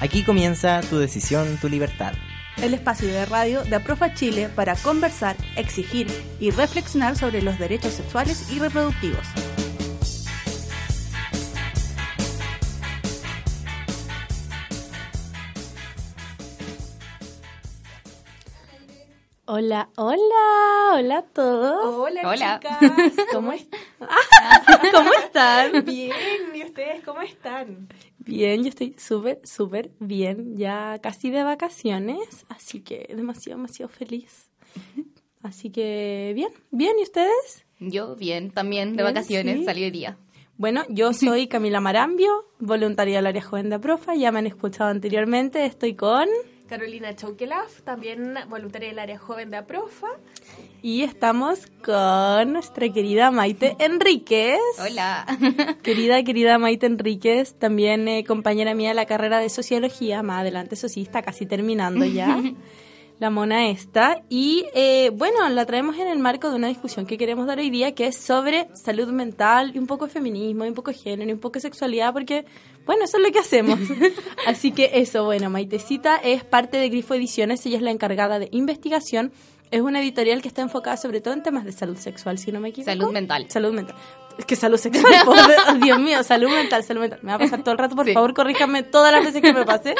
Aquí 0.00 0.22
comienza 0.22 0.80
tu 0.88 0.98
decisión, 0.98 1.58
tu 1.60 1.68
libertad. 1.68 2.14
El 2.62 2.74
espacio 2.74 3.08
de 3.08 3.24
radio 3.26 3.62
de 3.64 3.76
Aprofa 3.76 4.14
Chile 4.14 4.48
para 4.54 4.74
conversar, 4.76 5.36
exigir 5.56 6.06
y 6.40 6.50
reflexionar 6.50 7.16
sobre 7.16 7.42
los 7.42 7.58
derechos 7.58 7.92
sexuales 7.94 8.50
y 8.50 8.58
reproductivos. 8.58 9.26
Hola, 19.46 19.88
hola, 19.96 20.92
hola 20.94 21.18
a 21.18 21.22
todos. 21.22 21.94
Hola, 21.96 22.20
Hola. 22.24 22.60
chicas. 22.60 23.26
¿Cómo, 23.32 23.52
es- 23.52 23.66
¿Cómo 24.92 25.10
están? 25.24 25.84
Bien, 25.84 26.14
¿y 26.54 26.62
ustedes 26.64 27.02
cómo 27.04 27.20
están? 27.22 27.88
Bien, 28.30 28.62
yo 28.62 28.68
estoy 28.68 28.94
súper, 28.96 29.40
súper 29.44 29.90
bien, 29.98 30.56
ya 30.56 31.00
casi 31.02 31.30
de 31.30 31.42
vacaciones, 31.42 32.46
así 32.48 32.80
que 32.80 33.12
demasiado, 33.14 33.58
demasiado 33.58 33.88
feliz. 33.88 34.50
Así 35.42 35.70
que 35.70 36.32
bien, 36.36 36.50
bien, 36.70 36.96
¿y 37.00 37.02
ustedes? 37.02 37.64
Yo 37.80 38.14
bien, 38.14 38.52
también 38.52 38.90
de 38.90 39.02
Bien, 39.02 39.14
vacaciones, 39.14 39.58
sí. 39.58 39.64
salí 39.64 39.82
hoy 39.82 39.90
día. 39.90 40.16
Bueno, 40.58 40.84
yo 40.88 41.12
soy 41.14 41.48
Camila 41.48 41.80
Marambio, 41.80 42.46
voluntaria 42.60 43.16
del 43.16 43.26
área 43.26 43.42
joven 43.42 43.68
de 43.68 43.74
Aprofa, 43.76 44.14
ya 44.14 44.30
me 44.30 44.38
han 44.38 44.46
escuchado 44.46 44.90
anteriormente, 44.90 45.64
estoy 45.66 45.94
con... 45.94 46.28
Carolina 46.68 47.16
Chaukelaf, 47.16 47.82
también 47.82 48.34
voluntaria 48.48 48.90
del 48.90 49.00
área 49.00 49.18
joven 49.18 49.50
de 49.50 49.56
APROFA. 49.56 50.06
Y 50.82 51.02
estamos 51.02 51.66
con 51.84 52.54
nuestra 52.54 52.88
querida 52.88 53.30
Maite 53.30 53.76
Enríquez. 53.78 54.58
Hola. 54.78 55.26
Querida, 55.82 56.22
querida 56.22 56.58
Maite 56.58 56.86
Enríquez, 56.86 57.54
también 57.54 58.08
eh, 58.08 58.24
compañera 58.24 58.74
mía 58.74 58.90
de 58.90 58.94
la 58.94 59.04
carrera 59.04 59.40
de 59.40 59.50
Sociología, 59.50 60.22
más 60.22 60.40
adelante 60.40 60.76
eso 60.76 60.88
sí, 60.88 61.02
está 61.02 61.20
casi 61.20 61.44
terminando 61.44 62.06
ya, 62.06 62.42
la 63.18 63.28
mona 63.28 63.68
esta. 63.68 64.22
Y 64.30 64.64
eh, 64.74 65.10
bueno, 65.12 65.46
la 65.50 65.66
traemos 65.66 65.98
en 65.98 66.08
el 66.08 66.18
marco 66.18 66.48
de 66.48 66.56
una 66.56 66.68
discusión 66.68 67.04
que 67.04 67.18
queremos 67.18 67.46
dar 67.46 67.58
hoy 67.58 67.68
día, 67.68 67.94
que 67.94 68.06
es 68.06 68.16
sobre 68.16 68.68
salud 68.74 69.08
mental 69.08 69.72
y 69.74 69.78
un 69.78 69.86
poco 69.86 70.06
de 70.06 70.12
feminismo, 70.12 70.64
y 70.64 70.68
un 70.68 70.74
poco 70.74 70.92
de 70.92 70.96
género, 70.96 71.28
y 71.28 71.34
un 71.34 71.40
poco 71.40 71.54
de 71.54 71.60
sexualidad, 71.60 72.14
porque, 72.14 72.46
bueno, 72.86 73.04
eso 73.04 73.18
es 73.18 73.22
lo 73.22 73.30
que 73.30 73.38
hacemos. 73.38 73.78
Así 74.46 74.72
que 74.72 74.92
eso, 74.94 75.26
bueno, 75.26 75.50
Maitecita 75.50 76.16
es 76.16 76.42
parte 76.42 76.78
de 76.78 76.88
Grifo 76.88 77.12
Ediciones, 77.12 77.66
ella 77.66 77.76
es 77.76 77.82
la 77.82 77.90
encargada 77.90 78.38
de 78.38 78.48
investigación. 78.50 79.30
Es 79.70 79.80
una 79.80 80.00
editorial 80.00 80.42
que 80.42 80.48
está 80.48 80.62
enfocada 80.62 80.96
sobre 80.96 81.20
todo 81.20 81.32
en 81.34 81.42
temas 81.42 81.64
de 81.64 81.72
salud 81.72 81.96
sexual, 81.96 82.38
si 82.38 82.50
no 82.50 82.58
me 82.60 82.70
equivoco. 82.70 82.90
Salud 82.90 83.12
mental. 83.12 83.46
Salud 83.48 83.72
mental. 83.72 83.94
Es 84.38 84.44
que 84.44 84.56
salud 84.56 84.78
sexual, 84.78 85.12
oh, 85.26 85.74
Dios 85.82 85.98
mío, 86.00 86.22
salud 86.24 86.48
mental, 86.50 86.82
salud 86.82 87.02
mental. 87.02 87.20
Me 87.22 87.28
va 87.30 87.34
a 87.36 87.38
pasar 87.38 87.60
todo 87.62 87.72
el 87.72 87.78
rato, 87.78 87.94
por 87.94 88.06
Sí. 88.06 88.12
favor, 88.14 88.34
corríjame 88.34 88.82
todas 88.82 89.12
las 89.12 89.24
veces 89.24 89.42
que 89.42 89.52
me 89.52 89.64
pase. 89.64 89.94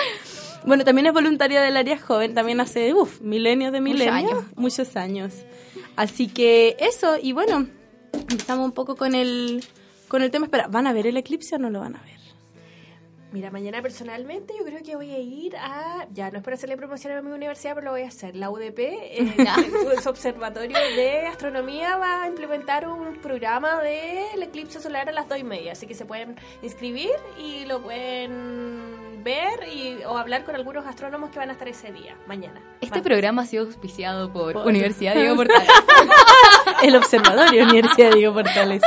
Bueno, 0.65 0.85
también 0.85 1.07
es 1.07 1.13
voluntaria 1.13 1.61
del 1.63 1.77
área 1.77 1.98
joven, 1.98 2.35
también 2.35 2.61
hace, 2.61 2.92
uff, 2.95 3.20
milenios 3.20 3.73
de 3.73 3.80
Muchos 3.80 3.95
milenios. 3.98 4.33
años. 4.33 4.45
Muchos 4.57 4.97
años. 4.97 5.35
Así 5.97 6.27
que 6.29 6.77
eso, 6.80 7.17
y 7.20 7.33
bueno, 7.33 7.67
empezamos 8.13 8.64
un 8.64 8.73
poco 8.73 8.97
con 8.97 9.14
el, 9.14 9.64
con 10.09 10.23
el 10.23 10.30
tema. 10.30 10.47
Espera, 10.47 10.67
¿van 10.69 10.86
a 10.86 10.92
ver 10.92 11.07
el 11.07 11.17
eclipse 11.17 11.55
o 11.57 11.59
no 11.59 11.70
lo 11.70 11.80
van 11.80 11.97
a 11.97 12.03
ver? 12.03 12.20
Mira, 13.33 13.51
mañana 13.52 13.80
personalmente 13.80 14.52
yo 14.58 14.64
creo 14.64 14.83
que 14.83 14.96
voy 14.96 15.13
a 15.13 15.18
ir 15.20 15.57
a, 15.57 16.07
ya 16.13 16.30
no 16.33 16.39
es 16.39 16.45
para 16.45 16.57
hacerle 16.57 16.77
promoción 16.77 17.17
a 17.17 17.23
mi 17.23 17.30
universidad, 17.30 17.74
pero 17.74 17.85
lo 17.86 17.91
voy 17.92 18.02
a 18.02 18.08
hacer. 18.08 18.35
La 18.35 18.51
UDP, 18.51 18.79
eh, 18.79 19.35
su 20.02 20.08
observatorio 20.08 20.77
de 20.96 21.27
astronomía, 21.29 21.96
va 21.96 22.24
a 22.24 22.27
implementar 22.29 22.89
un 22.89 23.17
programa 23.23 23.80
del 23.83 24.42
eclipse 24.42 24.80
solar 24.80 25.08
a 25.08 25.13
las 25.13 25.29
dos 25.29 25.39
y 25.39 25.45
media, 25.45 25.73
así 25.73 25.86
que 25.86 25.95
se 25.95 26.05
pueden 26.07 26.36
inscribir 26.63 27.11
y 27.39 27.67
lo 27.67 27.80
pueden 27.83 29.23
ver 29.23 29.68
y, 29.73 30.02
o 30.07 30.17
hablar 30.18 30.45
con 30.45 30.57
algunos 30.57 30.85
astrónomos 30.86 31.30
que 31.30 31.39
van 31.39 31.51
a 31.51 31.52
estar 31.52 31.68
ese 31.68 31.92
día, 31.92 32.17
mañana. 32.27 32.61
Este 32.80 33.01
programa 33.02 33.42
ha 33.42 33.47
sido 33.47 33.64
auspiciado 33.67 34.33
por, 34.33 34.55
Por- 34.55 34.67
Universidad 34.67 35.14
Diego 35.17 35.36
Portales. 35.36 35.68
El 36.83 36.96
observatorio 36.96 37.64
Universidad 37.64 38.13
Diego 38.13 38.35
Portales. 38.35 38.83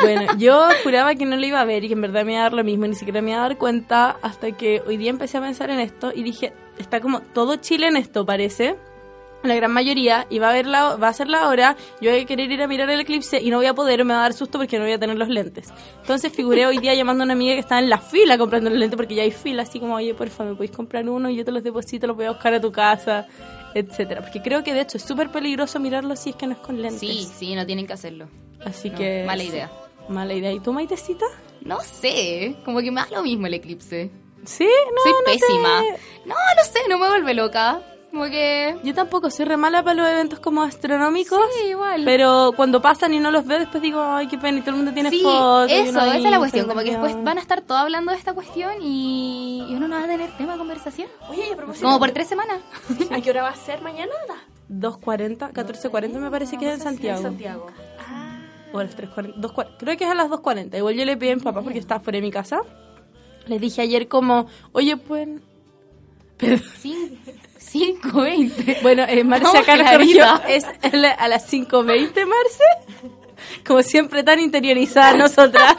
Bueno, 0.00 0.36
yo 0.36 0.68
juraba 0.82 1.14
que 1.14 1.24
no 1.24 1.36
lo 1.36 1.46
iba 1.46 1.60
a 1.60 1.64
ver 1.64 1.84
y 1.84 1.88
que 1.88 1.94
en 1.94 2.00
verdad 2.00 2.24
me 2.24 2.32
iba 2.32 2.40
a 2.40 2.44
dar 2.44 2.54
lo 2.54 2.64
mismo, 2.64 2.86
ni 2.86 2.94
siquiera 2.94 3.22
me 3.22 3.30
iba 3.30 3.38
a 3.38 3.48
dar 3.48 3.56
cuenta 3.56 4.16
hasta 4.20 4.52
que 4.52 4.82
hoy 4.86 4.96
día 4.96 5.10
empecé 5.10 5.38
a 5.38 5.40
pensar 5.40 5.70
en 5.70 5.80
esto 5.80 6.12
y 6.14 6.22
dije, 6.22 6.52
está 6.78 7.00
como 7.00 7.20
todo 7.20 7.56
Chile 7.56 7.86
en 7.86 7.96
esto, 7.96 8.26
parece. 8.26 8.76
La 9.44 9.56
gran 9.56 9.72
mayoría, 9.72 10.26
y 10.30 10.38
va 10.38 10.50
a, 10.50 10.52
ver 10.52 10.66
la, 10.66 10.94
va 10.96 11.08
a 11.08 11.12
ser 11.12 11.28
la 11.28 11.48
hora, 11.48 11.76
yo 12.00 12.12
voy 12.12 12.20
a 12.20 12.24
querer 12.24 12.50
ir 12.50 12.62
a 12.62 12.68
mirar 12.68 12.88
el 12.90 13.00
eclipse 13.00 13.40
y 13.40 13.50
no 13.50 13.56
voy 13.56 13.66
a 13.66 13.74
poder, 13.74 14.04
me 14.04 14.14
va 14.14 14.20
a 14.20 14.22
dar 14.22 14.34
susto 14.34 14.56
porque 14.56 14.78
no 14.78 14.84
voy 14.84 14.92
a 14.92 15.00
tener 15.00 15.16
los 15.16 15.28
lentes. 15.28 15.72
Entonces 16.00 16.32
figuré 16.32 16.64
hoy 16.64 16.78
día 16.78 16.94
llamando 16.94 17.22
a 17.22 17.26
una 17.26 17.34
amiga 17.34 17.54
que 17.54 17.60
estaba 17.60 17.80
en 17.80 17.90
la 17.90 17.98
fila 17.98 18.38
comprando 18.38 18.70
los 18.70 18.78
lentes 18.78 18.96
porque 18.96 19.16
ya 19.16 19.24
hay 19.24 19.32
fila, 19.32 19.64
así 19.64 19.80
como, 19.80 19.96
oye, 19.96 20.14
por 20.14 20.28
favor, 20.30 20.52
¿me 20.52 20.56
podéis 20.56 20.76
comprar 20.76 21.08
uno? 21.08 21.28
Y 21.28 21.36
yo 21.36 21.44
te 21.44 21.50
los 21.50 21.64
deposito, 21.64 22.06
los 22.06 22.16
voy 22.16 22.26
a 22.26 22.30
buscar 22.30 22.54
a 22.54 22.60
tu 22.60 22.70
casa, 22.70 23.26
etcétera 23.74 24.20
Porque 24.20 24.42
creo 24.42 24.62
que 24.64 24.74
de 24.74 24.80
hecho 24.82 24.96
es 24.98 25.02
súper 25.04 25.30
peligroso 25.30 25.78
mirarlo 25.80 26.16
si 26.16 26.30
es 26.30 26.36
que 26.36 26.46
no 26.46 26.52
es 26.52 26.58
con 26.58 26.80
lentes. 26.80 27.00
Sí, 27.00 27.28
sí, 27.38 27.54
no 27.54 27.64
tienen 27.66 27.86
que 27.86 27.92
hacerlo. 27.92 28.28
Así 28.64 28.90
No, 28.90 28.98
que. 28.98 29.24
mala 29.26 29.42
idea. 29.42 29.70
Mala 30.08 30.34
idea. 30.34 30.52
¿Y 30.52 30.60
tú, 30.60 30.72
Maitecita? 30.72 31.26
No 31.62 31.80
sé, 31.80 32.56
como 32.64 32.80
que 32.80 32.90
me 32.90 33.00
da 33.00 33.08
lo 33.10 33.22
mismo 33.22 33.46
el 33.46 33.54
eclipse. 33.54 34.10
Sí, 34.44 34.64
no. 34.66 35.02
Soy 35.02 35.12
no 35.12 35.18
te- 35.24 35.32
pésima. 35.38 35.80
No, 36.26 36.34
no 36.34 36.64
sé, 36.72 36.80
no 36.88 36.98
me 36.98 37.08
vuelve 37.08 37.34
loca. 37.34 37.80
Como 38.12 38.24
que... 38.26 38.76
Yo 38.84 38.92
tampoco 38.94 39.30
soy 39.30 39.46
re 39.46 39.56
mala 39.56 39.82
para 39.82 39.94
los 40.02 40.06
eventos 40.06 40.38
como 40.38 40.62
astronómicos. 40.62 41.40
Sí, 41.62 41.68
igual. 41.70 42.02
Pero 42.04 42.52
cuando 42.54 42.82
pasan 42.82 43.14
y 43.14 43.18
no 43.20 43.30
los 43.30 43.46
veo, 43.46 43.58
después 43.58 43.82
digo, 43.82 44.02
ay, 44.02 44.28
qué 44.28 44.36
pena, 44.36 44.58
y 44.58 44.60
todo 44.60 44.72
el 44.72 44.76
mundo 44.76 44.92
tiene 44.92 45.08
sí, 45.08 45.20
fotos. 45.22 45.70
eso, 45.72 45.98
esa 45.98 46.16
es 46.18 46.22
la 46.22 46.38
cuestión. 46.38 46.66
Como 46.68 46.80
que 46.82 46.90
después 46.90 47.16
van 47.24 47.38
a 47.38 47.40
estar 47.40 47.62
todos 47.62 47.80
hablando 47.80 48.12
de 48.12 48.18
esta 48.18 48.34
cuestión 48.34 48.74
y, 48.82 49.64
y 49.66 49.74
uno 49.74 49.88
no 49.88 49.96
va 49.96 50.04
a 50.04 50.06
tener 50.06 50.30
tema 50.36 50.52
de 50.52 50.58
conversación. 50.58 51.08
Oye, 51.30 51.48
y 51.48 51.52
a 51.52 51.56
propósito, 51.56 51.86
Como 51.86 51.98
por 51.98 52.10
tres 52.10 52.28
semanas. 52.28 52.58
¿a 53.10 53.20
qué 53.22 53.30
hora 53.30 53.44
va 53.44 53.48
a 53.48 53.56
ser 53.56 53.80
mañana? 53.80 54.12
2.40, 54.70 55.50
14.40 55.52 56.12
me 56.18 56.30
parece 56.30 56.58
que 56.58 56.68
es 56.68 56.74
en 56.74 56.80
Santiago. 56.80 57.16
En 57.16 57.22
Santiago. 57.24 57.66
O 58.74 58.78
a 58.78 58.84
las 58.84 58.94
3.40. 58.96 59.36
2.40, 59.36 59.68
Creo 59.78 59.96
que 59.96 60.04
es 60.04 60.10
a 60.10 60.14
las 60.14 60.28
2.40. 60.28 60.76
Igual 60.76 60.94
yo 60.94 61.04
le 61.06 61.16
pedí 61.16 61.30
a 61.30 61.36
mi 61.36 61.42
papá 61.42 61.62
porque 61.62 61.78
estaba 61.78 62.00
fuera 62.00 62.18
de 62.18 62.22
mi 62.22 62.30
casa. 62.30 62.60
Les 63.46 63.58
dije 63.58 63.80
ayer 63.80 64.06
como, 64.06 64.46
oye, 64.72 64.98
pues... 64.98 65.28
Cin- 66.82 67.18
5.20. 67.72 68.82
Bueno, 68.82 69.04
eh, 69.08 69.24
Marce 69.24 69.56
acá 69.58 69.76
nos 69.76 69.90
corrigió. 69.90 70.24
Es 70.48 70.64
a 70.64 70.96
la- 70.96 71.10
a 71.12 71.28
las 71.28 71.46
5.20, 71.50 72.26
Marce. 72.26 72.64
Como 73.66 73.82
siempre 73.82 74.22
tan 74.22 74.38
interiorizada 74.40 75.16
nosotras. 75.16 75.74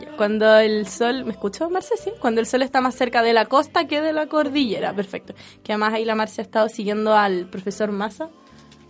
Ya, 0.00 0.16
Cuando 0.16 0.56
el 0.58 0.86
sol, 0.86 1.24
¿me 1.24 1.32
escuchó 1.32 1.68
Marce? 1.68 1.96
Sí, 1.96 2.10
cuando 2.20 2.40
el 2.40 2.46
sol 2.46 2.62
está 2.62 2.80
más 2.80 2.94
cerca 2.94 3.22
de 3.22 3.32
la 3.32 3.46
costa 3.46 3.86
que 3.86 4.00
de 4.00 4.12
la 4.12 4.26
cordillera, 4.26 4.94
perfecto. 4.94 5.34
Que 5.64 5.72
además 5.72 5.94
ahí 5.94 6.04
la 6.04 6.14
Marce 6.14 6.40
ha 6.40 6.44
estado 6.44 6.68
siguiendo 6.68 7.14
al 7.14 7.46
profesor 7.46 7.90
Massa. 7.90 8.28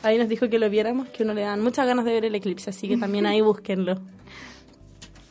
Ahí 0.03 0.19
nos 0.19 0.29
dijo 0.29 0.49
que 0.49 0.59
lo 0.59 0.69
viéramos, 0.71 1.09
que 1.09 1.23
uno 1.25 1.35
le 1.35 1.43
dan 1.43 1.61
muchas 1.63 1.87
ganas 1.87 2.05
de 2.05 2.13
ver 2.13 2.25
el 2.27 2.35
eclipse, 2.35 2.71
así 2.71 2.89
que 2.89 2.97
también 2.97 3.27
ahí 3.27 3.41
búsquenlo. 3.43 3.99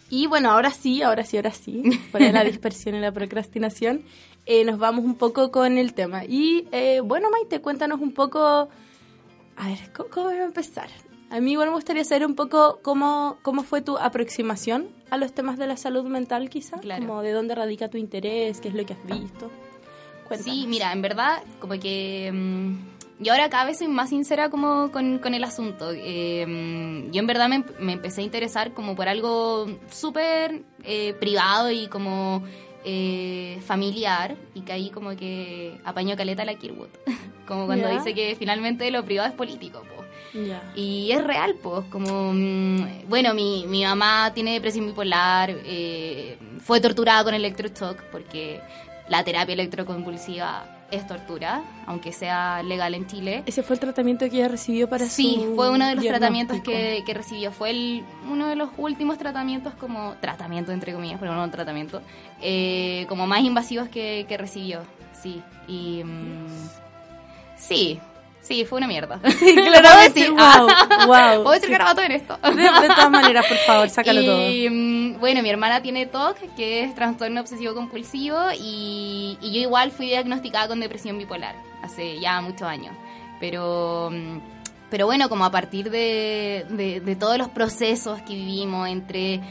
Y 0.09 0.27
bueno, 0.27 0.51
ahora 0.51 0.71
sí, 0.71 1.01
ahora 1.01 1.23
sí, 1.23 1.37
ahora 1.37 1.51
sí, 1.51 1.83
de 2.13 2.31
la 2.31 2.43
dispersión 2.45 2.95
y 2.95 2.99
la 2.99 3.11
procrastinación, 3.11 4.03
eh, 4.45 4.63
nos 4.65 4.79
vamos 4.79 5.05
un 5.05 5.15
poco 5.15 5.51
con 5.51 5.77
el 5.77 5.93
tema. 5.93 6.25
Y 6.25 6.67
eh, 6.71 7.01
bueno, 7.03 7.29
Maite, 7.29 7.61
cuéntanos 7.61 8.01
un 8.01 8.11
poco, 8.13 8.69
a 9.57 9.67
ver, 9.67 9.77
¿cómo, 9.95 10.09
cómo 10.09 10.25
voy 10.27 10.37
a 10.37 10.45
empezar? 10.45 10.89
A 11.29 11.39
mí 11.41 11.51
igual 11.51 11.67
me 11.69 11.75
gustaría 11.75 12.03
saber 12.03 12.25
un 12.25 12.33
poco 12.33 12.79
cómo, 12.81 13.37
cómo 13.43 13.61
fue 13.61 13.81
tu 13.81 13.99
aproximación 13.99 14.87
a 15.11 15.17
los 15.17 15.31
temas 15.33 15.59
de 15.59 15.67
la 15.67 15.77
salud 15.77 16.03
mental, 16.05 16.49
quizá, 16.49 16.79
Claro. 16.79 17.05
como 17.05 17.21
de 17.21 17.31
dónde 17.33 17.53
radica 17.53 17.87
tu 17.89 17.97
interés, 17.99 18.59
qué 18.61 18.69
es 18.69 18.73
lo 18.73 18.83
que 18.85 18.93
has 18.93 19.05
visto. 19.05 19.51
Cuéntanos. 20.27 20.55
Sí, 20.55 20.65
mira, 20.67 20.91
en 20.91 21.03
verdad, 21.03 21.43
como 21.59 21.79
que 21.79 22.31
mm, 22.33 22.77
yo 23.19 23.33
ahora 23.33 23.49
cada 23.49 23.65
vez 23.65 23.77
soy 23.79 23.87
más 23.87 24.09
sincera 24.09 24.49
como 24.49 24.91
con, 24.91 25.19
con 25.19 25.33
el 25.33 25.43
asunto. 25.43 25.91
Eh, 25.93 26.45
mm, 26.47 27.11
yo 27.11 27.19
en 27.19 27.27
verdad 27.27 27.49
me, 27.49 27.63
me 27.79 27.93
empecé 27.93 28.21
a 28.21 28.23
interesar 28.23 28.73
como 28.73 28.95
por 28.95 29.09
algo 29.09 29.67
súper 29.91 30.63
eh, 30.83 31.13
privado 31.19 31.69
y 31.69 31.87
como 31.87 32.43
eh, 32.85 33.59
familiar 33.65 34.37
y 34.55 34.61
que 34.61 34.71
ahí 34.71 34.89
como 34.89 35.15
que 35.15 35.79
apañó 35.83 36.15
caleta 36.15 36.45
la 36.45 36.55
Kirwood. 36.55 36.89
como 37.47 37.65
cuando 37.65 37.89
dice 37.89 38.13
que 38.13 38.35
finalmente 38.37 38.89
lo 38.91 39.03
privado 39.03 39.27
es 39.27 39.35
político, 39.35 39.81
po. 39.81 40.03
Y 40.75 41.11
es 41.11 41.23
real, 41.23 41.55
pues, 41.55 41.85
como, 41.89 42.31
mm, 42.33 43.09
bueno, 43.09 43.33
mi, 43.33 43.65
mi 43.67 43.83
mamá 43.83 44.31
tiene 44.33 44.53
depresión 44.53 44.85
bipolar, 44.85 45.49
eh, 45.65 46.37
fue 46.61 46.79
torturada 46.79 47.23
con 47.23 47.33
electroshock, 47.33 48.03
porque 48.11 48.61
la 49.09 49.23
terapia 49.23 49.53
electroconvulsiva 49.53 50.78
es 50.91 51.05
tortura, 51.07 51.61
aunque 51.85 52.11
sea 52.11 52.63
legal 52.63 52.93
en 52.95 53.07
Chile. 53.07 53.43
Ese 53.45 53.63
fue 53.63 53.75
el 53.75 53.79
tratamiento 53.79 54.29
que 54.29 54.37
ella 54.37 54.47
recibió 54.47 54.89
para 54.89 55.05
Sí, 55.05 55.41
su 55.43 55.55
fue 55.55 55.69
uno 55.69 55.87
de 55.87 55.95
los 55.95 56.05
tratamientos 56.05 56.61
que, 56.61 57.03
que 57.05 57.13
recibió. 57.13 57.51
Fue 57.51 57.71
el, 57.71 58.03
uno 58.29 58.47
de 58.47 58.55
los 58.55 58.69
últimos 58.77 59.17
tratamientos 59.17 59.73
como... 59.75 60.15
Tratamiento, 60.21 60.71
entre 60.71 60.93
comillas, 60.93 61.19
pero 61.19 61.35
no 61.35 61.49
tratamiento. 61.51 62.01
eh, 62.41 63.05
como 63.07 63.27
más 63.27 63.41
invasivos 63.41 63.89
que, 63.89 64.25
que 64.27 64.37
recibió. 64.37 64.81
Sí. 65.13 65.41
Y... 65.67 66.03
mm, 66.03 66.47
sí. 67.57 67.99
Sí, 68.41 68.65
fue 68.65 68.77
una 68.77 68.87
mierda. 68.87 69.19
Sí, 69.39 69.53
Lo 69.55 69.81
puedo 69.81 69.99
decir. 70.01 70.31
Wow, 70.31 70.67
wow. 71.07 71.43
Puedo 71.43 71.51
decir 71.51 71.67
Sí. 71.67 71.71
garabato 71.71 72.01
en 72.01 72.11
esto. 72.13 72.37
De, 72.43 72.55
de 72.63 72.87
todas 72.87 73.11
maneras, 73.11 73.45
por 73.47 73.57
favor, 73.57 73.89
sácalo 73.91 74.23
todo. 74.23 74.49
y, 74.49 74.69
mm, 74.69 75.19
bueno, 75.19 75.41
mi 75.43 75.49
hermana 75.49 75.81
tiene 75.81 76.05
TOC, 76.05 76.55
que 76.55 76.83
es 76.83 76.95
trastorno 76.95 77.41
obsesivo 77.41 77.73
compulsivo, 77.75 78.37
y, 78.59 79.37
y 79.41 79.51
yo 79.53 79.59
igual 79.61 79.91
fui 79.91 80.07
diagnosticada 80.07 80.67
con 80.67 80.79
depresión 80.79 81.17
bipolar 81.17 81.55
hace 81.83 82.19
ya 82.19 82.41
muchos 82.41 82.63
años. 82.63 82.95
Pero, 83.39 84.09
mm, 84.11 84.37
pero 84.89 85.05
bueno, 85.05 85.29
como 85.29 85.45
a 85.45 85.51
partir 85.51 85.89
de, 85.91 86.65
de, 86.69 86.99
de 87.01 87.15
todos 87.15 87.37
los 87.37 87.49
procesos 87.49 88.21
que 88.23 88.33
vivimos 88.33 88.87
entre 88.89 89.41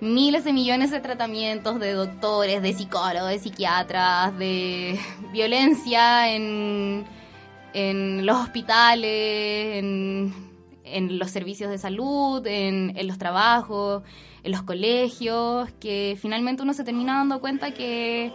miles 0.00 0.44
de 0.44 0.52
millones 0.52 0.90
de 0.90 1.00
tratamientos 1.00 1.78
de 1.80 1.92
doctores, 1.92 2.62
de 2.62 2.72
psicólogos, 2.72 3.30
de 3.30 3.38
psiquiatras, 3.38 4.36
de 4.38 4.98
violencia 5.32 6.32
en, 6.32 7.04
en 7.78 8.26
los 8.26 8.36
hospitales, 8.36 9.76
en, 9.76 10.32
los 11.18 11.30
servicios 11.30 11.70
de 11.70 11.78
salud, 11.78 12.44
en, 12.46 12.94
los 13.06 13.18
trabajos, 13.18 14.02
en 14.42 14.52
los 14.52 14.62
colegios, 14.62 15.70
que 15.78 16.18
finalmente 16.20 16.62
uno 16.62 16.72
se 16.72 16.82
termina 16.82 17.18
dando 17.18 17.40
cuenta 17.40 17.72
que, 17.72 18.32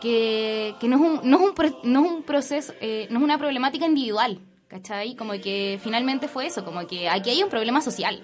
que, 0.00 0.76
no, 0.82 0.96
es 0.96 1.02
un, 1.02 1.20
no, 1.28 1.36
es 1.38 1.42
un, 1.42 1.92
no 1.92 2.04
es 2.04 2.12
un 2.12 2.22
proceso, 2.22 2.74
eh, 2.80 3.08
no 3.10 3.18
es 3.18 3.24
una 3.24 3.38
problemática 3.38 3.86
individual, 3.86 4.40
¿cachai? 4.68 5.16
Como 5.16 5.32
que 5.32 5.80
finalmente 5.82 6.28
fue 6.28 6.46
eso, 6.46 6.64
como 6.64 6.86
que 6.86 7.08
aquí 7.08 7.30
hay 7.30 7.42
un 7.42 7.50
problema 7.50 7.80
social 7.80 8.22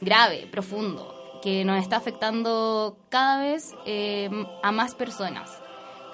grave, 0.00 0.46
profundo, 0.52 1.40
que 1.42 1.64
nos 1.64 1.82
está 1.82 1.96
afectando 1.96 2.96
cada 3.08 3.42
vez 3.42 3.74
eh, 3.86 4.30
a 4.62 4.70
más 4.70 4.94
personas. 4.94 5.50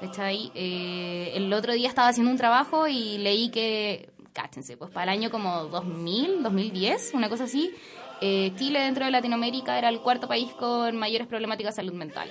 ¿Cachai? 0.03 0.51
Eh, 0.57 1.31
el 1.37 1.53
otro 1.53 1.73
día 1.75 1.89
estaba 1.89 2.09
haciendo 2.09 2.33
un 2.33 2.37
trabajo 2.37 2.89
y 2.89 3.19
leí 3.19 3.51
que, 3.51 4.11
cáchense, 4.33 4.77
pues 4.77 4.91
para 4.91 5.05
el 5.13 5.21
año 5.21 5.31
como 5.31 5.67
2000, 5.67 6.43
2010, 6.43 7.13
una 7.15 7.29
cosa 7.29 7.45
así, 7.45 7.73
eh, 8.21 8.51
Chile 8.57 8.81
dentro 8.81 9.05
de 9.05 9.13
Latinoamérica 9.13 9.79
era 9.79 9.89
el 9.89 10.01
cuarto 10.01 10.27
país 10.27 10.51
con 10.55 10.97
mayores 10.97 11.29
problemáticas 11.29 11.77
de 11.77 11.83
salud 11.83 11.93
mental. 11.93 12.29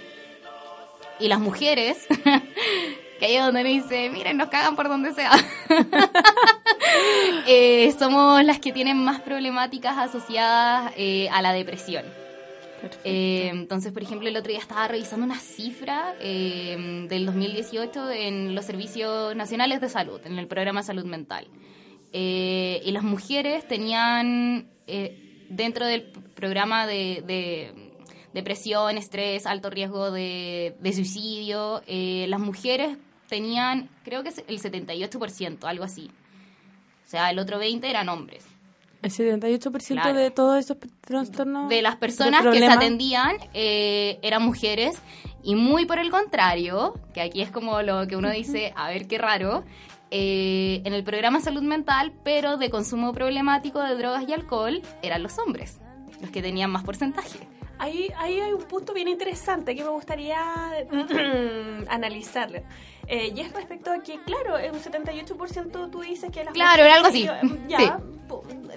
Y 1.22 1.30
las 1.30 1.40
mujeres, 1.40 2.08
que 3.20 3.26
ahí 3.26 3.36
es 3.38 3.44
donde 3.46 3.64
me 3.64 3.70
dice, 3.70 4.10
miren, 4.10 4.36
nos 4.36 4.50
cagan 4.50 4.76
por 4.76 4.90
donde 4.90 5.14
sea. 5.14 5.32
Eh, 7.48 7.94
somos 7.98 8.44
las 8.44 8.60
que 8.60 8.74
tienen 8.74 8.98
más 9.04 9.22
problemáticas 9.22 9.98
asociadas 9.98 10.92
a 11.32 11.42
la 11.42 11.54
depresión. 11.54 12.04
Eh, 13.04 13.50
entonces, 13.52 13.92
por 13.92 14.04
ejemplo, 14.04 14.28
el 14.28 14.38
otro 14.38 14.52
día 14.52 14.60
estaba 14.60 14.88
revisando 14.88 15.26
una 15.26 15.40
cifra 15.40 16.16
eh, 16.20 17.06
del 17.10 17.26
2018 17.26 18.12
en 18.12 18.56
los 18.56 18.66
servicios 18.66 19.36
nacionales 19.36 19.82
de 19.82 19.90
salud, 19.90 20.20
en 20.26 20.40
el 20.40 20.48
programa 20.48 20.82
de 20.82 20.88
salud 20.88 21.06
mental. 21.06 21.48
Eh, 22.14 22.82
y 22.84 22.92
las 22.92 23.04
mujeres 23.04 23.68
tenían, 23.68 24.70
eh, 24.88 25.46
dentro 25.50 25.86
del 25.86 26.04
programa 26.36 26.88
de, 26.88 27.24
de 27.26 27.74
depresión, 28.34 28.98
estrés, 28.98 29.46
alto 29.46 29.70
riesgo 29.70 30.12
de, 30.12 30.76
de 30.80 30.94
suicidio, 30.94 31.82
las 31.88 32.40
mujeres 32.40 32.98
tenían, 33.28 33.90
creo 34.04 34.24
que 34.24 34.30
el 34.48 34.60
78%, 34.60 35.64
algo 35.64 35.84
así. 35.84 36.10
O 37.06 37.10
sea, 37.10 37.30
el 37.30 37.40
otro 37.40 37.62
20% 37.62 37.84
eran 37.86 38.10
hombres. 38.10 38.46
El 39.02 39.12
78% 39.12 40.02
Claro. 40.02 40.14
de 40.20 40.32
todos 40.32 40.60
esos 40.60 40.78
trastornos. 41.02 41.70
de 41.70 41.82
las 41.82 41.96
personas 41.96 42.44
que 42.46 42.60
se 42.60 42.66
atendían 42.68 43.36
eh, 43.54 44.20
eran 44.22 44.44
mujeres 44.44 45.02
y 45.44 45.56
muy 45.56 45.86
por 45.86 45.98
el 46.00 46.12
contrario, 46.12 46.94
que 47.14 47.22
aquí 47.22 47.42
es 47.42 47.50
como 47.50 47.82
lo 47.82 48.06
que 48.08 48.16
uno 48.16 48.30
dice, 48.30 48.74
a 48.76 48.90
ver 48.90 49.08
qué 49.08 49.18
raro, 49.18 49.64
eh, 50.12 50.82
en 50.86 50.94
el 50.94 51.04
programa 51.04 51.40
Salud 51.40 51.64
Mental, 51.64 52.14
pero 52.24 52.58
de 52.58 52.70
consumo 52.70 53.12
problemático 53.14 53.82
de 53.82 53.96
drogas 53.96 54.24
y 54.28 54.34
alcohol, 54.34 54.82
eran 55.02 55.24
los 55.24 55.40
hombres, 55.40 55.80
los 56.22 56.30
que 56.30 56.42
tenían 56.44 56.70
más 56.70 56.84
porcentaje. 56.84 57.40
Ahí, 57.84 58.14
ahí 58.18 58.40
hay 58.40 58.52
un 58.54 58.62
punto 58.66 58.94
bien 58.94 59.08
interesante 59.08 59.76
que 59.76 59.84
me 59.84 59.90
gustaría 59.90 60.38
analizarlo. 61.90 62.60
Eh, 63.08 63.34
y 63.36 63.42
es 63.42 63.52
respecto 63.52 63.92
a 63.92 64.04
que, 64.04 64.20
claro, 64.24 64.58
en 64.58 64.74
un 64.76 64.80
78% 64.82 65.90
tú 65.90 66.02
dices 66.02 66.30
que 66.32 66.44
las 66.44 66.54
Claro, 66.54 66.84
era 66.84 66.94
algo 66.96 67.08
así. 67.08 67.28
Ya, 67.68 67.78
Sí. 67.80 67.92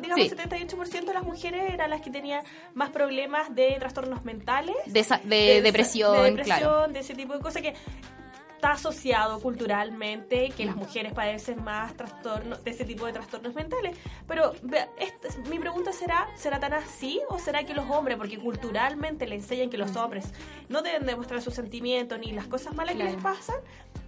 digamos, 0.00 0.24
Sí. 0.24 0.30
78% 0.30 1.04
de 1.04 1.14
las 1.14 1.22
mujeres 1.22 1.72
eran 1.72 1.88
las 1.90 2.00
que 2.00 2.10
tenían 2.10 2.42
más 2.74 2.90
problemas 2.90 3.54
de 3.54 3.76
trastornos 3.78 4.24
mentales. 4.24 4.74
De, 4.86 5.00
esa- 5.00 5.20
de 5.22 5.60
depresión, 5.62 6.14
de 6.16 6.22
depresión, 6.30 6.58
claro. 6.58 6.88
de 6.88 6.98
ese 7.00 7.14
tipo 7.14 7.34
de 7.34 7.40
cosas 7.40 7.62
que 7.62 7.74
está 8.64 8.72
asociado 8.76 9.40
culturalmente 9.40 10.49
que 10.56 10.64
las 10.64 10.75
mujeres 10.75 11.12
padecen 11.12 11.62
más 11.62 11.94
trastornos 11.99 12.64
de 12.64 12.70
ese 12.70 12.87
tipo 12.87 13.05
de 13.05 13.12
trastornos 13.12 13.55
mentales. 13.55 13.94
Pero 14.26 14.52
esta- 14.96 15.28
mi 15.50 15.58
pregunta 15.58 15.93
será, 15.93 16.28
¿será 16.34 16.58
tan 16.61 16.72
así 16.72 17.20
o 17.28 17.38
será 17.38 17.64
que 17.64 17.75
los 17.75 17.84
hombres, 17.90 18.16
porque 18.16 18.38
culturalmente 18.38 19.26
le 19.26 19.34
enseñan 19.34 19.69
que 19.69 19.76
los 19.76 19.94
hombres 19.96 20.32
no 20.70 20.81
deben 20.81 21.05
demostrar 21.05 21.43
sus 21.43 21.52
sentimientos 21.52 22.19
ni 22.19 22.32
las 22.32 22.46
cosas 22.46 22.75
malas 22.75 22.96
que 22.96 23.05
les 23.05 23.16
pasan, 23.16 23.56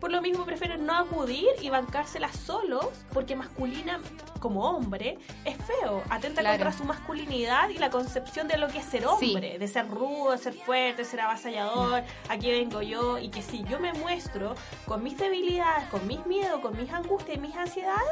por 0.01 0.11
lo 0.13 0.21
mismo 0.23 0.45
prefieren 0.45 0.85
no 0.87 0.95
acudir 0.97 1.49
y 1.63 1.71
bancárselas 1.71 2.37
solos 2.37 2.87
porque 3.13 3.35
masculina 3.37 4.01
como 4.41 4.63
hombre 4.71 5.19
es 5.45 5.57
feo, 5.57 6.03
atenta 6.11 6.43
Claro. 6.43 6.59
contra 6.63 6.73
su 6.79 6.85
masculinidad 6.85 7.69
y 7.71 7.79
la 7.79 7.91
concepción 7.91 8.47
de 8.49 8.59
lo 8.59 8.69
que 8.69 8.79
es 8.79 8.85
ser 8.85 9.05
Sí. 9.19 9.33
hombre, 9.33 9.59
de 9.59 9.69
ser 9.69 9.89
rudo, 9.89 10.33
de 10.33 10.39
ser 10.39 10.53
fuerte, 10.53 11.03
de 11.03 11.09
ser 11.09 11.21
avasallador, 11.21 12.05
aquí 12.29 12.51
vengo 12.51 12.83
yo, 12.83 13.19
y 13.19 13.29
que 13.31 13.43
si 13.43 13.65
yo 13.65 13.81
me 13.81 13.93
muestro 13.95 14.55
con 14.87 15.03
mis 15.03 15.17
debilidades, 15.17 15.89
con 15.89 16.07
mis 16.07 16.25
miedos, 16.27 16.61
con 16.61 16.77
mis 16.77 16.93
angustias 16.93 17.37
y 17.39 17.41
mis 17.41 17.57
ansiedades, 17.57 18.03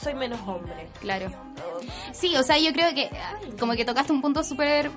soy 0.00 0.14
menos 0.14 0.40
hombre. 0.46 0.88
Claro. 1.00 1.30
Sí, 2.12 2.36
o 2.36 2.42
sea, 2.42 2.58
yo 2.58 2.72
creo 2.72 2.94
que 2.94 3.10
como 3.58 3.72
que 3.74 3.84
tocaste 3.84 4.12
un 4.12 4.20
punto 4.22 4.44
súper 4.44 4.90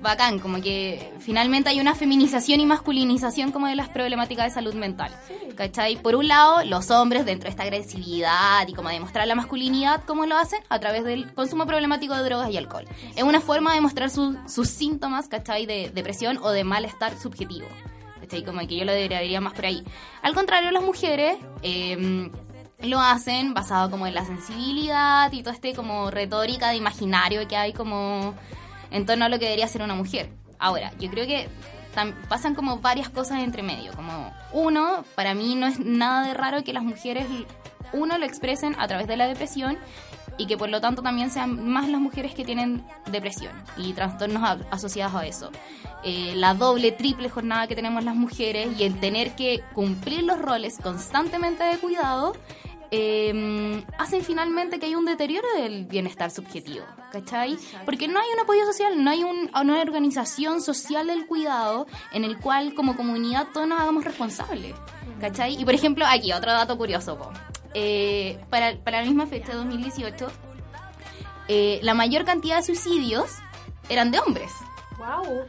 bacán, 0.00 0.38
como 0.38 0.60
que 0.60 1.12
finalmente 1.18 1.70
hay 1.70 1.80
una 1.80 1.94
feminización 1.94 2.60
y 2.60 2.66
masculinización 2.66 3.52
como 3.52 3.66
de 3.66 3.74
las 3.76 3.88
problemáticas 3.88 4.46
de 4.46 4.50
salud 4.50 4.74
mental. 4.74 5.14
¿Cachai? 5.56 5.96
Por 5.96 6.14
un 6.14 6.28
lado, 6.28 6.64
los 6.64 6.90
hombres 6.90 7.24
dentro 7.24 7.44
de 7.46 7.50
esta 7.50 7.64
agresividad 7.64 8.66
y 8.68 8.74
como 8.74 8.88
demostrar 8.90 9.26
la 9.26 9.34
masculinidad, 9.34 10.04
¿cómo 10.04 10.24
lo 10.26 10.36
hacen? 10.36 10.60
A 10.68 10.78
través 10.78 11.04
del 11.04 11.32
consumo 11.34 11.66
problemático 11.66 12.14
de 12.14 12.22
drogas 12.22 12.50
y 12.50 12.56
alcohol. 12.56 12.84
Es 13.16 13.22
una 13.24 13.40
forma 13.40 13.74
de 13.74 13.80
mostrar 13.80 14.08
sus- 14.10 14.36
sus 14.46 14.68
síntomas, 14.68 15.26
¿cachai? 15.28 15.66
De 15.66 15.90
depresión 15.92 16.38
o 16.42 16.50
de 16.50 16.62
malestar 16.64 17.18
subjetivo. 17.18 17.66
¿Cachai? 18.20 18.44
Como 18.44 18.60
que 18.68 18.76
yo 18.76 18.84
lo 18.84 18.94
diría 18.94 19.40
más 19.40 19.54
por 19.54 19.66
ahí. 19.66 19.82
Al 20.22 20.34
contrario, 20.34 20.70
las 20.70 20.82
mujeres... 20.82 21.36
eh, 21.62 22.30
lo 22.80 23.00
hacen 23.00 23.54
basado 23.54 23.90
como 23.90 24.06
en 24.06 24.14
la 24.14 24.24
sensibilidad 24.24 25.32
y 25.32 25.42
todo 25.42 25.52
este 25.52 25.74
como 25.74 26.12
retórica 26.12 26.68
de 26.70 26.76
imaginario 26.76 27.48
que 27.48 27.56
hay 27.56 27.72
como 27.72 28.36
en 28.90 29.06
torno 29.06 29.24
a 29.24 29.28
lo 29.28 29.38
que 29.38 29.46
debería 29.46 29.68
ser 29.68 29.82
una 29.82 29.94
mujer. 29.94 30.30
Ahora, 30.58 30.92
yo 30.98 31.10
creo 31.10 31.26
que 31.26 31.48
pasan 32.28 32.54
como 32.54 32.78
varias 32.78 33.08
cosas 33.08 33.40
entre 33.40 33.62
medio, 33.62 33.92
como 33.92 34.32
uno, 34.52 35.04
para 35.14 35.34
mí 35.34 35.54
no 35.54 35.66
es 35.66 35.80
nada 35.80 36.26
de 36.26 36.34
raro 36.34 36.62
que 36.62 36.72
las 36.72 36.84
mujeres 36.84 37.26
uno 37.92 38.18
lo 38.18 38.24
expresen 38.24 38.76
a 38.78 38.86
través 38.86 39.06
de 39.06 39.16
la 39.16 39.26
depresión 39.26 39.78
y 40.36 40.46
que 40.46 40.56
por 40.56 40.68
lo 40.68 40.80
tanto 40.80 41.02
también 41.02 41.30
sean 41.30 41.68
más 41.68 41.88
las 41.88 42.00
mujeres 42.00 42.34
que 42.34 42.44
tienen 42.44 42.84
depresión 43.10 43.52
y 43.76 43.92
trastornos 43.92 44.58
asociados 44.70 45.14
a 45.14 45.26
eso. 45.26 45.50
Eh, 46.04 46.34
la 46.36 46.54
doble, 46.54 46.92
triple 46.92 47.28
jornada 47.28 47.66
que 47.66 47.74
tenemos 47.74 48.04
las 48.04 48.14
mujeres 48.14 48.68
y 48.78 48.84
el 48.84 49.00
tener 49.00 49.34
que 49.34 49.62
cumplir 49.74 50.22
los 50.22 50.38
roles 50.38 50.78
constantemente 50.80 51.64
de 51.64 51.78
cuidado 51.78 52.34
eh, 52.90 53.84
hacen 53.98 54.22
finalmente 54.22 54.78
que 54.78 54.86
haya 54.86 54.96
un 54.96 55.04
deterioro 55.04 55.48
del 55.56 55.86
bienestar 55.86 56.30
subjetivo, 56.30 56.84
¿cachai? 57.12 57.58
Porque 57.84 58.08
no 58.08 58.20
hay 58.20 58.26
un 58.34 58.40
apoyo 58.40 58.64
social, 58.66 59.02
no 59.02 59.10
hay 59.10 59.24
un- 59.24 59.50
una 59.54 59.80
organización 59.80 60.60
social 60.60 61.06
del 61.06 61.26
cuidado 61.26 61.86
en 62.12 62.24
el 62.24 62.38
cual 62.38 62.74
como 62.74 62.96
comunidad 62.96 63.48
todos 63.52 63.66
nos 63.68 63.80
hagamos 63.80 64.04
responsables, 64.04 64.74
¿cachai? 65.20 65.60
Y 65.60 65.64
por 65.64 65.74
ejemplo, 65.74 66.04
aquí 66.06 66.32
otro 66.32 66.52
dato 66.52 66.76
curioso. 66.76 67.18
Eh, 67.74 68.38
para, 68.50 68.76
para 68.78 69.00
la 69.00 69.06
misma 69.06 69.26
fecha, 69.26 69.54
2018, 69.54 70.28
eh, 71.48 71.80
la 71.82 71.94
mayor 71.94 72.24
cantidad 72.24 72.56
de 72.56 72.62
suicidios 72.62 73.30
eran 73.88 74.10
de 74.10 74.20
hombres. 74.20 74.50
Wow. 74.98 75.44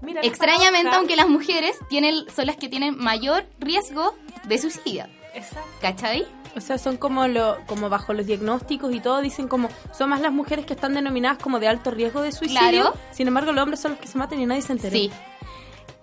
Mira, 0.00 0.20
Extrañamente, 0.22 0.94
aunque 0.94 1.16
las 1.16 1.28
mujeres 1.28 1.76
tienen, 1.88 2.24
son 2.34 2.46
las 2.46 2.56
que 2.56 2.68
tienen 2.68 2.96
mayor 2.98 3.44
riesgo 3.58 4.14
de 4.44 4.58
suicidio. 4.58 5.06
Exacto. 5.34 5.68
¿Cachai? 5.80 6.26
O 6.56 6.60
sea, 6.60 6.78
son 6.78 6.96
como 6.96 7.26
lo, 7.28 7.58
como 7.66 7.88
bajo 7.88 8.12
los 8.12 8.26
diagnósticos 8.26 8.92
y 8.94 9.00
todo, 9.00 9.20
dicen 9.20 9.48
como 9.48 9.68
son 9.92 10.10
más 10.10 10.20
las 10.20 10.32
mujeres 10.32 10.66
que 10.66 10.74
están 10.74 10.94
denominadas 10.94 11.38
como 11.38 11.60
de 11.60 11.68
alto 11.68 11.90
riesgo 11.90 12.22
de 12.22 12.32
suicidio. 12.32 12.70
Claro. 12.70 12.94
Sin 13.12 13.28
embargo, 13.28 13.52
los 13.52 13.62
hombres 13.62 13.80
son 13.80 13.92
los 13.92 14.00
que 14.00 14.08
se 14.08 14.18
matan 14.18 14.40
y 14.40 14.46
nadie 14.46 14.62
se 14.62 14.72
entera. 14.72 14.92
Sí. 14.92 15.10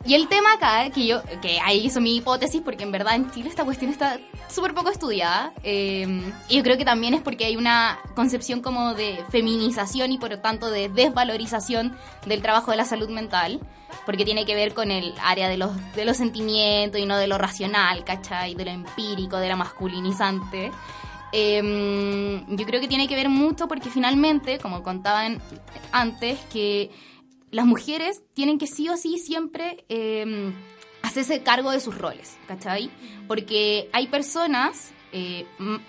Y 0.06 0.14
el 0.14 0.28
tema 0.28 0.54
acá, 0.54 0.88
que 0.92 1.08
yo, 1.08 1.24
que 1.42 1.60
ahí 1.60 1.86
hizo 1.86 2.00
mi 2.00 2.16
hipótesis, 2.16 2.62
porque 2.62 2.84
en 2.84 2.92
verdad 2.92 3.16
en 3.16 3.32
Chile 3.32 3.50
esta 3.50 3.66
cuestión 3.66 3.90
está 3.90 4.20
súper 4.50 4.76
poco 4.76 4.92
estudiada, 4.92 5.52
eh, 5.64 6.22
y 6.48 6.58
yo 6.58 6.62
creo 6.64 6.78
que 6.78 6.86
también 6.86 7.16
es 7.16 7.24
porque 7.24 7.46
hay 7.46 7.56
una 7.56 7.98
concepción 8.16 8.62
como 8.62 8.94
de 8.94 9.18
feminización 9.32 10.12
y 10.12 10.20
por 10.20 10.30
lo 10.30 10.40
tanto 10.40 10.70
de 10.70 10.90
desvalorización 10.90 11.98
del 12.28 12.44
trabajo 12.44 12.70
de 12.70 12.78
la 12.78 12.86
salud 12.86 13.10
mental, 13.10 13.60
porque 14.06 14.26
tiene 14.26 14.46
que 14.46 14.54
ver 14.54 14.76
con 14.76 14.92
el 14.92 15.16
área 15.24 15.50
de 15.50 15.58
los, 15.58 15.72
de 15.96 16.06
los 16.06 16.18
sentimientos 16.18 17.02
y 17.02 17.08
no 17.08 17.18
de 17.18 17.26
lo 17.26 17.40
racional, 17.40 18.04
¿cachai? 18.04 18.54
De 18.54 18.64
lo 18.64 18.72
empírico, 18.72 19.38
de 19.38 19.50
la 19.50 19.56
masculinizante. 19.56 20.72
Eh, 21.32 22.44
yo 22.48 22.66
creo 22.66 22.80
que 22.80 22.88
tiene 22.88 23.08
que 23.08 23.16
ver 23.16 23.30
mucho 23.30 23.68
porque 23.68 23.90
finalmente, 23.90 24.60
como 24.60 24.84
contaban 24.84 25.42
antes, 25.92 26.40
que 26.54 26.92
las 27.56 27.66
mujeres 27.66 28.22
tienen 28.34 28.58
que 28.58 28.68
sí 28.68 28.90
o 28.90 28.98
sí 28.98 29.18
siempre 29.18 29.86
eh, 29.88 30.52
hacerse 31.02 31.42
cargo 31.42 31.72
de 31.72 31.80
sus 31.80 31.98
roles, 31.98 32.36
¿cachai? 32.50 32.92
Porque 33.30 33.90
hay 33.94 34.08
personas, 34.08 34.92
eh, 35.14 35.46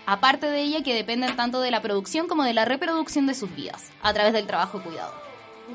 aparte 0.06 0.46
de 0.46 0.62
ella, 0.62 0.85
que 0.85 0.94
dependen 0.94 1.35
tanto 1.35 1.61
de 1.61 1.73
la 1.73 1.82
producción 1.82 2.28
como 2.28 2.44
de 2.44 2.54
la 2.54 2.64
reproducción 2.66 3.26
de 3.26 3.35
sus 3.35 3.52
vidas 3.56 3.90
a 4.00 4.14
través 4.14 4.32
del 4.32 4.46
trabajo 4.46 4.80
cuidado. 4.80 5.12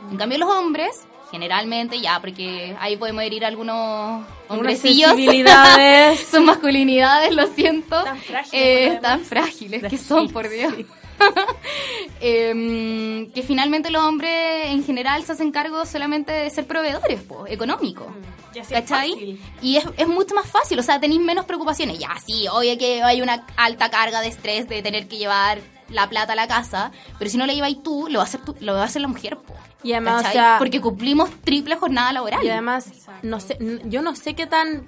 En 0.10 0.16
cambio, 0.16 0.38
los 0.38 0.50
hombres, 0.50 1.02
generalmente, 1.30 2.00
ya, 2.00 2.22
porque 2.22 2.74
ahí 2.80 2.96
podemos 2.96 3.24
herir 3.24 3.44
algunos 3.44 4.26
hombrecillos. 4.48 5.12
Sus 6.32 6.40
masculinidades, 6.40 7.36
lo 7.36 7.48
siento. 7.48 8.02
Tan 8.02 8.18
frágiles, 8.18 8.54
eh, 8.54 9.00
tan 9.02 9.26
frágiles 9.26 9.84
que 9.84 9.98
son, 9.98 10.30
por 10.30 10.48
Dios. 10.48 10.74
Em, 12.24 13.32
que 13.32 13.42
finalmente 13.42 13.90
los 13.90 14.04
hombres 14.04 14.32
en 14.68 14.84
general 14.84 15.24
se 15.24 15.32
hacen 15.32 15.52
cargo 15.52 15.86
solamente 15.86 16.32
de 16.32 16.50
ser 16.50 16.66
proveedores, 16.68 17.22
po, 17.24 17.48
económicos. 17.48 18.08
Y 18.54 18.60
así 18.60 18.74
es 18.74 18.82
¿Cachai? 18.82 19.12
fácil. 19.12 19.42
Y 19.62 19.78
es, 19.78 19.86
es 19.98 20.08
mucho 20.08 20.36
más 20.36 20.48
fácil, 20.48 20.78
o 20.80 20.84
sea, 20.84 21.00
tenéis 21.00 21.22
menos 21.22 21.46
preocupaciones. 21.46 21.98
Ya, 22.00 22.10
sí, 22.24 22.48
obvio 22.52 22.78
que 22.78 23.02
hay 23.02 23.22
una 23.22 23.46
alta 23.56 23.90
carga 23.90 24.22
de 24.22 24.28
estrés 24.28 24.68
de 24.70 24.82
tener 24.82 25.08
que 25.08 25.18
llevar 25.18 25.60
la 25.90 26.08
plata 26.10 26.34
a 26.34 26.36
la 26.36 26.48
casa, 26.48 26.92
pero 27.18 27.30
si 27.32 27.38
no 27.38 27.46
la 27.46 27.54
lleváis 27.54 27.82
tú, 27.82 28.08
lo 28.10 28.20
va 28.20 28.24
a 28.24 28.28
hacer, 28.28 28.42
tú- 28.42 28.56
lo 28.60 28.74
va 28.74 28.82
a 28.82 28.86
hacer 28.86 29.02
la 29.02 29.08
mujer, 29.08 29.38
po. 29.38 29.56
Y 29.84 29.94
además, 29.94 30.14
o 30.14 30.18
¿Cachai? 30.18 30.34
sea, 30.34 30.56
Porque 30.60 30.80
cumplimos 30.80 31.30
triple 31.44 31.76
jornada 31.76 32.14
laboral. 32.14 32.46
Y 32.46 32.50
además, 32.50 32.92
no 33.24 33.40
sé, 33.40 33.58
n- 33.60 33.82
yo 33.86 34.02
no 34.02 34.16
sé 34.16 34.36
qué 34.36 34.46
tan 34.46 34.86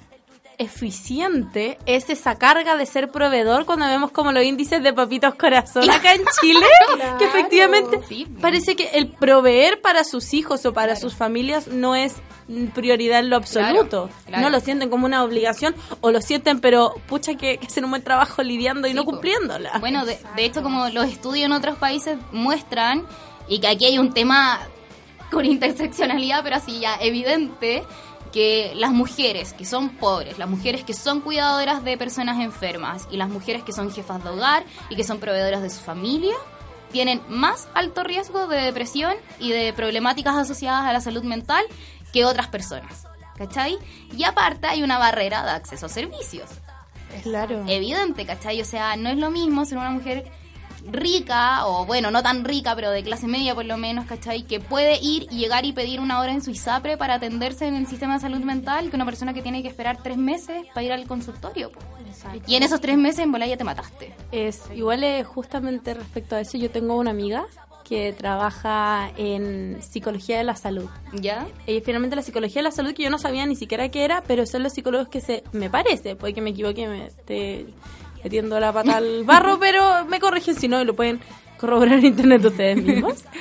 eficiente 0.57 1.77
es 1.85 2.09
esa 2.09 2.35
carga 2.35 2.75
de 2.75 2.85
ser 2.85 3.09
proveedor 3.11 3.65
cuando 3.65 3.85
vemos 3.87 4.11
como 4.11 4.31
los 4.31 4.43
índices 4.43 4.83
de 4.83 4.93
papitos 4.93 5.35
corazón 5.35 5.89
acá 5.89 6.13
en 6.13 6.21
Chile, 6.41 6.65
que 7.19 7.25
efectivamente 7.25 7.99
Sí. 8.07 8.25
parece 8.41 8.75
que 8.75 8.89
el 8.93 9.07
proveer 9.07 9.81
para 9.81 10.03
sus 10.03 10.33
hijos 10.33 10.65
o 10.65 10.73
para 10.73 10.95
sus 10.95 11.15
familias 11.15 11.67
no 11.67 11.95
es 11.95 12.15
prioridad 12.73 13.19
en 13.19 13.29
lo 13.29 13.37
absoluto. 13.37 14.09
Claro. 14.25 14.43
No 14.43 14.49
lo 14.49 14.59
sienten 14.59 14.89
como 14.89 15.05
una 15.05 15.23
obligación 15.23 15.75
o 16.01 16.11
lo 16.11 16.21
sienten, 16.21 16.59
pero 16.59 16.93
pucha 17.07 17.35
que, 17.35 17.57
que 17.57 17.67
hacen 17.67 17.85
un 17.85 17.91
buen 17.91 18.03
trabajo 18.03 18.43
lidiando 18.43 18.87
y 18.87 18.93
no 18.93 19.05
cumpliéndola. 19.05 19.79
Bueno, 19.79 20.05
de, 20.05 20.19
de 20.35 20.45
hecho, 20.45 20.61
como 20.61 20.89
los 20.89 21.05
estudios 21.05 21.45
en 21.45 21.53
otros 21.53 21.77
países 21.77 22.17
muestran, 22.31 23.05
y 23.47 23.59
que 23.59 23.67
aquí 23.67 23.85
hay 23.85 23.97
un 23.99 24.13
tema 24.13 24.59
con 25.31 25.45
interseccionalidad, 25.45 26.43
pero 26.43 26.57
así 26.57 26.79
ya 26.79 26.95
evidente, 27.01 27.83
que 28.33 28.73
las 28.75 28.91
mujeres 28.91 29.53
que 29.53 29.63
son 29.63 29.89
pobres, 29.89 30.37
las 30.39 30.49
mujeres 30.49 30.83
que 30.83 30.93
son 30.93 31.21
cuidadoras 31.21 31.83
de 31.83 31.97
personas 31.97 32.41
enfermas 32.41 33.07
y 33.11 33.17
las 33.17 33.29
mujeres 33.29 33.63
que 33.63 33.71
son 33.71 33.91
jefas 33.91 34.23
de 34.23 34.29
hogar 34.31 34.65
y 34.89 34.95
que 34.95 35.03
son 35.03 35.19
proveedoras 35.19 35.61
de 35.61 35.69
su 35.69 35.79
familia, 35.81 36.33
tienen 36.91 37.21
más 37.29 37.67
alto 37.75 38.03
riesgo 38.03 38.47
de 38.47 38.57
depresión 38.61 39.13
y 39.39 39.51
de 39.51 39.71
problemáticas 39.73 40.35
asociadas 40.35 40.83
a 40.85 40.91
la 40.93 40.99
salud 40.99 41.23
mental 41.23 41.63
que 42.11 42.25
otras 42.25 42.47
personas. 42.47 43.05
¿Cachai? 43.37 43.77
Y 44.15 44.23
aparte 44.25 44.67
hay 44.67 44.83
una 44.83 44.97
barrera 44.99 45.43
de 45.43 45.51
acceso 45.51 45.87
a 45.87 45.89
servicios 45.89 46.49
Claro. 47.23 47.63
evidente, 47.67 48.25
¿cachai? 48.25 48.61
O 48.61 48.65
sea, 48.65 48.95
no 48.95 49.09
es 49.09 49.17
lo 49.17 49.29
mismo 49.31 49.65
ser 49.65 49.77
una 49.77 49.89
mujer 49.91 50.31
rica, 50.91 51.65
o 51.65 51.85
bueno, 51.85 52.11
no 52.11 52.21
tan 52.21 52.43
rica, 52.43 52.75
pero 52.75 52.91
de 52.91 53.03
clase 53.03 53.27
media 53.27 53.55
por 53.55 53.65
lo 53.65 53.77
menos, 53.77 54.05
¿cachai? 54.05 54.43
Que 54.43 54.59
puede 54.59 54.99
ir 55.01 55.27
y 55.31 55.37
llegar 55.37 55.65
y 55.65 55.73
pedir 55.73 55.99
una 55.99 56.19
hora 56.19 56.31
en 56.31 56.41
su 56.41 56.51
ISAPRE 56.51 56.97
para 56.97 57.15
atenderse 57.15 57.67
en 57.67 57.75
el 57.75 57.87
sistema 57.87 58.15
de 58.15 58.19
salud 58.19 58.41
mental 58.41 58.89
que 58.89 58.95
una 58.95 59.05
persona 59.05 59.33
que 59.33 59.41
tiene 59.41 59.61
que 59.61 59.69
esperar 59.69 60.01
tres 60.01 60.17
meses 60.17 60.65
para 60.73 60.83
ir 60.83 60.91
al 60.91 61.05
consultorio. 61.05 61.71
Y 62.47 62.55
en 62.55 62.63
esos 62.63 62.81
tres 62.81 62.97
meses 62.97 63.19
en 63.19 63.31
bola 63.31 63.47
ya 63.47 63.57
te 63.57 63.63
mataste. 63.63 64.13
Es 64.31 64.63
igual 64.73 65.03
es 65.03 65.25
justamente 65.27 65.93
respecto 65.93 66.35
a 66.35 66.41
eso. 66.41 66.57
Yo 66.57 66.69
tengo 66.69 66.95
una 66.95 67.11
amiga 67.11 67.45
que 67.83 68.13
trabaja 68.13 69.11
en 69.17 69.81
psicología 69.81 70.37
de 70.37 70.43
la 70.43 70.55
salud. 70.55 70.89
¿Ya? 71.13 71.47
Y 71.67 71.81
finalmente 71.81 72.15
la 72.15 72.21
psicología 72.21 72.61
de 72.61 72.63
la 72.63 72.71
salud 72.71 72.93
que 72.93 73.03
yo 73.03 73.09
no 73.09 73.19
sabía 73.19 73.45
ni 73.45 73.55
siquiera 73.55 73.89
qué 73.89 74.05
era, 74.05 74.23
pero 74.25 74.45
son 74.45 74.63
los 74.63 74.73
psicólogos 74.73 75.09
que 75.09 75.21
se 75.21 75.43
me 75.51 75.69
parece, 75.69 76.15
puede 76.15 76.33
que 76.33 76.41
me 76.41 76.51
equivoque, 76.51 76.87
me 76.87 77.09
metiendo 78.23 78.59
la 78.59 78.71
pata 78.73 78.97
al 78.97 79.23
barro, 79.23 79.57
pero 79.59 80.05
me 80.05 80.19
corrigen 80.19 80.55
si 80.55 80.67
no 80.67 80.81
y 80.81 80.85
lo 80.85 80.93
pueden 80.95 81.19
corroborar 81.57 81.99
en 81.99 82.05
internet 82.05 82.43
ustedes 82.45 82.81
mismos. 82.81 83.23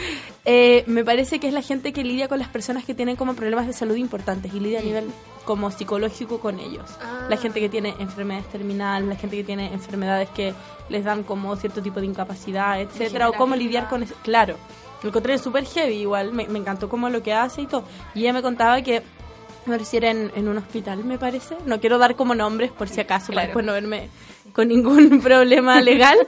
Eh, 0.44 0.82
me 0.88 1.04
parece 1.04 1.38
que 1.38 1.46
es 1.46 1.54
la 1.54 1.62
gente 1.62 1.92
que 1.92 2.02
lidia 2.02 2.26
con 2.26 2.40
las 2.40 2.48
personas 2.48 2.84
que 2.84 2.94
tienen 2.94 3.14
como 3.14 3.34
problemas 3.34 3.68
de 3.68 3.72
salud 3.72 3.94
importantes 3.94 4.52
y 4.52 4.58
lidia 4.58 4.80
a 4.80 4.82
nivel 4.82 5.08
como 5.44 5.70
psicológico 5.70 6.40
con 6.40 6.58
ellos. 6.58 6.82
La 7.28 7.36
gente 7.36 7.60
que 7.60 7.68
tiene 7.68 7.94
enfermedades 8.00 8.48
terminales, 8.50 9.08
la 9.08 9.14
gente 9.14 9.36
que 9.36 9.44
tiene 9.44 9.72
enfermedades 9.72 10.28
que 10.30 10.52
les 10.88 11.04
dan 11.04 11.22
como 11.22 11.54
cierto 11.54 11.80
tipo 11.80 12.00
de 12.00 12.06
incapacidad, 12.06 12.80
etcétera, 12.80 13.28
o 13.28 13.34
cómo 13.34 13.54
lidiar 13.54 13.88
con 13.88 14.02
eso. 14.02 14.16
Claro, 14.24 14.56
lo 15.04 15.10
encontré 15.10 15.38
súper 15.38 15.64
heavy 15.64 15.94
igual, 16.00 16.32
me, 16.32 16.48
me 16.48 16.58
encantó 16.58 16.88
como 16.88 17.08
lo 17.08 17.22
que 17.22 17.32
hace 17.32 17.62
y 17.62 17.66
todo. 17.68 17.84
Y 18.12 18.22
ella 18.22 18.32
me 18.32 18.42
contaba 18.42 18.82
que 18.82 19.00
me 19.66 19.74
pareciera 19.74 20.10
en, 20.10 20.32
en 20.34 20.48
un 20.48 20.58
hospital, 20.58 21.04
me 21.04 21.18
parece. 21.18 21.54
No 21.66 21.78
quiero 21.78 21.98
dar 21.98 22.16
como 22.16 22.34
nombres 22.34 22.72
por 22.72 22.88
si 22.88 23.00
acaso, 23.00 23.26
para 23.28 23.34
Claro. 23.42 23.46
después 23.46 23.64
no 23.64 23.74
verme 23.74 24.08
con 24.52 24.68
ningún 24.68 25.20
problema 25.22 25.80
legal, 25.80 26.18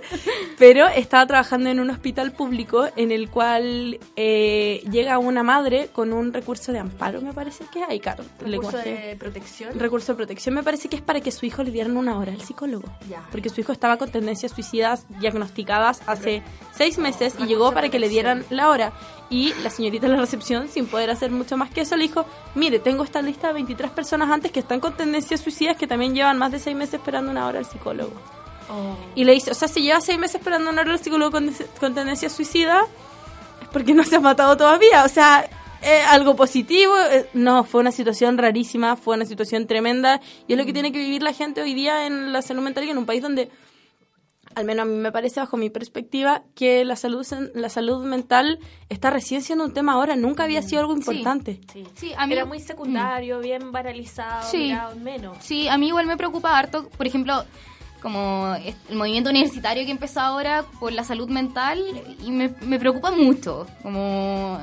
pero 0.59 0.87
estaba 0.89 1.27
trabajando 1.27 1.71
en 1.71 1.81
un 1.81 1.91
hospital 1.91 2.33
público 2.33 2.87
en 2.97 3.13
el 3.13 3.31
cual 3.31 3.99
eh, 4.17 4.83
llega 4.91 5.19
una 5.19 5.43
madre 5.43 5.89
con 5.93 6.13
un 6.13 6.33
recurso 6.33 6.73
de 6.73 6.79
amparo, 6.79 7.21
me 7.21 7.33
parece 7.33 7.65
que 7.73 7.83
hay, 7.85 8.01
claro, 8.01 8.25
Recurso 8.41 8.79
de 8.79 9.17
protección. 9.19 9.79
Recurso 9.79 10.13
de 10.13 10.17
protección 10.17 10.55
me 10.55 10.63
parece 10.63 10.89
que 10.89 10.97
es 10.97 11.03
para 11.03 11.21
que 11.21 11.31
su 11.31 11.47
hijo 11.47 11.63
le 11.63 11.71
dieran 11.71 11.97
una 11.97 12.19
hora 12.19 12.33
al 12.33 12.41
psicólogo. 12.41 12.89
Ya. 13.09 13.23
Porque 13.31 13.49
su 13.49 13.61
hijo 13.61 13.73
estaba 13.73 13.97
con 13.97 14.11
tendencias 14.11 14.53
suicidas 14.53 15.07
diagnosticadas 15.21 16.03
hace 16.07 16.43
seis 16.73 16.99
meses 16.99 17.35
y 17.39 17.47
llegó 17.47 17.73
para 17.73 17.89
que 17.89 17.99
le 17.99 18.09
dieran 18.09 18.45
la 18.51 18.69
hora. 18.71 18.93
Y 19.31 19.55
la 19.63 19.71
señorita 19.71 20.07
de 20.07 20.13
la 20.15 20.21
recepción, 20.21 20.69
sin 20.69 20.87
poder 20.87 21.11
hacer 21.11 21.31
mucho 21.31 21.57
más 21.57 21.71
que 21.71 21.81
eso, 21.81 21.97
le 21.97 22.05
dijo, 22.05 22.27
mire, 22.55 22.79
tengo 22.79 23.03
esta 23.05 23.23
lista 23.23 23.49
de 23.49 23.55
23 23.55 23.91
personas 23.91 24.31
antes 24.31 24.53
que 24.53 24.61
están 24.61 24.81
con 24.81 24.95
tendencias 24.97 25.41
suicidas 25.41 25.77
que 25.77 25.87
también 25.87 26.15
llevan 26.15 26.39
más 26.39 26.53
de 26.53 26.59
seis 26.59 26.77
meses 26.77 26.95
esperando 26.95 27.31
una 27.31 27.47
hora 27.47 27.59
al 27.59 27.65
psicólogo. 27.65 28.13
Y 29.15 29.25
le 29.25 29.33
dice, 29.33 29.51
o 29.51 29.55
sea, 29.55 29.69
si 29.69 29.83
lleva 29.83 30.01
seis 30.01 30.19
meses 30.19 30.37
esperando 30.37 30.71
una 30.71 30.83
hora 30.83 30.93
al 30.93 30.99
psicólogo 30.99 31.31
con, 31.33 31.53
con 31.81 31.95
tendencia 31.95 32.29
suicida, 32.31 32.83
es 33.63 33.69
porque 33.69 33.95
no 33.95 34.05
se 34.05 34.17
ha 34.17 34.21
matado 34.21 34.57
todavía. 34.57 35.05
O 35.05 35.09
sea, 35.09 35.49
es 35.83 36.07
algo 36.09 36.35
positivo. 36.35 36.95
eh, 37.11 37.29
No, 37.35 37.65
fue 37.65 37.81
una 37.81 37.93
situación 37.93 38.39
rarísima, 38.39 38.97
fue 38.97 39.17
una 39.17 39.27
situación 39.27 39.67
tremenda. 39.67 40.21
Y 40.49 40.53
es 40.53 40.59
lo 40.59 40.65
que 40.65 40.73
tiene 40.73 40.93
que 40.93 40.99
vivir 40.99 41.23
la 41.23 41.33
gente 41.33 41.61
hoy 41.63 41.75
día 41.75 42.07
en 42.07 42.33
la 42.33 42.41
salud 42.43 42.63
mental 42.63 42.85
y 42.85 42.91
en 42.91 42.99
un 42.99 43.07
país 43.07 43.21
donde, 43.23 43.51
al 44.55 44.65
menos 44.65 44.83
a 44.83 44.87
mí 44.87 44.95
me 44.97 45.13
parece, 45.13 45.41
bajo 45.41 45.57
mi 45.57 45.71
perspectiva, 45.71 46.43
que 46.55 46.85
la 46.85 46.97
salud, 46.97 47.27
la 47.55 47.69
salud 47.69 48.05
mental 48.05 48.59
está 48.89 49.11
recién 49.11 49.43
siendo 49.43 49.65
un 49.65 49.73
tema 49.75 49.93
ahora. 49.95 50.17
Nunca 50.17 50.45
había 50.45 50.63
sido 50.63 50.81
algo 50.81 50.95
importante. 50.97 51.61
Sí. 51.73 51.85
Sí, 51.95 52.13
a 52.17 52.27
mí- 52.27 52.33
Era 52.35 52.45
muy 52.45 52.61
secundario, 52.61 53.41
bien 53.41 53.73
banalizado, 53.73 54.49
Sí. 54.51 54.59
mirado 54.59 54.93
en 54.93 55.03
menos. 55.03 55.37
Sí, 55.41 55.69
a 55.69 55.77
mí 55.79 55.89
igual 55.89 56.07
me 56.07 56.17
preocupa 56.17 56.59
harto, 56.59 56.89
por 56.97 57.07
ejemplo, 57.07 57.45
como 58.03 58.55
el 58.89 58.97
movimiento 58.97 59.31
universitario 59.31 59.85
que 59.87 59.91
empezó 59.91 60.21
ahora 60.21 60.65
por 60.79 60.93
la 60.93 61.05
salud 61.05 61.29
mental 61.29 61.83
y 62.23 62.31
me, 62.31 62.51
me 62.61 62.79
preocupa 62.79 63.11
mucho. 63.11 63.67
Como, 63.83 64.59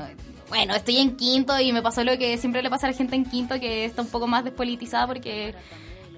bueno, 0.49 0.75
estoy 0.75 0.97
en 0.97 1.15
quinto 1.17 1.59
y 1.59 1.71
me 1.73 1.81
pasó 1.81 2.03
lo 2.03 2.17
que 2.19 2.37
siempre 2.37 2.61
le 2.61 2.69
pasa 2.69 2.85
a 2.87 2.91
la 2.91 2.95
gente 2.97 3.15
en 3.15 3.25
quinto, 3.25 3.59
que 3.59 3.85
está 3.85 4.03
un 4.03 4.09
poco 4.09 4.27
más 4.27 4.43
despolitizada 4.43 5.07
porque 5.07 5.55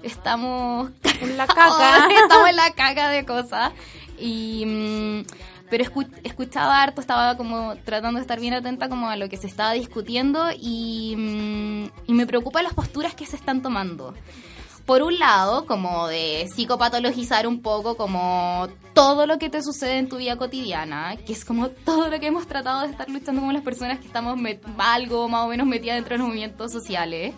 estamos 0.04 0.90
En 1.20 1.36
la 1.36 1.46
caca. 1.48 2.08
estamos 2.22 2.48
en 2.48 2.56
la 2.56 2.70
caca 2.70 3.08
de 3.08 3.24
cosas. 3.24 3.72
Y, 4.18 4.64
mm, 4.66 5.24
pero 5.70 5.84
escu- 5.84 6.10
escuchaba 6.22 6.82
harto, 6.82 7.00
estaba 7.00 7.36
como 7.36 7.74
tratando 7.84 8.18
de 8.18 8.22
estar 8.22 8.38
bien 8.38 8.54
atenta 8.54 8.88
como 8.88 9.08
a 9.08 9.16
lo 9.16 9.28
que 9.28 9.36
se 9.36 9.46
estaba 9.46 9.72
discutiendo 9.72 10.48
y, 10.60 11.14
mm, 11.16 11.84
y 12.06 12.12
me 12.14 12.26
preocupan 12.26 12.64
las 12.64 12.74
posturas 12.74 13.14
que 13.14 13.26
se 13.26 13.36
están 13.36 13.62
tomando. 13.62 14.14
Por 14.86 15.02
un 15.02 15.18
lado, 15.18 15.64
como 15.64 16.08
de 16.08 16.46
psicopatologizar 16.54 17.46
un 17.46 17.62
poco 17.62 17.96
como 17.96 18.68
todo 18.92 19.26
lo 19.26 19.38
que 19.38 19.48
te 19.48 19.62
sucede 19.62 19.96
en 19.96 20.10
tu 20.10 20.18
vida 20.18 20.36
cotidiana, 20.36 21.16
que 21.26 21.32
es 21.32 21.42
como 21.46 21.70
todo 21.70 22.08
lo 22.10 22.20
que 22.20 22.26
hemos 22.26 22.46
tratado 22.46 22.82
de 22.82 22.88
estar 22.88 23.08
luchando 23.08 23.40
como 23.40 23.52
las 23.52 23.62
personas 23.62 23.98
que 23.98 24.06
estamos 24.06 24.38
algo 24.76 25.26
más 25.30 25.44
o 25.46 25.48
menos 25.48 25.66
metidas 25.66 25.96
dentro 25.96 26.12
de 26.14 26.18
los 26.18 26.26
movimientos 26.28 26.70
sociales 26.70 27.34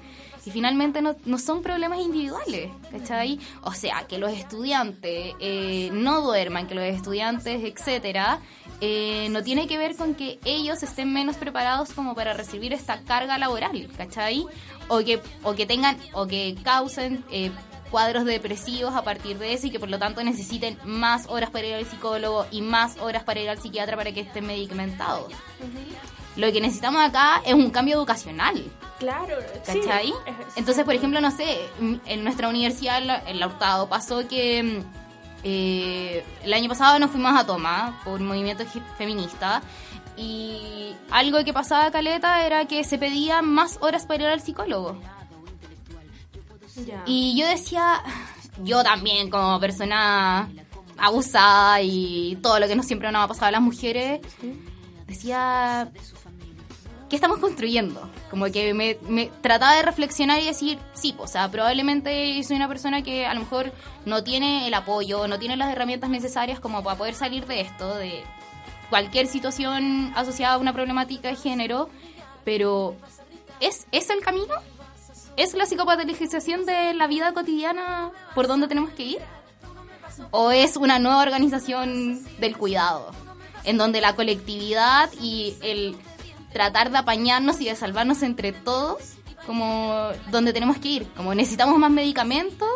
Y 0.46 0.50
finalmente 0.52 1.02
no, 1.02 1.16
no 1.24 1.38
son 1.38 1.60
problemas 1.60 1.98
individuales, 1.98 2.70
¿cachai? 2.92 3.40
O 3.62 3.72
sea, 3.72 4.06
que 4.06 4.16
los 4.16 4.30
estudiantes 4.30 5.34
eh, 5.40 5.90
no 5.92 6.20
duerman, 6.20 6.68
que 6.68 6.76
los 6.76 6.84
estudiantes, 6.84 7.64
etcétera, 7.64 8.38
eh, 8.80 9.26
no 9.30 9.42
tiene 9.42 9.66
que 9.66 9.76
ver 9.76 9.96
con 9.96 10.14
que 10.14 10.38
ellos 10.44 10.84
estén 10.84 11.12
menos 11.12 11.36
preparados 11.36 11.92
como 11.92 12.14
para 12.14 12.32
recibir 12.32 12.72
esta 12.72 13.00
carga 13.02 13.38
laboral, 13.38 13.88
¿cachai? 13.96 14.46
O 14.86 14.98
que, 14.98 15.20
o 15.42 15.54
que 15.56 15.66
tengan, 15.66 15.98
o 16.12 16.28
que 16.28 16.56
causen 16.62 17.24
eh, 17.32 17.50
cuadros 17.90 18.24
depresivos 18.24 18.94
a 18.94 19.02
partir 19.02 19.38
de 19.38 19.52
eso 19.52 19.66
y 19.66 19.70
que 19.70 19.80
por 19.80 19.90
lo 19.90 19.98
tanto 19.98 20.22
necesiten 20.22 20.78
más 20.84 21.26
horas 21.28 21.50
para 21.50 21.66
ir 21.66 21.74
al 21.74 21.86
psicólogo 21.86 22.46
y 22.52 22.62
más 22.62 22.98
horas 22.98 23.24
para 23.24 23.40
ir 23.40 23.48
al 23.48 23.58
psiquiatra 23.58 23.96
para 23.96 24.12
que 24.12 24.20
estén 24.20 24.46
medicamentados. 24.46 25.32
Lo 26.36 26.52
que 26.52 26.60
necesitamos 26.60 27.02
acá 27.02 27.40
es 27.44 27.54
un 27.54 27.70
cambio 27.70 27.96
educacional. 27.96 28.62
Claro, 28.98 29.36
sí. 29.64 29.80
¿Cachai? 29.80 30.12
Entonces, 30.56 30.84
por 30.84 30.94
ejemplo, 30.94 31.20
no 31.20 31.30
sé, 31.30 31.58
en 32.06 32.24
nuestra 32.24 32.48
universidad, 32.48 32.98
en 33.26 33.38
la- 33.40 33.46
Hurtado, 33.46 33.88
pasó 33.88 34.26
que 34.28 34.82
eh, 35.44 36.24
el 36.42 36.52
año 36.52 36.68
pasado 36.68 36.98
nos 36.98 37.10
fuimos 37.10 37.38
a 37.38 37.46
Toma 37.46 38.00
por 38.04 38.20
un 38.20 38.26
movimiento 38.26 38.64
feminista 38.98 39.62
y 40.16 40.94
algo 41.10 41.44
que 41.44 41.52
pasaba 41.52 41.90
caleta 41.90 42.44
era 42.46 42.64
que 42.66 42.82
se 42.84 42.98
pedían 42.98 43.46
más 43.46 43.78
horas 43.80 44.06
para 44.06 44.22
ir 44.24 44.28
al 44.30 44.40
psicólogo. 44.40 44.98
Y 47.06 47.38
yo 47.38 47.46
decía, 47.46 48.02
yo 48.62 48.82
también 48.82 49.30
como 49.30 49.58
persona 49.60 50.48
abusada 50.98 51.80
y 51.82 52.36
todo 52.42 52.58
lo 52.58 52.66
que 52.66 52.76
no 52.76 52.82
siempre 52.82 53.10
nos 53.12 53.24
ha 53.24 53.28
pasado 53.28 53.46
a 53.46 53.50
las 53.52 53.60
mujeres, 53.62 54.20
decía, 55.06 55.90
¿qué 57.08 57.16
estamos 57.16 57.38
construyendo? 57.38 58.08
Como 58.30 58.46
que 58.46 58.74
me, 58.74 58.98
me 59.08 59.26
trataba 59.40 59.74
de 59.74 59.82
reflexionar 59.82 60.40
y 60.40 60.46
decir, 60.46 60.78
sí, 60.94 61.14
o 61.18 61.26
sea, 61.26 61.50
probablemente 61.50 62.42
soy 62.42 62.56
una 62.56 62.68
persona 62.68 63.02
que 63.02 63.26
a 63.26 63.34
lo 63.34 63.40
mejor 63.40 63.72
no 64.04 64.24
tiene 64.24 64.66
el 64.66 64.74
apoyo, 64.74 65.28
no 65.28 65.38
tiene 65.38 65.56
las 65.56 65.70
herramientas 65.70 66.10
necesarias 66.10 66.60
como 66.60 66.82
para 66.82 66.98
poder 66.98 67.14
salir 67.14 67.46
de 67.46 67.60
esto, 67.60 67.94
de 67.96 68.24
cualquier 68.90 69.26
situación 69.26 70.12
asociada 70.14 70.54
a 70.54 70.58
una 70.58 70.72
problemática 70.72 71.28
de 71.28 71.36
género, 71.36 71.88
pero 72.44 72.96
¿es, 73.60 73.86
¿es 73.92 74.10
el 74.10 74.20
camino? 74.20 74.54
¿Es 75.36 75.54
la 75.54 75.66
psicopatologización 75.66 76.64
de 76.64 76.94
la 76.94 77.06
vida 77.06 77.32
cotidiana 77.32 78.10
por 78.34 78.46
donde 78.46 78.68
tenemos 78.68 78.90
que 78.92 79.02
ir? 79.02 79.18
¿O 80.30 80.50
es 80.50 80.76
una 80.76 80.98
nueva 80.98 81.20
organización 81.20 82.24
del 82.38 82.56
cuidado? 82.56 83.10
En 83.64 83.76
donde 83.76 84.00
la 84.00 84.14
colectividad 84.14 85.10
y 85.20 85.56
el 85.60 85.96
tratar 86.56 86.90
de 86.90 86.96
apañarnos 86.98 87.60
y 87.60 87.66
de 87.66 87.76
salvarnos 87.76 88.22
entre 88.22 88.52
todos, 88.52 88.98
como 89.46 90.08
donde 90.30 90.52
tenemos 90.54 90.78
que 90.78 90.88
ir. 90.88 91.06
Como 91.16 91.34
necesitamos 91.34 91.78
más 91.78 91.90
medicamentos 91.90 92.68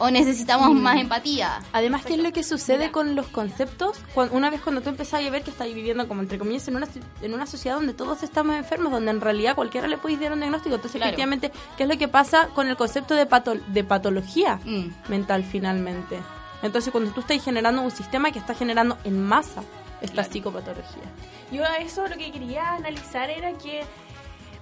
o 0.00 0.10
necesitamos 0.10 0.72
más 0.74 1.00
empatía. 1.00 1.60
Además, 1.72 2.04
¿qué 2.04 2.14
es 2.14 2.20
lo 2.20 2.30
que 2.32 2.44
sucede 2.44 2.92
con 2.92 3.16
los 3.16 3.26
conceptos? 3.28 3.96
Cuando, 4.14 4.36
una 4.36 4.48
vez 4.50 4.60
cuando 4.60 4.80
tú 4.82 4.90
empezás 4.90 5.24
a 5.24 5.30
ver 5.30 5.42
que 5.42 5.50
estás 5.50 5.66
viviendo, 5.74 6.06
como 6.06 6.20
entre 6.20 6.38
comillas, 6.38 6.68
en 6.68 6.76
una, 6.76 6.86
en 7.22 7.34
una 7.34 7.46
sociedad 7.46 7.76
donde 7.76 7.94
todos 7.94 8.22
estamos 8.22 8.54
enfermos, 8.54 8.92
donde 8.92 9.10
en 9.10 9.20
realidad 9.20 9.56
cualquiera 9.56 9.88
le 9.88 9.96
puede 9.98 10.16
dar 10.18 10.32
un 10.34 10.38
diagnóstico. 10.40 10.76
Entonces, 10.76 10.98
Claro. 11.00 11.08
efectivamente, 11.10 11.50
¿qué 11.76 11.82
es 11.84 11.88
lo 11.88 11.96
que 11.98 12.06
pasa 12.06 12.48
con 12.54 12.68
el 12.68 12.76
concepto 12.76 13.14
de, 13.14 13.26
pato- 13.26 13.58
de 13.66 13.82
patología 13.84 14.60
Mm. 14.64 14.88
mental 15.08 15.42
finalmente? 15.42 16.18
Entonces, 16.62 16.92
cuando 16.92 17.10
tú 17.10 17.20
estás 17.20 17.42
generando 17.42 17.82
un 17.82 17.90
sistema 17.90 18.30
que 18.30 18.38
está 18.38 18.54
generando 18.54 18.98
en 19.04 19.20
masa 19.24 19.62
esta 20.00 20.14
Claro. 20.14 20.30
psicopatología. 20.30 21.02
Yo 21.50 21.64
a 21.64 21.78
eso 21.78 22.06
lo 22.08 22.16
que 22.16 22.30
quería 22.30 22.74
analizar 22.74 23.30
era 23.30 23.52
que, 23.58 23.82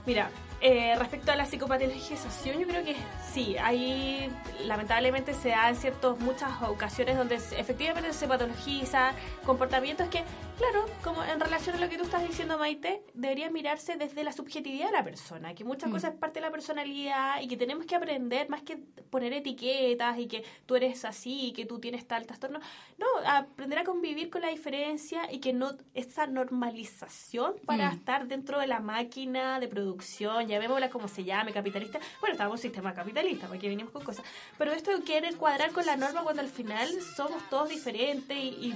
mira, 0.06 0.30
eh, 0.60 0.94
respecto 0.98 1.32
a 1.32 1.36
la 1.36 1.44
psicopatologización, 1.44 2.58
yo 2.58 2.66
creo 2.66 2.84
que 2.84 2.96
sí, 3.32 3.56
hay 3.58 4.30
lamentablemente 4.64 5.34
se 5.34 5.50
da 5.50 5.68
en 5.68 5.76
ciertas 5.76 6.18
muchas 6.18 6.50
ocasiones 6.62 7.16
donde 7.16 7.36
efectivamente 7.36 8.12
se 8.12 8.26
patologiza 8.26 9.12
comportamientos 9.44 10.08
que, 10.08 10.24
claro, 10.58 10.86
como 11.04 11.22
en 11.22 11.38
relación 11.38 11.76
a 11.76 11.78
lo 11.80 11.88
que 11.88 11.98
tú 11.98 12.04
estás 12.04 12.26
diciendo, 12.26 12.58
Maite, 12.58 13.02
debería 13.14 13.50
mirarse 13.50 13.96
desde 13.96 14.24
la 14.24 14.32
subjetividad 14.32 14.86
de 14.86 14.92
la 14.92 15.04
persona, 15.04 15.54
que 15.54 15.64
muchas 15.64 15.90
cosas 15.90 16.14
es 16.14 16.18
parte 16.18 16.40
de 16.40 16.46
la 16.46 16.50
personalidad 16.50 17.40
y 17.42 17.48
que 17.48 17.56
tenemos 17.56 17.84
que 17.84 17.94
aprender 17.94 18.48
más 18.48 18.62
que 18.62 18.78
poner 19.10 19.32
etiquetas 19.34 20.18
y 20.18 20.26
que 20.26 20.42
tú 20.64 20.74
eres 20.74 21.04
así, 21.04 21.52
que 21.54 21.66
tú 21.66 21.78
tienes 21.78 22.06
tal 22.06 22.26
trastorno, 22.26 22.60
no, 22.98 23.06
aprender 23.26 23.80
a 23.80 23.84
convivir 23.84 24.30
con 24.30 24.42
la 24.42 24.48
diferencia 24.48 25.30
y 25.30 25.38
que 25.38 25.52
no 25.52 25.72
esa 25.94 26.26
normalización 26.26 27.54
para 27.66 27.90
Mm. 27.90 27.94
estar 27.94 28.26
dentro 28.26 28.58
de 28.58 28.66
la 28.66 28.80
máquina 28.80 29.60
de 29.60 29.68
producción, 29.68 30.45
llamémosla 30.48 30.90
como 30.90 31.08
se 31.08 31.24
llame, 31.24 31.52
capitalista. 31.52 31.98
Bueno, 32.20 32.32
estamos 32.34 32.52
en 32.52 32.58
un 32.58 32.62
sistema 32.62 32.94
capitalista, 32.94 33.46
porque 33.48 33.68
venimos 33.68 33.92
con 33.92 34.02
cosas. 34.04 34.24
Pero 34.58 34.72
esto 34.72 34.96
de 34.96 35.04
querer 35.04 35.36
cuadrar 35.36 35.72
con 35.72 35.84
la 35.86 35.96
norma 35.96 36.22
cuando 36.22 36.42
al 36.42 36.48
final 36.48 36.88
somos 37.16 37.42
todos 37.50 37.68
diferentes 37.68 38.36
y, 38.36 38.74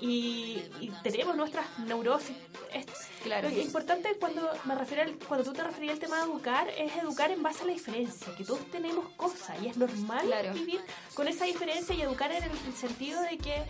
y, 0.00 0.06
y- 0.06 0.70
y 0.80 0.92
tenemos 1.02 1.36
nuestras 1.36 1.66
neurosis. 1.80 2.36
Es, 2.72 2.86
Claro. 3.22 3.48
Lo 3.50 3.54
que 3.54 3.60
es 3.60 3.66
importante 3.66 4.14
cuando 4.18 4.50
me 4.64 4.74
refiero 4.74 5.02
al- 5.02 5.14
cuando 5.28 5.44
tú 5.44 5.52
te 5.52 5.62
referías 5.62 5.92
al 5.94 5.98
tema 6.00 6.16
de 6.18 6.22
educar 6.24 6.68
es 6.70 6.96
educar 6.96 7.30
en 7.30 7.42
base 7.42 7.64
a 7.64 7.66
la 7.66 7.72
diferencia, 7.74 8.34
que 8.34 8.44
todos 8.44 8.64
tenemos 8.70 9.10
cosas 9.10 9.60
y 9.62 9.68
es 9.68 9.76
normal 9.76 10.24
Claro. 10.26 10.54
vivir 10.54 10.80
con 11.12 11.28
esa 11.28 11.44
diferencia 11.44 11.94
y 11.94 12.00
educar 12.00 12.32
en 12.32 12.44
el 12.44 12.74
sentido 12.74 13.20
de 13.20 13.36
que 13.36 13.62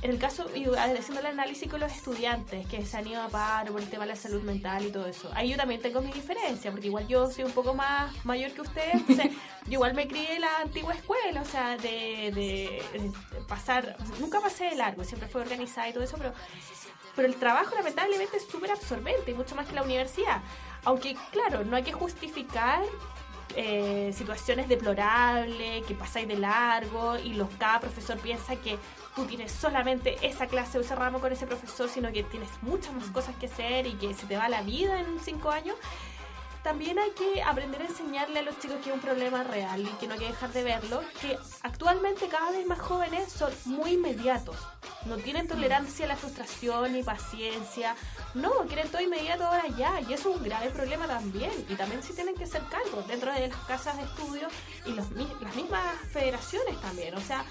en 0.00 0.10
el 0.10 0.18
caso, 0.18 0.46
y 0.54 0.64
haciendo 0.66 1.20
el 1.20 1.26
análisis 1.26 1.68
con 1.68 1.80
los 1.80 1.92
estudiantes 1.92 2.66
que 2.68 2.84
se 2.86 2.96
han 2.96 3.06
ido 3.06 3.20
a 3.20 3.28
paro 3.28 3.72
por 3.72 3.80
el 3.82 3.88
tema 3.90 4.04
de 4.04 4.10
la 4.10 4.16
salud 4.16 4.42
mental 4.42 4.84
y 4.86 4.90
todo 4.92 5.06
eso, 5.06 5.30
ahí 5.34 5.50
yo 5.50 5.56
también 5.56 5.80
tengo 5.82 6.00
mi 6.00 6.12
diferencia, 6.12 6.70
porque 6.70 6.86
igual 6.86 7.08
yo 7.08 7.28
soy 7.30 7.44
un 7.44 7.52
poco 7.52 7.74
más 7.74 8.12
mayor 8.24 8.52
que 8.52 8.60
ustedes, 8.60 8.94
entonces 8.94 9.32
yo 9.66 9.72
igual 9.72 9.94
me 9.94 10.06
crié 10.06 10.36
en 10.36 10.42
la 10.42 10.58
antigua 10.62 10.94
escuela, 10.94 11.40
o 11.42 11.44
sea, 11.44 11.76
de, 11.76 12.30
de- 12.32 12.82
de 12.92 13.12
pasar, 13.48 13.96
nunca 14.20 14.40
pasé 14.40 14.66
de 14.66 14.76
largo, 14.76 15.02
siempre 15.04 15.28
fue 15.28 15.40
organizada 15.40 15.88
y 15.88 15.92
todo 15.92 16.04
eso, 16.04 16.16
pero 16.16 16.32
pero 17.16 17.26
el 17.26 17.34
trabajo 17.34 17.74
lamentablemente 17.74 18.36
es 18.36 18.46
súper 18.46 18.70
absorbente, 18.70 19.34
mucho 19.34 19.56
más 19.56 19.66
que 19.66 19.74
la 19.74 19.82
universidad. 19.82 20.40
Aunque, 20.84 21.16
claro, 21.32 21.64
no 21.64 21.74
hay 21.74 21.82
que 21.82 21.90
justificar 21.92 22.80
eh, 23.56 24.12
situaciones 24.16 24.68
deplorables, 24.68 25.84
que 25.84 25.94
pasáis 25.94 26.28
de 26.28 26.36
largo 26.36 27.18
y 27.18 27.34
los 27.34 27.48
cada 27.58 27.80
profesor 27.80 28.18
piensa 28.18 28.54
que 28.54 28.78
tú 29.18 29.24
tienes 29.24 29.50
solamente 29.50 30.16
esa 30.22 30.46
clase 30.46 30.78
o 30.78 30.80
ese 30.80 30.94
ramo 30.94 31.18
con 31.18 31.32
ese 31.32 31.44
profesor, 31.44 31.88
sino 31.88 32.12
que 32.12 32.22
tienes 32.22 32.50
muchas 32.62 32.94
más 32.94 33.10
cosas 33.10 33.34
que 33.34 33.46
hacer 33.46 33.88
y 33.88 33.94
que 33.94 34.14
se 34.14 34.26
te 34.26 34.36
va 34.36 34.48
la 34.48 34.62
vida 34.62 35.00
en 35.00 35.18
cinco 35.18 35.50
años. 35.50 35.74
También 36.62 36.98
hay 36.98 37.10
que 37.10 37.42
aprender 37.42 37.82
a 37.82 37.86
enseñarle 37.86 38.40
a 38.40 38.42
los 38.42 38.58
chicos 38.60 38.76
que 38.82 38.90
es 38.90 38.94
un 38.94 39.00
problema 39.00 39.42
real 39.42 39.80
y 39.80 39.90
que 39.98 40.06
no 40.06 40.14
hay 40.14 40.20
que 40.20 40.26
dejar 40.26 40.52
de 40.52 40.62
verlo, 40.62 41.00
que 41.20 41.36
actualmente 41.62 42.28
cada 42.28 42.50
vez 42.50 42.66
más 42.66 42.78
jóvenes 42.78 43.32
son 43.32 43.52
muy 43.64 43.92
inmediatos, 43.92 44.56
no 45.06 45.16
tienen 45.16 45.48
tolerancia 45.48 46.04
a 46.04 46.08
la 46.08 46.16
frustración 46.16 46.92
ni 46.92 47.02
paciencia, 47.02 47.96
no, 48.34 48.50
quieren 48.66 48.88
todo 48.90 49.00
inmediato 49.00 49.46
ahora 49.46 49.66
ya, 49.76 50.00
y 50.00 50.12
eso 50.12 50.30
es 50.30 50.36
un 50.36 50.44
grave 50.44 50.70
problema 50.70 51.06
también, 51.06 51.52
y 51.68 51.74
también 51.74 52.02
sí 52.02 52.12
tienen 52.12 52.34
que 52.34 52.46
ser 52.46 52.62
cargos 52.64 53.06
dentro 53.06 53.32
de 53.32 53.48
las 53.48 53.56
casas 53.60 53.96
de 53.96 54.02
estudio 54.02 54.48
y 54.84 54.90
los, 54.90 55.10
las 55.40 55.56
mismas 55.56 55.82
federaciones 56.12 56.78
también, 56.80 57.14
o 57.14 57.20
sea, 57.20 57.44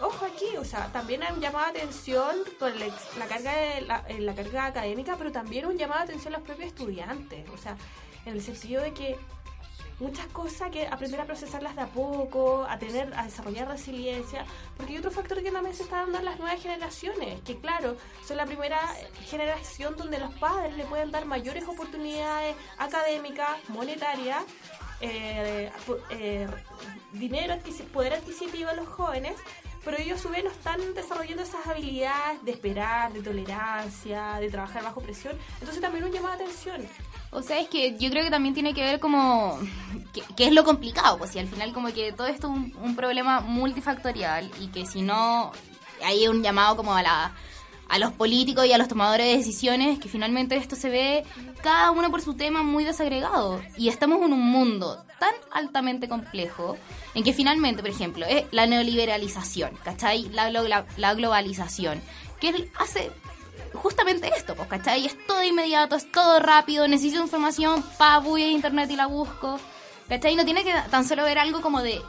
Ojo 0.00 0.24
aquí, 0.24 0.56
o 0.56 0.64
sea, 0.64 0.90
también 0.92 1.22
hay 1.22 1.32
un 1.34 1.40
llamado 1.40 1.72
de 1.72 1.80
atención 1.80 2.36
por 2.58 2.70
ex- 2.70 3.16
la 3.18 3.26
carga 3.26 3.52
de 3.54 3.80
la, 3.82 4.04
eh, 4.08 4.20
la 4.20 4.34
carga 4.34 4.66
académica, 4.66 5.16
pero 5.18 5.30
también 5.30 5.66
un 5.66 5.76
llamado 5.76 6.00
de 6.00 6.04
atención 6.04 6.34
a 6.34 6.38
los 6.38 6.46
propios 6.46 6.68
estudiantes, 6.68 7.48
o 7.50 7.58
sea, 7.58 7.76
en 8.24 8.32
el 8.34 8.42
sentido 8.42 8.82
de 8.82 8.92
que 8.94 9.18
muchas 9.98 10.26
cosas 10.28 10.70
que 10.70 10.86
aprender 10.86 11.20
a 11.20 11.26
procesarlas 11.26 11.76
de 11.76 11.82
a 11.82 11.86
poco, 11.86 12.64
a 12.66 12.78
tener, 12.78 13.12
a 13.14 13.24
desarrollar 13.24 13.68
resiliencia, 13.68 14.46
porque 14.74 14.92
hay 14.92 14.98
otro 14.98 15.10
factor 15.10 15.42
que 15.42 15.50
también 15.50 15.76
se 15.76 15.82
está 15.82 15.96
dando 15.96 16.18
en 16.18 16.24
las 16.24 16.38
nuevas 16.38 16.58
generaciones, 16.62 17.38
que 17.42 17.58
claro, 17.58 17.98
son 18.26 18.38
la 18.38 18.46
primera 18.46 18.80
generación 19.28 19.96
donde 19.98 20.18
los 20.18 20.32
padres 20.36 20.74
le 20.74 20.84
pueden 20.84 21.10
dar 21.10 21.26
mayores 21.26 21.64
oportunidades 21.68 22.56
académicas, 22.78 23.50
monetarias, 23.68 24.42
eh, 25.02 25.70
eh, 26.10 26.46
dinero, 27.12 27.54
poder 27.92 28.14
adquisitivo 28.14 28.70
a 28.70 28.74
los 28.74 28.86
jóvenes, 28.88 29.34
pero 29.84 29.96
ellos 29.98 30.18
a 30.18 30.22
su 30.22 30.28
vez 30.28 30.44
no 30.44 30.50
están 30.50 30.94
desarrollando 30.94 31.42
esas 31.42 31.66
habilidades 31.66 32.44
de 32.44 32.50
esperar, 32.50 33.12
de 33.12 33.22
tolerancia, 33.22 34.34
de 34.40 34.50
trabajar 34.50 34.82
bajo 34.82 35.00
presión. 35.00 35.36
Entonces 35.60 35.80
también 35.80 36.04
un 36.04 36.12
llamado 36.12 36.36
de 36.36 36.44
atención. 36.44 36.86
O 37.30 37.42
sea, 37.42 37.60
es 37.60 37.68
que 37.68 37.96
yo 37.98 38.10
creo 38.10 38.24
que 38.24 38.30
también 38.30 38.54
tiene 38.54 38.74
que 38.74 38.82
ver 38.82 39.00
como 39.00 39.58
que, 40.12 40.22
que 40.36 40.46
es 40.46 40.52
lo 40.52 40.64
complicado, 40.64 41.18
pues 41.18 41.30
si 41.30 41.38
al 41.38 41.48
final 41.48 41.72
como 41.72 41.92
que 41.92 42.12
todo 42.12 42.26
esto 42.26 42.48
es 42.48 42.52
un, 42.52 42.74
un 42.82 42.96
problema 42.96 43.40
multifactorial 43.40 44.50
y 44.60 44.68
que 44.68 44.86
si 44.86 45.02
no 45.02 45.52
hay 46.04 46.28
un 46.28 46.42
llamado 46.42 46.76
como 46.76 46.94
a 46.94 47.02
la 47.02 47.32
a 47.90 47.98
los 47.98 48.12
políticos 48.12 48.64
y 48.66 48.72
a 48.72 48.78
los 48.78 48.88
tomadores 48.88 49.26
de 49.26 49.36
decisiones 49.36 49.98
que 49.98 50.08
finalmente 50.08 50.56
esto 50.56 50.76
se 50.76 50.88
ve 50.88 51.24
cada 51.62 51.90
uno 51.90 52.10
por 52.10 52.22
su 52.22 52.34
tema 52.34 52.62
muy 52.62 52.84
desagregado 52.84 53.60
y 53.76 53.88
estamos 53.88 54.22
en 54.22 54.32
un 54.32 54.40
mundo 54.40 55.04
tan 55.18 55.34
altamente 55.50 56.08
complejo 56.08 56.78
en 57.14 57.24
que 57.24 57.34
finalmente, 57.34 57.82
por 57.82 57.90
ejemplo, 57.90 58.24
es 58.26 58.44
la 58.52 58.66
neoliberalización, 58.66 59.76
¿cachai? 59.84 60.30
La, 60.30 60.50
la 60.50 61.14
globalización, 61.14 62.00
que 62.40 62.70
hace 62.78 63.10
justamente 63.74 64.30
esto, 64.36 64.54
pues, 64.54 64.68
¿cachai? 64.68 65.06
Es 65.06 65.26
todo 65.26 65.42
inmediato, 65.42 65.96
es 65.96 66.10
todo 66.10 66.38
rápido, 66.40 66.88
necesito 66.88 67.20
información, 67.20 67.84
pa, 67.98 68.18
voy 68.18 68.42
a 68.42 68.50
internet 68.50 68.90
y 68.90 68.96
la 68.96 69.06
busco. 69.06 69.58
¿Cachai? 70.08 70.34
No 70.34 70.44
tiene 70.44 70.64
que 70.64 70.72
tan 70.90 71.06
solo 71.06 71.22
ver 71.22 71.38
algo 71.38 71.60
como 71.60 71.82
de, 71.82 72.02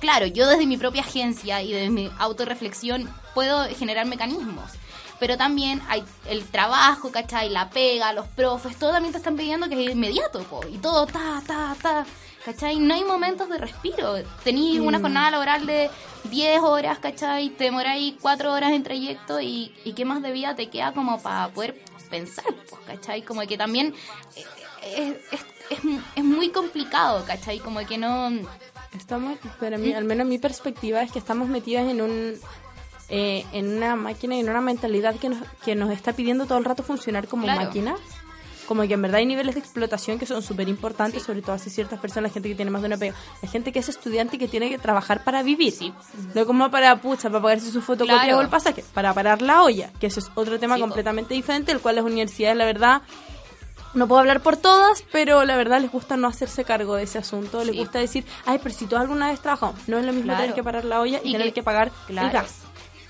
claro, 0.00 0.26
yo 0.26 0.46
desde 0.46 0.66
mi 0.66 0.76
propia 0.76 1.02
agencia 1.02 1.60
y 1.60 1.72
desde 1.72 1.90
mi 1.90 2.08
autorreflexión 2.18 3.12
puedo 3.34 3.64
generar 3.74 4.06
mecanismos. 4.06 4.70
Pero 5.18 5.36
también 5.36 5.82
hay 5.88 6.04
el 6.28 6.44
trabajo, 6.44 7.10
¿cachai? 7.10 7.48
La 7.50 7.70
pega, 7.70 8.12
los 8.12 8.26
profes, 8.28 8.76
todo 8.76 8.92
también 8.92 9.12
te 9.12 9.18
están 9.18 9.36
pidiendo 9.36 9.68
que 9.68 9.84
es 9.84 9.92
inmediato, 9.92 10.42
po, 10.44 10.60
y 10.70 10.78
todo, 10.78 11.06
ta, 11.06 11.42
ta, 11.46 11.76
ta. 11.80 12.06
¿Cachai? 12.44 12.78
No 12.78 12.94
hay 12.94 13.04
momentos 13.04 13.48
de 13.48 13.58
respiro. 13.58 14.14
Tenéis 14.44 14.80
una 14.80 15.00
jornada 15.00 15.32
laboral 15.32 15.66
de 15.66 15.90
10 16.30 16.60
horas, 16.62 16.98
¿cachai? 16.98 17.50
Te 17.50 17.64
demoráis 17.64 18.14
4 18.20 18.52
horas 18.52 18.72
en 18.72 18.82
trayecto 18.84 19.40
y, 19.40 19.74
y 19.84 19.92
qué 19.92 20.04
más 20.04 20.22
de 20.22 20.32
vida 20.32 20.54
te 20.54 20.70
queda 20.70 20.92
como 20.92 21.20
para 21.20 21.48
poder 21.48 21.82
pensar, 22.08 22.44
pues, 22.70 22.80
¿cachai? 22.86 23.22
Como 23.22 23.42
que 23.42 23.58
también 23.58 23.94
eh, 24.36 24.44
eh, 24.82 25.20
es, 25.32 25.40
es, 25.70 25.78
es, 25.78 26.00
es 26.16 26.24
muy 26.24 26.50
complicado, 26.50 27.24
¿cachai? 27.26 27.58
Como 27.58 27.84
que 27.86 27.98
no... 27.98 28.30
Estamos, 28.96 29.38
para 29.60 29.76
mí, 29.76 29.92
al 29.92 30.04
menos 30.04 30.26
mi 30.26 30.38
perspectiva 30.38 31.02
es 31.02 31.12
que 31.12 31.18
estamos 31.18 31.48
metidas 31.48 31.86
en 31.88 32.00
un 32.00 32.40
eh, 33.08 33.44
en 33.52 33.76
una 33.76 33.96
máquina 33.96 34.36
y 34.36 34.40
en 34.40 34.48
una 34.50 34.60
mentalidad 34.60 35.16
que 35.16 35.28
nos, 35.30 35.38
que 35.64 35.74
nos 35.74 35.90
está 35.90 36.12
pidiendo 36.12 36.46
todo 36.46 36.58
el 36.58 36.64
rato 36.64 36.82
funcionar 36.82 37.26
como 37.28 37.44
Claro. 37.44 37.62
máquina. 37.62 37.96
Como 38.66 38.86
que 38.86 38.92
en 38.92 39.00
verdad 39.00 39.20
hay 39.20 39.24
niveles 39.24 39.54
de 39.54 39.60
explotación 39.62 40.18
que 40.18 40.26
son 40.26 40.42
súper 40.42 40.68
importantes, 40.68 41.22
sobre 41.22 41.40
todo 41.40 41.52
hacia 41.54 41.72
ciertas 41.72 41.98
personas, 42.00 42.34
gente 42.34 42.50
que 42.50 42.54
tiene 42.54 42.70
más 42.70 42.82
de 42.82 42.88
una 42.88 42.98
pega. 42.98 43.14
Hay 43.42 43.48
gente 43.48 43.72
que 43.72 43.78
es 43.78 43.88
estudiante 43.88 44.36
y 44.36 44.38
que 44.38 44.46
tiene 44.46 44.68
que 44.68 44.76
trabajar 44.76 45.24
para 45.24 45.42
vivir. 45.42 45.72
No 46.34 46.44
como 46.44 46.70
para 46.70 47.00
pucha, 47.00 47.30
para 47.30 47.40
pagarse 47.40 47.70
su 47.70 47.80
fotocopia 47.80 48.24
Claro. 48.24 48.38
o 48.38 48.40
el 48.42 48.50
pasaje, 48.50 48.84
para 48.92 49.14
parar 49.14 49.40
la 49.40 49.62
olla, 49.62 49.90
que 49.98 50.08
eso 50.08 50.20
es 50.20 50.30
otro 50.34 50.58
tema 50.58 50.74
Sí, 50.74 50.82
completamente 50.82 51.32
diferente, 51.32 51.72
el 51.72 51.80
cual 51.80 51.96
las 51.96 52.04
universidades, 52.04 52.58
la 52.58 52.66
verdad, 52.66 53.00
no 53.94 54.06
puedo 54.06 54.18
hablar 54.20 54.42
por 54.42 54.58
todas, 54.58 55.02
pero 55.12 55.46
la 55.46 55.56
verdad 55.56 55.80
les 55.80 55.90
gusta 55.90 56.18
no 56.18 56.28
hacerse 56.28 56.62
cargo 56.64 56.94
de 56.96 57.04
ese 57.04 57.16
asunto. 57.16 57.64
Les 57.64 57.72
Sí. 57.72 57.78
gusta 57.78 57.98
decir, 58.00 58.26
ay, 58.44 58.60
pero 58.62 58.74
si 58.74 58.84
tú 58.84 58.96
alguna 58.98 59.28
vez 59.30 59.40
trabajas, 59.40 59.72
no 59.88 59.96
es 59.96 60.04
lo 60.04 60.12
mismo 60.12 60.26
Claro. 60.26 60.40
tener 60.42 60.54
que 60.54 60.62
parar 60.62 60.84
la 60.84 61.00
olla 61.00 61.20
y, 61.24 61.30
Y 61.30 61.32
tener 61.32 61.46
que- 61.48 61.52
que, 61.54 61.62
pagar 61.62 61.90
claro. 62.06 62.26
el 62.28 62.32
gas. 62.34 62.54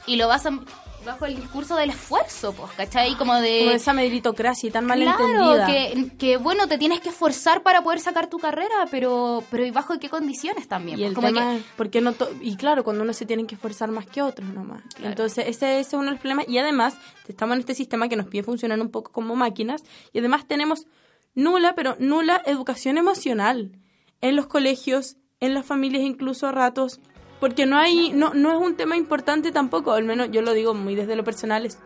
Y 0.09 0.17
lo 0.17 0.27
basan 0.29 0.65
bajo 1.07 1.25
el 1.27 1.37
discurso 1.37 1.77
del 1.77 1.91
esfuerzo, 1.91 2.53
pues, 2.53 2.73
¿cachai? 2.73 3.15
Como 3.15 3.35
de... 3.37 3.61
Como 3.61 3.71
esa 3.71 3.93
meritocracia 3.95 4.71
tan 4.73 4.85
mal 4.85 5.01
Claro, 5.01 5.25
entendida. 5.25 5.67
que, 5.67 6.17
que 6.19 6.37
bueno, 6.37 6.67
te 6.67 6.77
tienes 6.77 7.01
que 7.01 7.09
esforzar 7.11 7.63
para 7.63 7.83
poder 7.83 8.01
sacar 8.01 8.29
tu 8.29 8.39
carrera, 8.39 8.87
pero 8.91 9.43
pero 9.51 9.65
¿y 9.65 9.71
bajo 9.71 9.99
qué 9.99 10.11
condiciones 10.11 10.67
también? 10.69 10.99
Y 10.99 11.05
el 11.05 11.15
Pues 11.15 11.25
como 11.27 11.29
tema 11.39 11.53
que- 11.53 11.57
es, 11.59 11.63
¿por 11.77 11.89
qué 11.89 12.01
no 12.01 12.13
to- 12.13 12.29
y 12.43 12.57
claro, 12.57 12.85
cuando 12.85 13.05
uno 13.05 13.13
se 13.13 13.25
tiene 13.27 13.47
que 13.47 13.55
esforzar 13.55 13.91
más 13.91 14.07
que 14.07 14.21
otros 14.23 14.49
nomás. 14.53 14.83
Claro. 14.97 15.11
Entonces, 15.11 15.47
ese, 15.47 15.79
ese 15.79 15.81
es 15.81 15.93
uno 15.95 16.07
de 16.07 16.11
los 16.11 16.21
problemas. 16.21 16.47
Y 16.49 16.59
además, 16.59 16.95
estamos 17.29 17.55
en 17.55 17.61
este 17.61 17.75
sistema 17.75 18.09
que 18.09 18.17
nos 18.17 18.27
pide 18.27 18.43
funcionar 18.43 18.79
un 18.81 18.91
poco 18.91 19.11
como 19.13 19.35
máquinas. 19.37 19.83
Y 20.13 20.19
además 20.19 20.47
tenemos 20.47 20.87
nula, 21.35 21.75
pero 21.75 21.97
nula 22.01 22.43
educación 22.45 22.99
emocional 22.99 23.73
en 24.21 24.35
los 24.37 24.47
colegios, 24.47 25.17
en 25.41 25.55
las 25.55 25.65
familias 25.65 26.03
incluso 26.03 26.49
a 26.49 26.53
ratos. 26.53 27.01
Porque 27.41 27.67
no 27.67 27.79
hay, 27.79 28.13
no, 28.13 28.35
no 28.35 28.51
es 28.51 28.59
un 28.59 28.75
tema 28.75 28.97
importante 28.97 29.53
tampoco, 29.53 29.93
al 29.93 30.05
menos 30.05 30.31
yo 30.31 30.43
lo 30.43 30.53
digo 30.53 30.75
muy 30.75 30.95
desde 30.95 31.15
lo 31.15 31.25
personal, 31.25 31.65
es, 31.67 31.79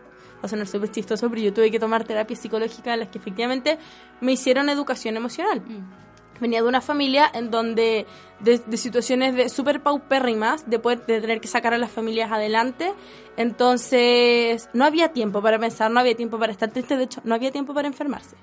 va 0.42 0.46
a 0.46 0.48
sonar 0.48 0.66
súper 0.66 0.90
chistoso, 0.90 1.28
pero 1.28 1.42
yo 1.42 1.52
tuve 1.52 1.70
que 1.70 1.78
tomar 1.78 2.04
terapia 2.04 2.36
psicológica 2.36 2.96
las 2.96 3.08
que 3.08 3.18
efectivamente 3.18 3.78
me 4.20 4.32
hicieron 4.32 4.68
educación 4.68 5.16
emocional. 5.16 5.60
Mm. 5.60 6.40
venía 6.40 6.62
de 6.62 6.68
una 6.68 6.80
familia 6.80 7.30
en 7.32 7.50
donde 7.50 8.06
de, 8.40 8.58
de 8.58 8.76
situaciones 8.76 9.34
de 9.34 9.48
súper 9.48 9.80
paupérrimas 9.80 10.68
de 10.68 10.78
poder 10.80 11.06
de 11.06 11.20
tener 11.20 11.40
que 11.40 11.46
sacar 11.46 11.74
a 11.74 11.78
las 11.78 11.90
familias 11.90 12.32
adelante. 12.32 12.92
Entonces 13.36 14.68
no 14.72 14.84
había 14.84 15.12
tiempo 15.12 15.40
para 15.40 15.58
pensar 15.58 15.90
no 15.90 16.00
había 16.00 16.16
tiempo 16.16 16.38
para 16.38 16.50
estar 16.50 16.70
triste 16.70 16.96
de 16.96 17.04
hecho 17.04 17.20
no 17.24 17.34
había 17.34 17.52
tiempo 17.52 17.74
para 17.74 17.86
enfermarse. 17.86 18.34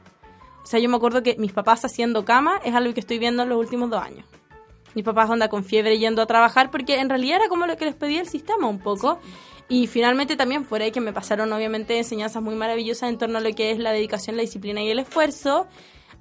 O 0.63 0.65
sea 0.65 0.79
yo 0.79 0.87
me 0.87 0.95
acuerdo 0.95 1.23
que 1.23 1.35
mis 1.37 1.51
papás 1.51 1.83
haciendo 1.83 2.23
cama 2.23 2.61
es 2.63 2.73
algo 2.73 2.93
que 2.93 3.01
estoy 3.01 3.19
viendo 3.19 3.43
en 3.43 3.49
los 3.49 3.57
últimos 3.57 3.89
dos 3.89 4.01
años 4.01 4.25
mis 4.95 5.05
papás 5.05 5.29
onda 5.29 5.49
con 5.49 5.63
fiebre 5.63 5.97
yendo 5.97 6.21
a 6.21 6.25
trabajar 6.25 6.71
porque 6.71 6.99
en 6.99 7.09
realidad 7.09 7.37
era 7.37 7.49
como 7.49 7.67
lo 7.67 7.77
que 7.77 7.85
les 7.85 7.95
pedía 7.95 8.21
el 8.21 8.27
sistema 8.27 8.67
un 8.67 8.79
poco 8.79 9.19
y 9.67 9.87
finalmente 9.87 10.35
también 10.35 10.65
fuera 10.65 10.85
de 10.85 10.91
que 10.91 10.99
me 10.99 11.13
pasaron 11.13 11.53
obviamente 11.53 11.97
enseñanzas 11.97 12.41
muy 12.41 12.55
maravillosas 12.55 13.09
en 13.09 13.17
torno 13.17 13.37
a 13.37 13.41
lo 13.41 13.53
que 13.53 13.71
es 13.71 13.77
la 13.77 13.91
dedicación, 13.91 14.35
la 14.35 14.41
disciplina 14.41 14.81
y 14.81 14.89
el 14.89 14.99
esfuerzo, 14.99 15.67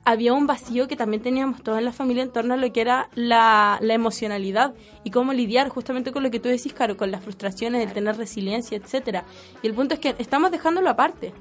había 0.04 0.32
un 0.32 0.46
vacío 0.46 0.88
que 0.88 0.96
también 0.96 1.22
teníamos 1.22 1.62
todos 1.62 1.78
en 1.78 1.84
la 1.84 1.92
familia 1.92 2.22
en 2.22 2.30
torno 2.30 2.54
a 2.54 2.56
lo 2.56 2.72
que 2.72 2.80
era 2.80 3.08
la, 3.14 3.78
la 3.80 3.94
emocionalidad 3.94 4.74
y 5.04 5.10
cómo 5.10 5.32
lidiar 5.32 5.68
justamente 5.68 6.12
con 6.12 6.22
lo 6.22 6.30
que 6.30 6.40
tú 6.40 6.48
decís, 6.48 6.72
Caro, 6.72 6.96
con 6.96 7.10
las 7.10 7.22
frustraciones, 7.22 7.86
el 7.86 7.92
tener 7.92 8.16
resiliencia, 8.16 8.76
etcétera. 8.76 9.24
Y 9.62 9.66
el 9.66 9.74
punto 9.74 9.94
es 9.94 10.00
que 10.00 10.14
estamos 10.18 10.50
dejándolo 10.50 10.88
aparte. 10.88 11.32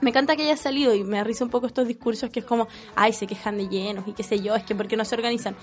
Me 0.00 0.10
encanta 0.10 0.36
que 0.36 0.42
haya 0.42 0.56
salido 0.56 0.94
y 0.94 1.04
me 1.04 1.22
risa 1.24 1.44
un 1.44 1.50
poco 1.50 1.66
estos 1.66 1.86
discursos 1.86 2.30
que 2.30 2.40
es 2.40 2.46
como, 2.46 2.68
ay, 2.94 3.12
se 3.12 3.26
quejan 3.26 3.58
de 3.58 3.68
llenos 3.68 4.06
y 4.06 4.12
qué 4.12 4.22
sé 4.22 4.40
yo, 4.40 4.54
es 4.54 4.64
que 4.64 4.74
porque 4.74 4.96
no 4.96 5.04
se 5.04 5.14
organizan. 5.14 5.56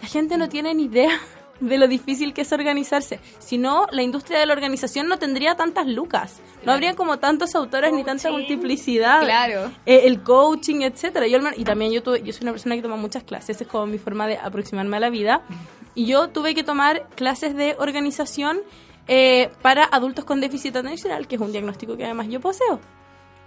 La 0.00 0.08
gente 0.08 0.36
no 0.36 0.48
tiene 0.48 0.74
ni 0.74 0.84
idea 0.84 1.10
de 1.60 1.78
lo 1.78 1.88
difícil 1.88 2.34
que 2.34 2.42
es 2.42 2.52
organizarse. 2.52 3.20
Si 3.38 3.58
no, 3.58 3.86
la 3.90 4.02
industria 4.02 4.38
de 4.38 4.46
la 4.46 4.52
organización 4.52 5.08
no 5.08 5.18
tendría 5.18 5.54
tantas 5.54 5.86
lucas. 5.86 6.40
No 6.64 6.72
habría 6.72 6.94
como 6.94 7.18
tantos 7.18 7.54
autores 7.54 7.92
ni 7.92 8.04
tanta 8.04 8.30
multiplicidad. 8.30 9.22
Claro. 9.22 9.72
Eh, 9.86 10.02
el 10.04 10.22
coaching, 10.22 10.82
etcétera. 10.82 11.26
Yo 11.26 11.38
y 11.56 11.64
también 11.64 11.92
yo 11.92 12.02
tuve, 12.02 12.22
yo 12.22 12.32
soy 12.32 12.42
una 12.42 12.52
persona 12.52 12.76
que 12.76 12.82
toma 12.82 12.96
muchas 12.96 13.24
clases, 13.24 13.60
es 13.60 13.66
como 13.66 13.86
mi 13.86 13.98
forma 13.98 14.26
de 14.26 14.38
aproximarme 14.38 14.96
a 14.96 15.00
la 15.00 15.10
vida. 15.10 15.42
Y 15.94 16.06
yo 16.06 16.30
tuve 16.30 16.54
que 16.54 16.64
tomar 16.64 17.06
clases 17.16 17.54
de 17.54 17.76
organización 17.78 18.62
eh, 19.08 19.50
para 19.60 19.84
adultos 19.84 20.24
con 20.24 20.40
déficit 20.40 20.74
atencional, 20.76 21.26
que 21.26 21.34
es 21.34 21.40
un 21.40 21.52
diagnóstico 21.52 21.98
que 21.98 22.04
además 22.04 22.28
yo 22.28 22.40
poseo. 22.40 22.80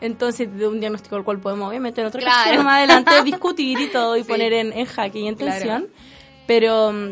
Entonces, 0.01 0.53
de 0.55 0.67
un 0.67 0.79
diagnóstico 0.79 1.15
al 1.15 1.23
cual 1.23 1.39
podemos 1.39 1.69
obviamente 1.69 2.01
en 2.01 2.08
otra 2.08 2.21
Claro. 2.21 2.41
ocasión 2.41 2.65
más 2.65 2.77
adelante 2.77 3.12
discutir 3.23 3.79
y 3.79 3.88
todo 3.88 4.17
y 4.17 4.23
Sí. 4.23 4.27
poner 4.29 4.53
en, 4.53 4.73
en 4.73 4.86
jaque 4.86 5.19
y 5.19 5.27
en 5.27 5.36
Claro. 5.36 5.51
tensión. 5.53 5.88
Pero, 6.47 6.91
mm, 6.91 7.12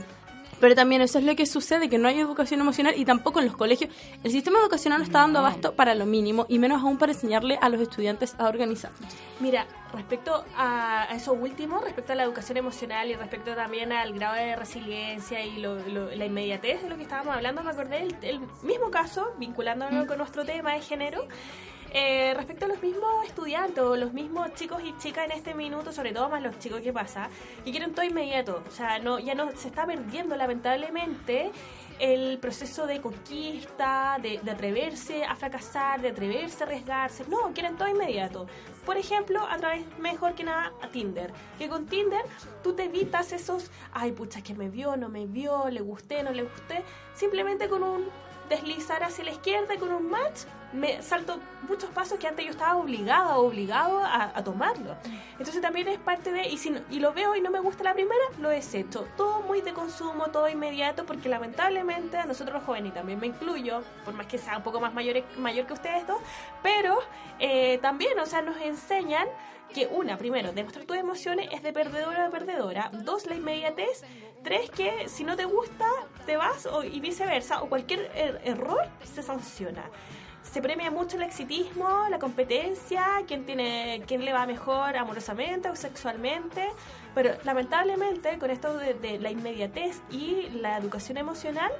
pero 0.59 0.75
también 0.75 1.01
eso 1.01 1.17
es 1.19 1.25
lo 1.25 1.35
que 1.35 1.45
sucede, 1.45 1.89
que 1.89 1.97
no 1.97 2.07
hay 2.07 2.19
educación 2.19 2.61
emocional 2.61 2.93
y 2.95 3.03
tampoco 3.03 3.39
en 3.39 3.45
los 3.47 3.55
colegios. 3.57 3.89
El 4.23 4.31
sistema 4.31 4.59
educacional 4.59 4.99
no 4.99 5.03
está 5.05 5.19
dando 5.19 5.39
abasto 5.39 5.73
para 5.75 5.93
lo 5.95 6.05
mínimo 6.05 6.45
y 6.47 6.59
menos 6.59 6.81
aún 6.81 6.97
para 6.97 7.11
enseñarle 7.13 7.57
a 7.61 7.67
los 7.69 7.81
estudiantes 7.81 8.35
a 8.37 8.47
organizarse. 8.47 9.03
Mira, 9.39 9.65
respecto 9.93 10.45
a 10.55 11.03
a 11.03 11.15
eso 11.15 11.33
último, 11.33 11.79
respecto 11.81 12.13
a 12.13 12.15
la 12.15 12.23
educación 12.23 12.57
emocional 12.57 13.09
y 13.09 13.15
respecto 13.15 13.55
también 13.55 13.91
al 13.91 14.13
grado 14.13 14.35
de 14.35 14.55
resiliencia 14.55 15.43
y 15.43 15.57
lo- 15.59 15.79
lo- 15.87 16.11
la 16.15 16.25
inmediatez 16.25 16.81
de 16.83 16.89
lo 16.89 16.95
que 16.95 17.03
estábamos 17.03 17.35
hablando, 17.35 17.61
me 17.63 17.71
acordé 17.71 17.99
del 18.05 18.15
el 18.21 18.39
mismo 18.61 18.89
caso, 18.91 19.33
vinculándolo 19.39 20.05
con 20.07 20.17
nuestro 20.17 20.45
tema 20.45 20.73
de 20.75 20.81
género. 20.81 21.27
Eh, 21.93 22.33
respecto 22.35 22.65
a 22.65 22.67
los 22.69 22.81
mismos 22.81 23.25
estudiantes 23.27 23.83
o 23.83 23.95
los 23.95 24.13
mismos 24.13 24.53
chicos 24.55 24.81
y 24.83 24.97
chicas 24.97 25.25
en 25.25 25.31
este 25.33 25.53
minuto, 25.53 25.91
sobre 25.91 26.11
todo 26.11 26.27
más 26.27 26.41
los 26.41 26.57
chicos 26.57 26.81
que 26.81 26.91
pasa, 26.91 27.29
que 27.63 27.69
quieren 27.69 27.93
todo 27.93 28.03
inmediato. 28.03 28.63
O 28.67 28.71
sea, 28.71 28.97
no, 28.97 29.19
ya 29.19 29.35
no 29.35 29.51
se 29.55 29.67
está 29.67 29.85
perdiendo 29.85 30.35
lamentablemente 30.35 31.51
el 31.99 32.39
proceso 32.39 32.87
de 32.87 32.99
conquista, 32.99 34.17
de, 34.19 34.39
atreverse 34.49 35.23
a 35.23 35.35
fracasar, 35.35 36.01
de 36.01 36.09
atreverse 36.09 36.63
a 36.63 36.65
arriesgarse. 36.65 37.25
No, 37.27 37.53
quieren 37.53 37.77
todo 37.77 37.87
inmediato. 37.87 38.47
Por 38.85 38.97
ejemplo, 38.97 39.45
a 39.47 39.57
través, 39.57 39.85
mejor 39.99 40.33
que 40.33 40.43
nada, 40.43 40.73
a 40.81 40.87
Tinder. 40.87 41.31
Que 41.59 41.69
con 41.69 41.85
Tinder 41.85 42.23
tú 42.63 42.73
te 42.73 42.85
evitas 42.85 43.31
esos, 43.33 43.69
ay, 43.91 44.13
pucha, 44.13 44.41
que 44.41 44.55
me 44.55 44.67
vio, 44.67 44.97
no 44.97 45.09
me 45.09 45.27
vio, 45.27 45.69
le 45.69 45.81
gusté, 45.81 46.23
no 46.23 46.31
le 46.31 46.41
gusté. 46.41 46.83
Simplemente 47.13 47.69
con 47.69 47.83
un 47.83 48.09
deslizar 48.49 49.03
hacia 49.03 49.23
la 49.25 49.31
izquierda 49.31 49.75
y 49.75 49.77
con 49.77 49.91
un 49.93 50.09
match 50.09 50.41
me 50.73 51.01
salto 51.01 51.39
muchos 51.67 51.89
pasos 51.91 52.19
que 52.19 52.27
antes 52.27 52.45
yo 52.45 52.51
estaba 52.51 52.75
obligada 52.75 53.37
o 53.37 53.47
obligado 53.47 54.01
a, 54.03 54.43
tomarlo. 54.43 54.95
Entonces 55.37 55.61
también 55.61 55.87
es 55.87 55.99
parte 55.99 56.31
de, 56.31 56.47
y, 56.47 56.57
si 56.57 56.75
y 56.89 56.99
lo 56.99 57.13
veo 57.13 57.35
y 57.35 57.41
no 57.41 57.49
me 57.51 57.59
gusta 57.59 57.83
la 57.83 57.93
primera, 57.93 58.23
lo 58.39 58.49
desecho. 58.49 59.07
Todo 59.15 59.41
muy 59.41 59.61
de 59.61 59.73
consumo, 59.73 60.27
todo 60.27 60.49
inmediato, 60.49 61.05
porque 61.05 61.29
lamentablemente 61.29 62.17
a 62.17 62.25
nosotros 62.25 62.55
los 62.55 62.63
jóvenes, 62.63 62.91
y 62.91 62.93
también 62.93 63.19
me 63.19 63.27
incluyo, 63.27 63.83
por 64.03 64.13
más 64.13 64.27
que 64.27 64.37
sea 64.37 64.57
un 64.57 64.63
poco 64.63 64.79
más 64.79 64.93
mayor, 64.93 65.23
mayor 65.37 65.65
que 65.67 65.73
ustedes 65.73 66.05
dos, 66.07 66.19
pero 66.61 66.99
eh, 67.39 67.77
también, 67.81 68.19
o 68.19 68.25
sea, 68.25 68.41
nos 68.41 68.57
enseñan 68.57 69.27
que 69.73 69.87
una, 69.87 70.17
primero, 70.17 70.51
demostrar 70.51 70.85
tus 70.85 70.97
emociones 70.97 71.49
es 71.51 71.63
de 71.63 71.73
perdedora 71.73 72.27
a 72.27 72.29
perdedora. 72.29 72.89
Dos, 72.93 73.25
la 73.25 73.35
inmediatez. 73.35 74.03
Tres, 74.43 74.69
que 74.69 75.07
si 75.07 75.23
no 75.23 75.35
te 75.35 75.45
gusta, 75.45 75.87
te 76.25 76.37
vas 76.37 76.65
o, 76.67 76.83
y 76.83 76.99
viceversa. 76.99 77.63
O 77.63 77.69
cualquier 77.69 78.11
er- 78.13 78.39
error 78.43 78.85
se 79.03 79.23
sanciona. 79.23 79.89
Se 80.43 80.61
premia 80.61 80.91
mucho 80.91 81.17
el 81.17 81.23
exitismo, 81.23 82.07
la 82.09 82.19
competencia, 82.19 83.05
quién, 83.27 83.45
tiene, 83.45 84.03
quién 84.05 84.23
le 84.23 84.33
va 84.33 84.45
mejor 84.45 84.95
amorosamente 84.97 85.69
o 85.69 85.75
sexualmente. 85.75 86.69
Pero 87.15 87.31
lamentablemente, 87.43 88.37
con 88.37 88.51
esto 88.51 88.77
de, 88.77 88.93
de 88.93 89.19
la 89.19 89.31
inmediatez 89.31 90.01
y 90.11 90.49
la 90.49 90.77
educación 90.77 91.17
emocional, 91.17 91.71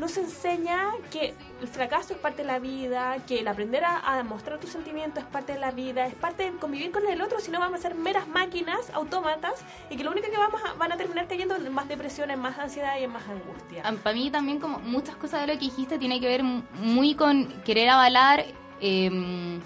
nos 0.00 0.16
enseña 0.16 0.88
que 1.10 1.34
el 1.60 1.68
fracaso 1.68 2.14
es 2.14 2.18
parte 2.18 2.42
de 2.42 2.48
la 2.48 2.58
vida, 2.58 3.16
que 3.26 3.40
el 3.40 3.48
aprender 3.48 3.84
a, 3.84 3.98
a 3.98 4.22
mostrar 4.24 4.58
tus 4.58 4.70
sentimientos 4.70 5.22
es 5.22 5.28
parte 5.28 5.52
de 5.52 5.58
la 5.58 5.70
vida, 5.70 6.06
es 6.06 6.14
parte 6.14 6.50
de 6.50 6.58
convivir 6.58 6.90
con 6.90 7.06
el 7.06 7.20
otro, 7.20 7.38
si 7.38 7.50
no 7.50 7.60
vamos 7.60 7.80
a 7.80 7.82
ser 7.82 7.94
meras 7.94 8.26
máquinas, 8.26 8.90
autómatas, 8.94 9.54
y 9.90 9.96
que 9.96 10.02
lo 10.02 10.10
único 10.10 10.28
que 10.30 10.38
vamos 10.38 10.60
a, 10.64 10.72
van 10.72 10.92
a 10.92 10.96
terminar 10.96 11.28
cayendo 11.28 11.54
en 11.54 11.72
más 11.72 11.86
depresión, 11.86 12.30
en 12.30 12.40
más 12.40 12.58
ansiedad 12.58 12.98
y 12.98 13.04
en 13.04 13.12
más 13.12 13.24
angustia. 13.28 13.82
Para 14.02 14.14
mí 14.14 14.30
también 14.30 14.58
como 14.58 14.78
muchas 14.78 15.16
cosas 15.16 15.42
de 15.42 15.48
lo 15.48 15.52
que 15.52 15.66
dijiste 15.66 15.98
tiene 15.98 16.18
que 16.18 16.26
ver 16.26 16.42
muy 16.42 17.14
con 17.14 17.46
querer 17.62 17.90
avalar 17.90 18.46
eh, 18.80 19.60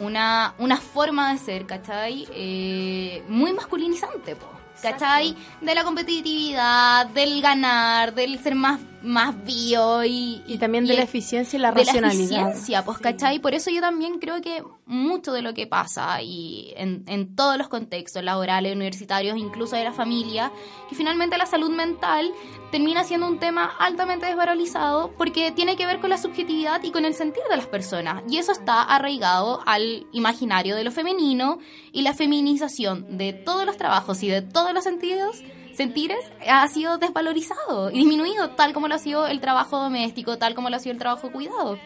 una, 0.00 0.54
una 0.58 0.76
forma 0.78 1.32
de 1.32 1.38
ser, 1.38 1.66
¿cachai? 1.66 2.26
Eh, 2.32 3.22
muy 3.28 3.52
masculinizante, 3.52 4.34
po. 4.34 4.48
¿Cachai? 4.80 5.36
De 5.60 5.74
la 5.76 5.84
competitividad, 5.84 7.06
del 7.06 7.40
ganar, 7.40 8.14
del 8.14 8.42
ser 8.42 8.56
más, 8.56 8.80
más 9.02 9.44
bio 9.44 10.04
y... 10.04 10.42
Y 10.46 10.58
también 10.58 10.86
de 10.86 10.94
la 10.94 11.02
eficiencia 11.02 11.56
y 11.56 11.60
la 11.60 11.72
de 11.72 11.84
racionalidad. 11.84 12.30
La 12.30 12.48
eficiencia, 12.50 12.84
pues, 12.84 12.98
¿cachai? 12.98 13.38
Por 13.38 13.54
eso 13.54 13.70
yo 13.70 13.80
también 13.80 14.18
creo 14.18 14.40
que 14.40 14.62
mucho 14.86 15.32
de 15.32 15.42
lo 15.42 15.54
que 15.54 15.66
pasa 15.66 16.22
y 16.22 16.72
en, 16.76 17.04
en 17.06 17.34
todos 17.34 17.56
los 17.56 17.68
contextos 17.68 18.22
laborales, 18.22 18.74
universitarios, 18.74 19.36
incluso 19.36 19.76
de 19.76 19.84
la 19.84 19.92
familia, 19.92 20.52
que 20.88 20.94
finalmente 20.94 21.38
la 21.38 21.46
salud 21.46 21.70
mental 21.70 22.32
termina 22.70 23.04
siendo 23.04 23.26
un 23.26 23.38
tema 23.38 23.70
altamente 23.78 24.26
desvalorizado 24.26 25.12
porque 25.18 25.52
tiene 25.52 25.76
que 25.76 25.86
ver 25.86 26.00
con 26.00 26.10
la 26.10 26.18
subjetividad 26.18 26.82
y 26.82 26.90
con 26.90 27.04
el 27.04 27.14
sentir 27.14 27.42
de 27.50 27.56
las 27.56 27.66
personas. 27.66 28.22
Y 28.28 28.38
eso 28.38 28.52
está 28.52 28.82
arraigado 28.82 29.60
al 29.66 30.06
imaginario 30.12 30.74
de 30.74 30.84
lo 30.84 30.90
femenino 30.90 31.58
y 31.92 32.02
la 32.02 32.14
feminización 32.14 33.18
de 33.18 33.32
todos 33.32 33.66
los 33.66 33.76
trabajos 33.76 34.22
y 34.22 34.28
de 34.28 34.42
todos 34.42 34.72
los 34.72 34.84
sentidos 34.84 35.42
sentires 35.74 36.18
ha 36.48 36.66
sido 36.68 36.98
desvalorizado 36.98 37.90
y 37.90 37.98
disminuido 37.98 38.50
tal 38.50 38.72
como 38.72 38.88
lo 38.88 38.94
ha 38.94 38.98
sido 38.98 39.26
el 39.26 39.40
trabajo 39.40 39.78
doméstico, 39.78 40.38
tal 40.38 40.54
como 40.54 40.70
lo 40.70 40.76
ha 40.76 40.80
sido 40.80 40.92
el 40.92 40.98
trabajo 40.98 41.30
cuidado. 41.32 41.78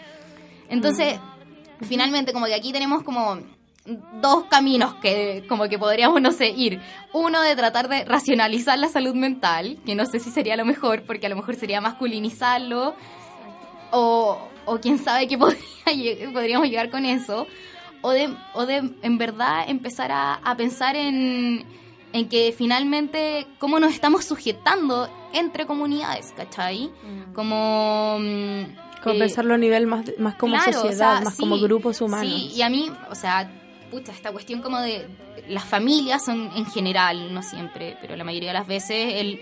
Entonces, 0.69 1.19
finalmente 1.83 2.33
como 2.33 2.47
que 2.47 2.55
aquí 2.55 2.73
tenemos 2.73 3.03
como 3.03 3.39
dos 4.21 4.45
caminos 4.45 4.95
que 4.95 5.45
como 5.49 5.69
que 5.69 5.79
podríamos, 5.79 6.21
no 6.21 6.33
sé, 6.33 6.49
ir. 6.49 6.81
Uno 7.13 7.41
de 7.43 7.55
tratar 7.57 7.89
de 7.89 8.05
racionalizar 8.05 8.79
la 8.79 8.89
salud 8.89 9.15
mental, 9.15 9.79
que 9.87 9.95
no 9.95 10.07
sé 10.07 10.19
si 10.19 10.31
sería 10.31 10.57
lo 10.57 10.65
mejor, 10.65 11.05
porque 11.05 11.27
a 11.27 11.29
lo 11.29 11.37
mejor 11.37 11.55
sería 11.55 11.81
masculinizarlo, 11.81 12.95
o, 13.93 14.39
o 14.65 14.79
quién 14.79 14.99
sabe 14.99 15.29
qué 15.29 15.39
podría, 15.39 16.33
podríamos 16.33 16.69
llegar 16.69 16.91
con 16.91 17.05
eso, 17.05 17.47
o 18.03 18.11
de, 18.11 18.35
o 18.55 18.67
de 18.67 18.77
en 19.03 19.19
verdad 19.19 19.65
empezar 19.69 20.13
a, 20.13 20.35
a 20.35 20.57
pensar 20.57 20.97
en, 20.97 21.65
en 22.17 22.29
que 22.29 22.55
finalmente 22.57 23.47
cómo 23.59 23.79
nos 23.79 23.93
estamos 23.93 24.25
sujetando 24.25 25.09
entre 25.33 25.67
comunidades, 25.67 26.33
¿cachai? 26.37 26.91
Como... 27.35 28.17
mm, 28.21 28.63
Como 29.03 29.15
eh, 29.17 29.19
pensarlo 29.19 29.55
a 29.55 29.59
nivel 29.59 29.87
más, 29.87 30.05
más 30.19 30.35
como 30.37 30.55
Claro, 30.55 30.71
o 30.71 30.83
sociedad, 30.83 31.17
sea, 31.17 31.21
más 31.25 31.35
sí, 31.35 31.41
como 31.41 31.59
grupos 31.59 32.01
humanos. 32.01 32.27
Sí, 32.33 32.53
y 32.57 32.63
a 32.63 32.69
mí, 32.71 32.91
o 33.11 33.15
sea, 33.15 33.51
pucha, 33.91 34.13
esta 34.13 34.33
cuestión 34.33 34.63
como 34.63 34.81
de 34.81 35.07
las 35.49 35.65
familias 35.65 36.25
son 36.25 36.51
en 36.57 36.67
general, 36.67 37.33
no 37.35 37.43
siempre, 37.43 37.97
pero 38.01 38.17
la 38.17 38.25
mayoría 38.25 38.49
de 38.51 38.59
las 38.59 38.67
veces 38.67 39.15
el, 39.15 39.41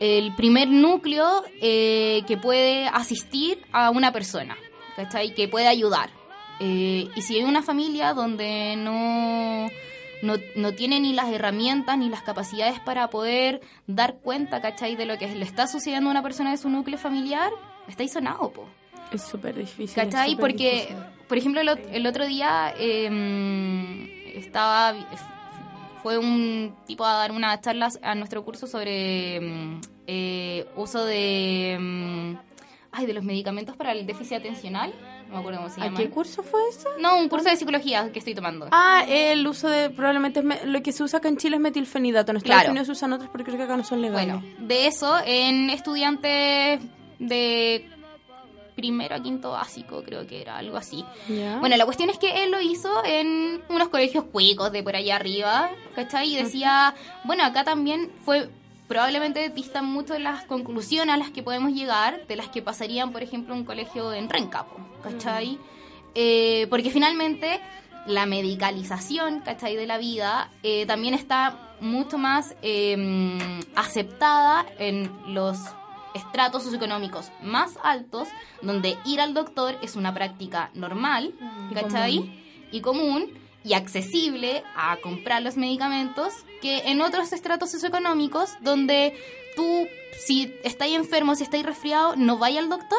el 0.00 0.34
primer 0.34 0.68
núcleo 0.68 1.44
eh, 1.60 2.22
que 2.26 2.36
puede 2.38 2.88
asistir 2.88 3.60
a 3.72 3.90
una 3.90 4.12
persona, 4.12 4.56
¿cachai? 4.96 5.34
Que 5.34 5.46
puede 5.46 5.68
ayudar. 5.68 6.10
Eh, 6.60 7.08
y 7.14 7.22
si 7.22 7.36
hay 7.36 7.44
una 7.44 7.62
familia 7.62 8.14
donde 8.14 8.74
no, 8.76 9.68
no, 10.22 10.34
no 10.56 10.72
tiene 10.74 11.00
ni 11.00 11.12
las 11.12 11.28
herramientas 11.28 11.96
ni 11.98 12.08
las 12.08 12.22
capacidades 12.22 12.80
para 12.80 13.08
poder 13.10 13.60
dar 13.86 14.16
cuenta, 14.16 14.60
¿cachai? 14.60 14.96
De 14.96 15.06
lo 15.06 15.18
que 15.18 15.28
le 15.28 15.44
está 15.44 15.66
sucediendo 15.66 16.08
a 16.08 16.12
una 16.12 16.22
persona 16.22 16.50
de 16.50 16.56
su 16.56 16.68
núcleo 16.68 16.98
familiar, 16.98 17.50
está 17.88 18.06
sonado, 18.08 18.50
po. 18.50 18.66
Es 19.12 19.22
súper 19.22 19.54
difícil. 19.54 19.94
¿Cachai? 19.94 20.36
Porque, 20.36 20.70
difícil. 20.72 20.96
por 21.28 21.38
ejemplo, 21.38 21.60
el, 21.60 21.68
el 21.92 22.06
otro 22.06 22.26
día 22.26 22.74
eh, 22.78 24.32
estaba. 24.34 24.94
Fue 26.02 26.16
un 26.18 26.74
tipo 26.86 27.04
a 27.04 27.14
dar 27.14 27.32
una 27.32 27.60
charla 27.60 27.90
a 28.02 28.14
nuestro 28.14 28.44
curso 28.44 28.66
sobre 28.66 29.40
mm, 29.40 29.80
eh, 30.06 30.66
uso 30.76 31.04
de. 31.04 31.76
mm, 31.80 32.34
ay, 32.92 33.06
de 33.06 33.14
los 33.14 33.24
medicamentos 33.24 33.76
para 33.76 33.92
el 33.92 34.06
déficit 34.06 34.38
atencional. 34.38 34.92
No 35.28 35.34
me 35.34 35.38
acuerdo 35.40 35.58
cómo 35.60 35.70
se 35.70 35.80
¿A 35.80 35.84
llama. 35.84 35.96
qué 35.98 36.10
curso 36.10 36.42
fue 36.42 36.60
eso? 36.70 36.88
No, 36.98 37.18
un 37.18 37.28
curso 37.28 37.48
de 37.50 37.56
psicología 37.56 38.10
que 38.12 38.18
estoy 38.18 38.34
tomando. 38.34 38.68
Ah, 38.72 39.04
el 39.08 39.46
uso 39.46 39.68
de, 39.68 39.90
probablemente 39.90 40.40
es 40.40 40.64
lo 40.64 40.82
que 40.82 40.92
se 40.92 41.02
usa 41.02 41.18
acá 41.18 41.28
en 41.28 41.36
Chile 41.36 41.56
es 41.56 41.62
metilfenidato. 41.62 42.30
En 42.32 42.38
Estados 42.38 42.56
Claro. 42.62 42.70
Unidos 42.70 42.86
se 42.86 42.92
usan 42.92 43.12
otros 43.12 43.28
porque 43.30 43.44
creo 43.44 43.56
que 43.58 43.62
acá 43.64 43.76
no 43.76 43.84
son 43.84 44.00
legales. 44.02 44.34
Bueno, 44.40 44.42
de 44.66 44.86
eso 44.86 45.16
en 45.26 45.68
estudiantes 45.70 46.80
de 47.18 47.90
primero 48.74 49.16
a 49.16 49.20
quinto 49.20 49.50
básico, 49.50 50.04
creo 50.04 50.24
que 50.26 50.40
era 50.40 50.56
algo 50.56 50.76
así. 50.76 51.04
Bueno, 51.58 51.76
la 51.76 51.84
cuestión 51.84 52.10
es 52.10 52.18
que 52.18 52.44
él 52.44 52.52
lo 52.52 52.60
hizo 52.60 53.04
en 53.04 53.60
unos 53.68 53.88
colegios 53.88 54.22
cuicos 54.24 54.70
de 54.70 54.84
por 54.84 54.94
allá 54.94 55.16
arriba, 55.16 55.68
¿cachai? 55.96 56.32
Y 56.32 56.36
decía, 56.36 56.94
bueno, 57.24 57.44
acá 57.44 57.64
también 57.64 58.12
fue, 58.24 58.48
probablemente 58.88 59.50
distan 59.50 59.84
mucho 59.84 60.14
de 60.14 60.20
las 60.20 60.44
conclusiones 60.44 61.14
a 61.14 61.18
las 61.18 61.30
que 61.30 61.42
podemos 61.42 61.72
llegar, 61.72 62.26
de 62.26 62.36
las 62.36 62.48
que 62.48 62.62
pasarían, 62.62 63.12
por 63.12 63.22
ejemplo, 63.22 63.54
un 63.54 63.64
colegio 63.64 64.12
en 64.12 64.28
Rencapo, 64.28 64.76
¿cachai? 65.02 65.58
Eh, 66.14 66.66
porque 66.70 66.90
finalmente 66.90 67.60
la 68.06 68.24
medicalización, 68.24 69.40
¿cachai? 69.40 69.76
De 69.76 69.86
la 69.86 69.98
vida 69.98 70.50
eh, 70.62 70.86
también 70.86 71.14
está 71.14 71.76
mucho 71.80 72.16
más 72.18 72.56
eh, 72.62 73.38
aceptada 73.76 74.66
en 74.78 75.12
los 75.26 75.58
estratos 76.14 76.62
socioeconómicos 76.62 77.30
más 77.42 77.78
altos, 77.82 78.28
donde 78.62 78.96
ir 79.04 79.20
al 79.20 79.34
doctor 79.34 79.76
es 79.82 79.94
una 79.94 80.14
práctica 80.14 80.70
normal, 80.74 81.34
¿cachai? 81.74 82.42
Y 82.72 82.80
común 82.80 83.30
y 83.64 83.74
accesible 83.74 84.62
a 84.76 84.96
comprar 84.98 85.42
los 85.42 85.56
medicamentos, 85.56 86.32
que 86.62 86.78
en 86.90 87.00
otros 87.00 87.32
estratos 87.32 87.70
socioeconómicos, 87.70 88.56
donde 88.60 89.14
tú, 89.56 89.86
si 90.18 90.54
estáis 90.64 90.96
enfermo, 90.96 91.34
si 91.34 91.42
estáis 91.44 91.66
resfriado, 91.66 92.16
no 92.16 92.38
vaya 92.38 92.60
al 92.60 92.68
doctor. 92.68 92.98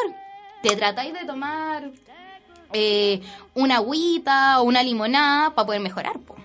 Te 0.61 0.75
tratáis 0.75 1.13
de 1.13 1.25
tomar 1.25 1.91
eh, 2.73 3.21
una 3.53 3.77
agüita 3.77 4.59
o 4.59 4.63
una 4.63 4.83
limonada 4.83 5.55
para 5.55 5.65
poder 5.65 5.81
mejorar, 5.81 6.19
po. 6.19 6.35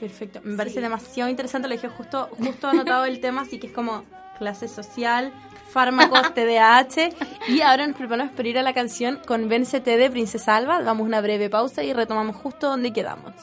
Perfecto. 0.00 0.40
Me 0.42 0.56
parece 0.56 0.80
demasiado 0.80 1.30
interesante. 1.30 1.68
Lo 1.68 1.74
dije 1.74 1.88
justo, 1.88 2.28
justo 2.36 2.68
anotado 2.68 3.04
el 3.04 3.20
tema, 3.20 3.42
así 3.42 3.58
que 3.60 3.68
es 3.68 3.72
como 3.72 4.04
clase 4.36 4.66
social, 4.66 5.32
fármacos, 5.72 6.34
TDAH. 6.34 7.12
Y 7.48 7.62
ahora 7.62 7.86
nos 7.86 7.96
preparamos 7.96 8.32
para 8.34 8.48
ir 8.48 8.58
a 8.58 8.62
la 8.62 8.74
canción 8.74 9.18
con 9.26 9.48
Véncete 9.48 9.96
de 9.96 10.10
Princesa 10.10 10.56
Alba. 10.56 10.82
Damos 10.82 11.06
una 11.06 11.20
breve 11.20 11.50
pausa 11.50 11.82
y 11.82 11.92
retomamos 11.92 12.36
justo 12.36 12.68
donde 12.68 12.92
quedamos. 12.92 13.34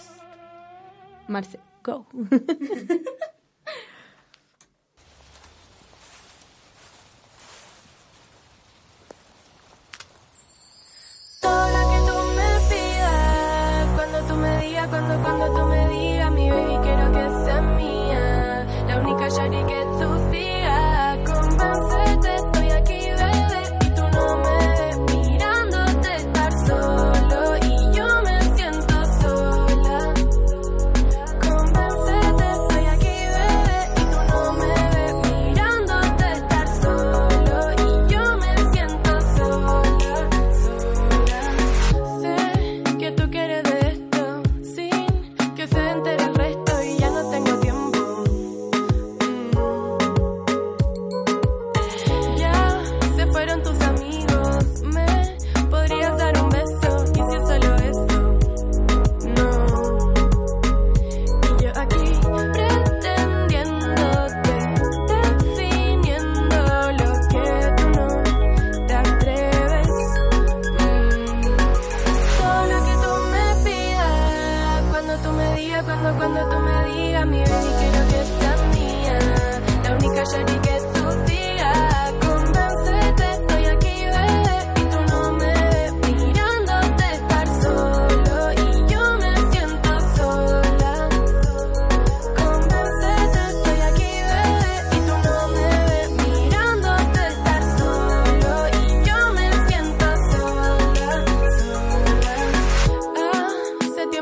Marce, 1.27 1.59
go. 1.83 2.05
Todo 11.41 11.67
lo 11.69 11.79
que 11.91 11.99
tú 12.11 12.17
me 12.35 12.49
pidas, 12.69 13.87
cuando 13.95 14.19
tú 14.27 14.35
me 14.35 14.59
digas, 14.65 14.87
cuando, 14.89 15.28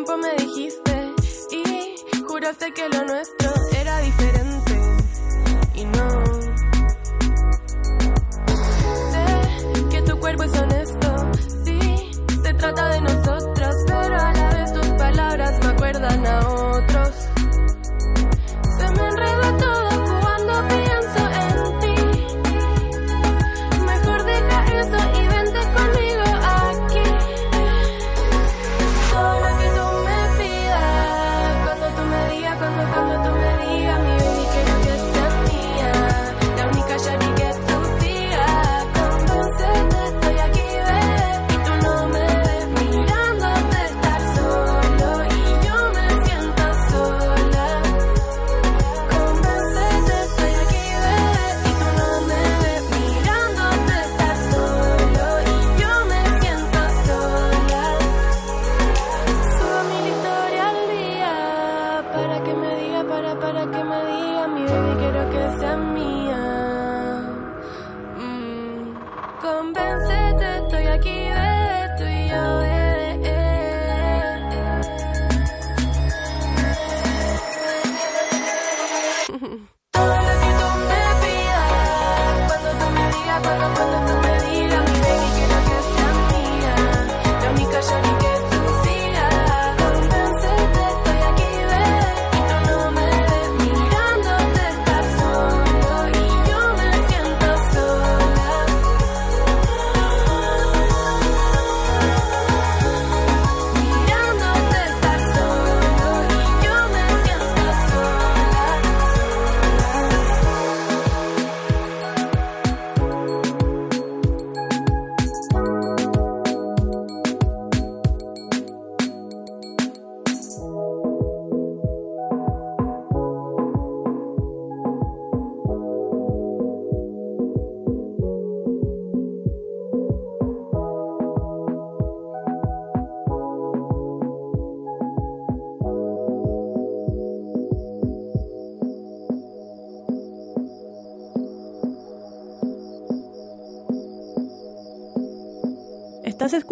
tiempo 0.07 0.17
me 0.17 0.33
dijiste 0.43 1.13
y 1.51 2.23
juraste 2.23 2.71
que 2.71 2.87
lo 2.89 3.03
nuestro 3.03 3.51
era 3.75 3.99
diferente. 3.99 4.81
y 5.75 5.85
no. 5.85 6.23
Sé 9.11 9.83
que 9.89 10.01
tu 10.03 10.19
cuerpo 10.19 10.43
es 10.43 10.57
honesto, 10.57 11.31
sí, 11.65 12.11
se 12.41 12.53
trata 12.53 12.89
de 12.89 13.01
nosotros, 13.01 13.16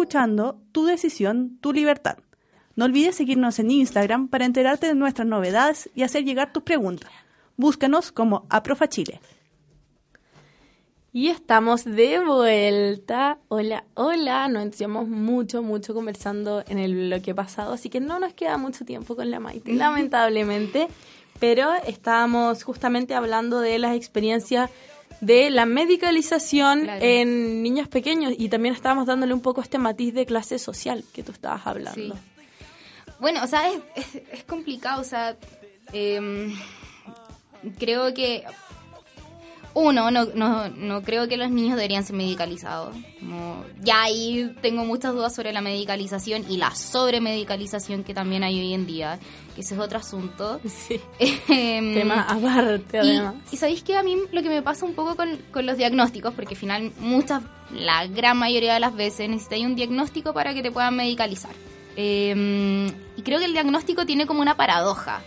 escuchando 0.06 0.60
Tu 0.70 0.84
Decisión, 0.84 1.58
Tu 1.60 1.72
Libertad. 1.72 2.18
No 2.76 2.84
olvides 2.84 3.16
seguirnos 3.16 3.58
en 3.58 3.72
Instagram 3.72 4.28
para 4.28 4.44
enterarte 4.44 4.86
de 4.86 4.94
nuestras 4.94 5.26
novedades 5.26 5.90
y 5.96 6.04
hacer 6.04 6.22
llegar 6.22 6.52
tus 6.52 6.62
preguntas. 6.62 7.10
Búscanos 7.56 8.12
como 8.12 8.46
Aprofa 8.48 8.88
Chile. 8.88 9.20
Y 11.12 11.26
estamos 11.26 11.84
de 11.84 12.20
vuelta. 12.24 13.40
Hola, 13.48 13.84
hola. 13.94 14.46
Nos 14.46 14.62
entusiasmamos 14.62 15.08
mucho, 15.08 15.62
mucho 15.62 15.92
conversando 15.92 16.62
en 16.68 16.78
el 16.78 16.94
bloque 16.94 17.34
pasado, 17.34 17.72
así 17.72 17.88
que 17.88 17.98
no 17.98 18.20
nos 18.20 18.32
queda 18.32 18.58
mucho 18.58 18.84
tiempo 18.84 19.16
con 19.16 19.28
la 19.28 19.40
Maite, 19.40 19.72
lamentablemente. 19.74 20.86
Pero 21.40 21.74
estábamos 21.84 22.62
justamente 22.62 23.16
hablando 23.16 23.58
de 23.58 23.80
las 23.80 23.96
experiencias 23.96 24.70
de 25.20 25.50
la 25.50 25.66
medicalización 25.66 26.82
Claro. 26.82 27.04
en 27.04 27.62
niños 27.62 27.88
pequeños 27.88 28.34
y 28.36 28.48
también 28.48 28.74
estábamos 28.74 29.06
dándole 29.06 29.32
un 29.34 29.40
poco 29.40 29.60
este 29.62 29.78
matiz 29.78 30.12
de 30.14 30.26
clase 30.26 30.58
social 30.58 31.04
que 31.12 31.22
tú 31.22 31.32
estabas 31.32 31.66
hablando. 31.66 32.14
Sí. 32.14 32.20
Bueno, 33.18 33.42
o 33.42 33.46
sea, 33.46 33.70
es, 33.70 33.80
es- 33.94 34.22
es 34.32 34.44
complicado, 34.44 35.00
o 35.00 35.04
sea, 35.04 35.36
em, 35.92 36.54
creo 37.78 38.12
que 38.12 38.44
uno, 39.78 40.10
no, 40.10 40.24
no, 40.34 40.70
no 40.70 41.02
creo 41.02 41.28
que 41.28 41.36
los 41.36 41.50
niños 41.50 41.76
deberían 41.76 42.02
ser 42.02 42.16
medicalizados. 42.16 42.96
Como, 43.20 43.62
ya 43.82 44.04
ahí 44.04 44.50
tengo 44.62 44.86
muchas 44.86 45.12
dudas 45.12 45.34
sobre 45.34 45.52
la 45.52 45.60
medicalización 45.60 46.46
y 46.48 46.56
la 46.56 46.74
sobremedicalización 46.74 48.02
que 48.02 48.14
también 48.14 48.42
hay 48.42 48.58
hoy 48.58 48.72
en 48.72 48.86
día, 48.86 49.18
que 49.54 49.60
ese 49.60 49.74
es 49.74 49.80
otro 49.80 49.98
asunto. 49.98 50.60
Sí. 50.64 50.98
Em, 51.50 51.92
Tema 51.92 52.22
aparte, 52.22 52.96
y, 53.04 53.10
además. 53.10 53.34
y 53.52 53.58
sabéis 53.58 53.82
que 53.82 53.96
a 53.96 54.02
mí 54.02 54.16
lo 54.32 54.42
que 54.42 54.48
me 54.48 54.62
pasa 54.62 54.86
un 54.86 54.94
poco 54.94 55.14
con, 55.14 55.36
con 55.50 55.66
los 55.66 55.76
diagnósticos, 55.76 56.32
porque 56.32 56.54
al 56.54 56.60
final 56.60 56.92
muchas, 56.98 57.42
la 57.70 58.06
gran 58.06 58.38
mayoría 58.38 58.72
de 58.72 58.80
las 58.80 58.94
veces 58.94 59.28
necesitáis 59.28 59.66
un 59.66 59.76
diagnóstico 59.76 60.32
para 60.32 60.54
que 60.54 60.62
te 60.62 60.70
puedan 60.72 60.96
medicalizar. 60.96 61.52
Eh, 61.96 62.90
y 63.14 63.22
creo 63.22 63.38
que 63.38 63.44
el 63.44 63.52
diagnóstico 63.52 64.06
tiene 64.06 64.26
como 64.26 64.40
una 64.40 64.56
paradoja, 64.56 65.22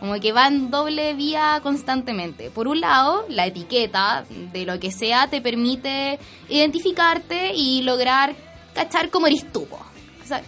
como 0.00 0.18
que 0.20 0.32
va 0.32 0.46
en 0.46 0.70
doble 0.70 1.14
vía 1.14 1.60
constantemente. 1.62 2.50
Por 2.50 2.68
un 2.68 2.80
lado, 2.80 3.24
la 3.28 3.46
etiqueta 3.46 4.24
de 4.52 4.64
lo 4.64 4.78
que 4.78 4.90
sea 4.92 5.28
te 5.28 5.40
permite 5.40 6.18
identificarte 6.48 7.52
y 7.54 7.82
lograr 7.82 8.34
cachar 8.74 9.10
cómo 9.10 9.26
eres 9.26 9.50
tú. 9.52 9.66
O 9.70 10.26
sea, 10.26 10.42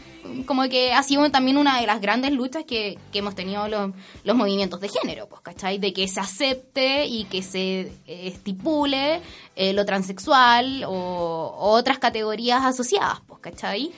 como 0.46 0.68
que 0.68 0.92
ha 0.92 1.02
sido 1.02 1.28
también 1.30 1.56
una 1.56 1.80
de 1.80 1.86
las 1.86 2.00
grandes 2.00 2.32
luchas 2.32 2.64
que, 2.64 2.98
que 3.12 3.18
hemos 3.18 3.34
tenido 3.34 3.66
los, 3.68 3.90
los 4.24 4.36
movimientos 4.36 4.80
de 4.80 4.88
género, 4.88 5.28
pues, 5.28 5.40
¿cachai? 5.40 5.78
De 5.78 5.92
que 5.92 6.06
se 6.08 6.20
acepte 6.20 7.06
y 7.06 7.24
que 7.24 7.42
se 7.42 7.80
eh, 7.80 8.28
estipule 8.28 9.20
eh, 9.56 9.72
lo 9.72 9.84
transexual 9.84 10.84
o, 10.84 10.90
o 10.90 11.70
otras 11.70 11.98
categorías 11.98 12.64
asociadas, 12.64 13.20
pues, 13.26 13.40
¿cachai? 13.40 13.92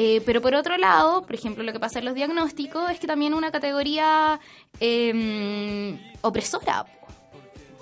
Eh, 0.00 0.22
pero 0.24 0.40
por 0.40 0.54
otro 0.54 0.78
lado, 0.78 1.22
por 1.22 1.34
ejemplo, 1.34 1.64
lo 1.64 1.72
que 1.72 1.80
pasa 1.80 1.98
en 1.98 2.04
los 2.04 2.14
diagnósticos 2.14 2.88
es 2.90 3.00
que 3.00 3.08
también 3.08 3.34
una 3.34 3.50
categoría 3.50 4.38
eh, 4.78 5.98
opresora, 6.20 6.86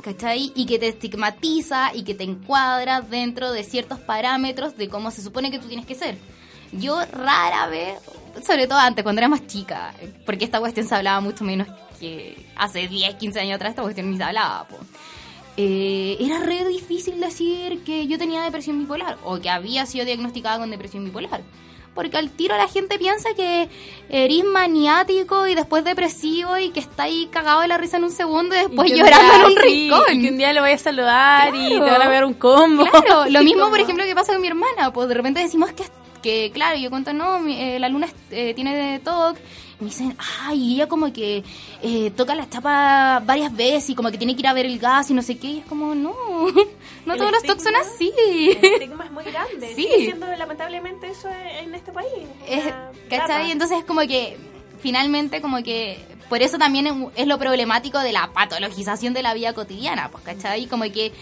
¿cachai? 0.02 0.50
Y 0.54 0.64
que 0.64 0.78
te 0.78 0.88
estigmatiza 0.88 1.94
y 1.94 2.04
que 2.04 2.14
te 2.14 2.24
encuadra 2.24 3.02
dentro 3.02 3.52
de 3.52 3.62
ciertos 3.64 4.00
parámetros 4.00 4.78
de 4.78 4.88
cómo 4.88 5.10
se 5.10 5.20
supone 5.20 5.50
que 5.50 5.58
tú 5.58 5.68
tienes 5.68 5.84
que 5.84 5.94
ser. 5.94 6.16
Yo 6.72 6.98
rara 7.12 7.66
vez, 7.66 7.98
sobre 8.42 8.66
todo 8.66 8.78
antes, 8.78 9.02
cuando 9.02 9.20
era 9.20 9.28
más 9.28 9.46
chica, 9.46 9.92
porque 10.24 10.46
esta 10.46 10.58
cuestión 10.58 10.88
se 10.88 10.94
hablaba 10.94 11.20
mucho 11.20 11.44
menos 11.44 11.68
que 12.00 12.46
hace 12.56 12.88
10, 12.88 13.16
15 13.16 13.40
años 13.40 13.56
atrás, 13.56 13.70
esta 13.70 13.82
cuestión 13.82 14.10
ni 14.10 14.16
se 14.16 14.24
hablaba, 14.24 14.66
po. 14.66 14.76
Eh, 15.58 16.16
era 16.20 16.40
re 16.40 16.66
difícil 16.66 17.18
decir 17.20 17.82
que 17.84 18.06
yo 18.06 18.18
tenía 18.18 18.42
depresión 18.42 18.78
bipolar 18.78 19.16
o 19.24 19.38
que 19.38 19.48
había 19.48 19.86
sido 19.86 20.04
diagnosticada 20.04 20.58
con 20.58 20.70
depresión 20.70 21.04
bipolar. 21.04 21.42
Porque 21.96 22.16
al 22.16 22.30
tiro 22.30 22.56
la 22.56 22.68
gente 22.68 22.96
piensa 22.98 23.30
que 23.34 23.68
eres 24.08 24.44
maniático 24.44 25.46
y 25.48 25.56
después 25.56 25.82
depresivo 25.82 26.56
y 26.58 26.70
que 26.70 26.78
está 26.78 27.04
ahí 27.04 27.26
cagado 27.32 27.62
de 27.62 27.66
la 27.68 27.78
risa 27.78 27.96
en 27.96 28.04
un 28.04 28.12
segundo 28.12 28.54
y 28.54 28.58
después 28.58 28.88
Y 28.92 28.96
llorando 28.96 29.18
día- 29.32 29.36
en 29.40 29.44
un 29.46 29.52
sí, 29.52 29.58
rincón. 29.58 30.02
y 30.12 30.22
que 30.22 30.28
un 30.28 30.38
día 30.38 30.52
le 30.52 30.60
voy 30.60 30.70
a 30.70 30.78
saludar 30.78 31.54
y 31.54 31.68
te 31.70 31.76
Claro. 31.76 31.92
van 31.92 32.02
a 32.02 32.08
ver 32.08 32.24
un 32.24 32.34
combo. 32.34 32.84
Claro, 32.84 33.24
lo 33.28 33.42
mismo, 33.42 33.68
por 33.70 33.80
ejemplo, 33.80 34.04
que 34.04 34.14
pasa 34.14 34.32
con 34.32 34.40
mi 34.42 34.46
hermana. 34.48 34.92
Pues 34.92 35.08
de 35.08 35.14
repente 35.14 35.40
decimos 35.40 35.72
que, 35.72 35.84
que 36.22 36.50
claro, 36.52 36.78
yo 36.78 36.90
cuento, 36.90 37.12
no, 37.12 37.40
mi- 37.40 37.60
eh, 37.60 37.78
la 37.80 37.88
luna 37.88 38.06
eh, 38.30 38.52
tiene 38.54 39.00
TOC. 39.02 39.36
Me 39.78 39.86
dicen, 39.88 40.16
ay, 40.42 40.74
ella 40.74 40.88
como 40.88 41.12
que 41.12 41.44
eh, 41.82 42.10
toca 42.12 42.34
la 42.34 42.48
chapa 42.48 43.20
varias 43.26 43.54
veces 43.54 43.90
y 43.90 43.94
como 43.94 44.10
que 44.10 44.16
tiene 44.16 44.34
que 44.34 44.40
ir 44.40 44.46
a 44.46 44.54
ver 44.54 44.64
el 44.64 44.78
gas 44.78 45.10
y 45.10 45.14
no 45.14 45.20
sé 45.20 45.36
qué. 45.36 45.48
Y 45.48 45.58
es 45.58 45.66
como, 45.66 45.94
no, 45.94 46.14
no 47.06 47.12
El 47.12 47.18
todos 47.18 47.30
los 47.32 47.42
TOC 47.42 47.60
son 47.60 47.76
así. 47.76 48.10
El 48.18 48.64
estigma 48.74 49.04
es 49.04 49.10
muy 49.12 49.24
grande. 49.24 49.68
Sí. 49.74 49.82
Sigue 49.82 49.96
siendo 50.06 50.26
lamentablemente 50.34 51.08
eso 51.08 51.28
en 51.60 51.74
este 51.74 51.92
país. 51.92 52.08
Es- 52.48 52.72
¿Cachai? 53.10 53.50
Entonces 53.50 53.84
como 53.84 54.00
que 54.02 54.38
finalmente 54.80 55.40
como 55.42 55.62
que 55.62 55.98
por 56.30 56.42
eso 56.42 56.58
también 56.58 56.86
es- 56.86 56.94
es 57.16 57.26
lo 57.26 57.38
problemático 57.38 57.98
de 58.00 58.12
la 58.12 58.30
patologización 58.32 59.12
de 59.14 59.22
la 59.22 59.34
vida 59.34 59.52
cotidiana, 59.52 60.10
pues, 60.10 60.24
¿cachai? 60.24 60.66
Como 60.66 60.84
que 60.84 61.12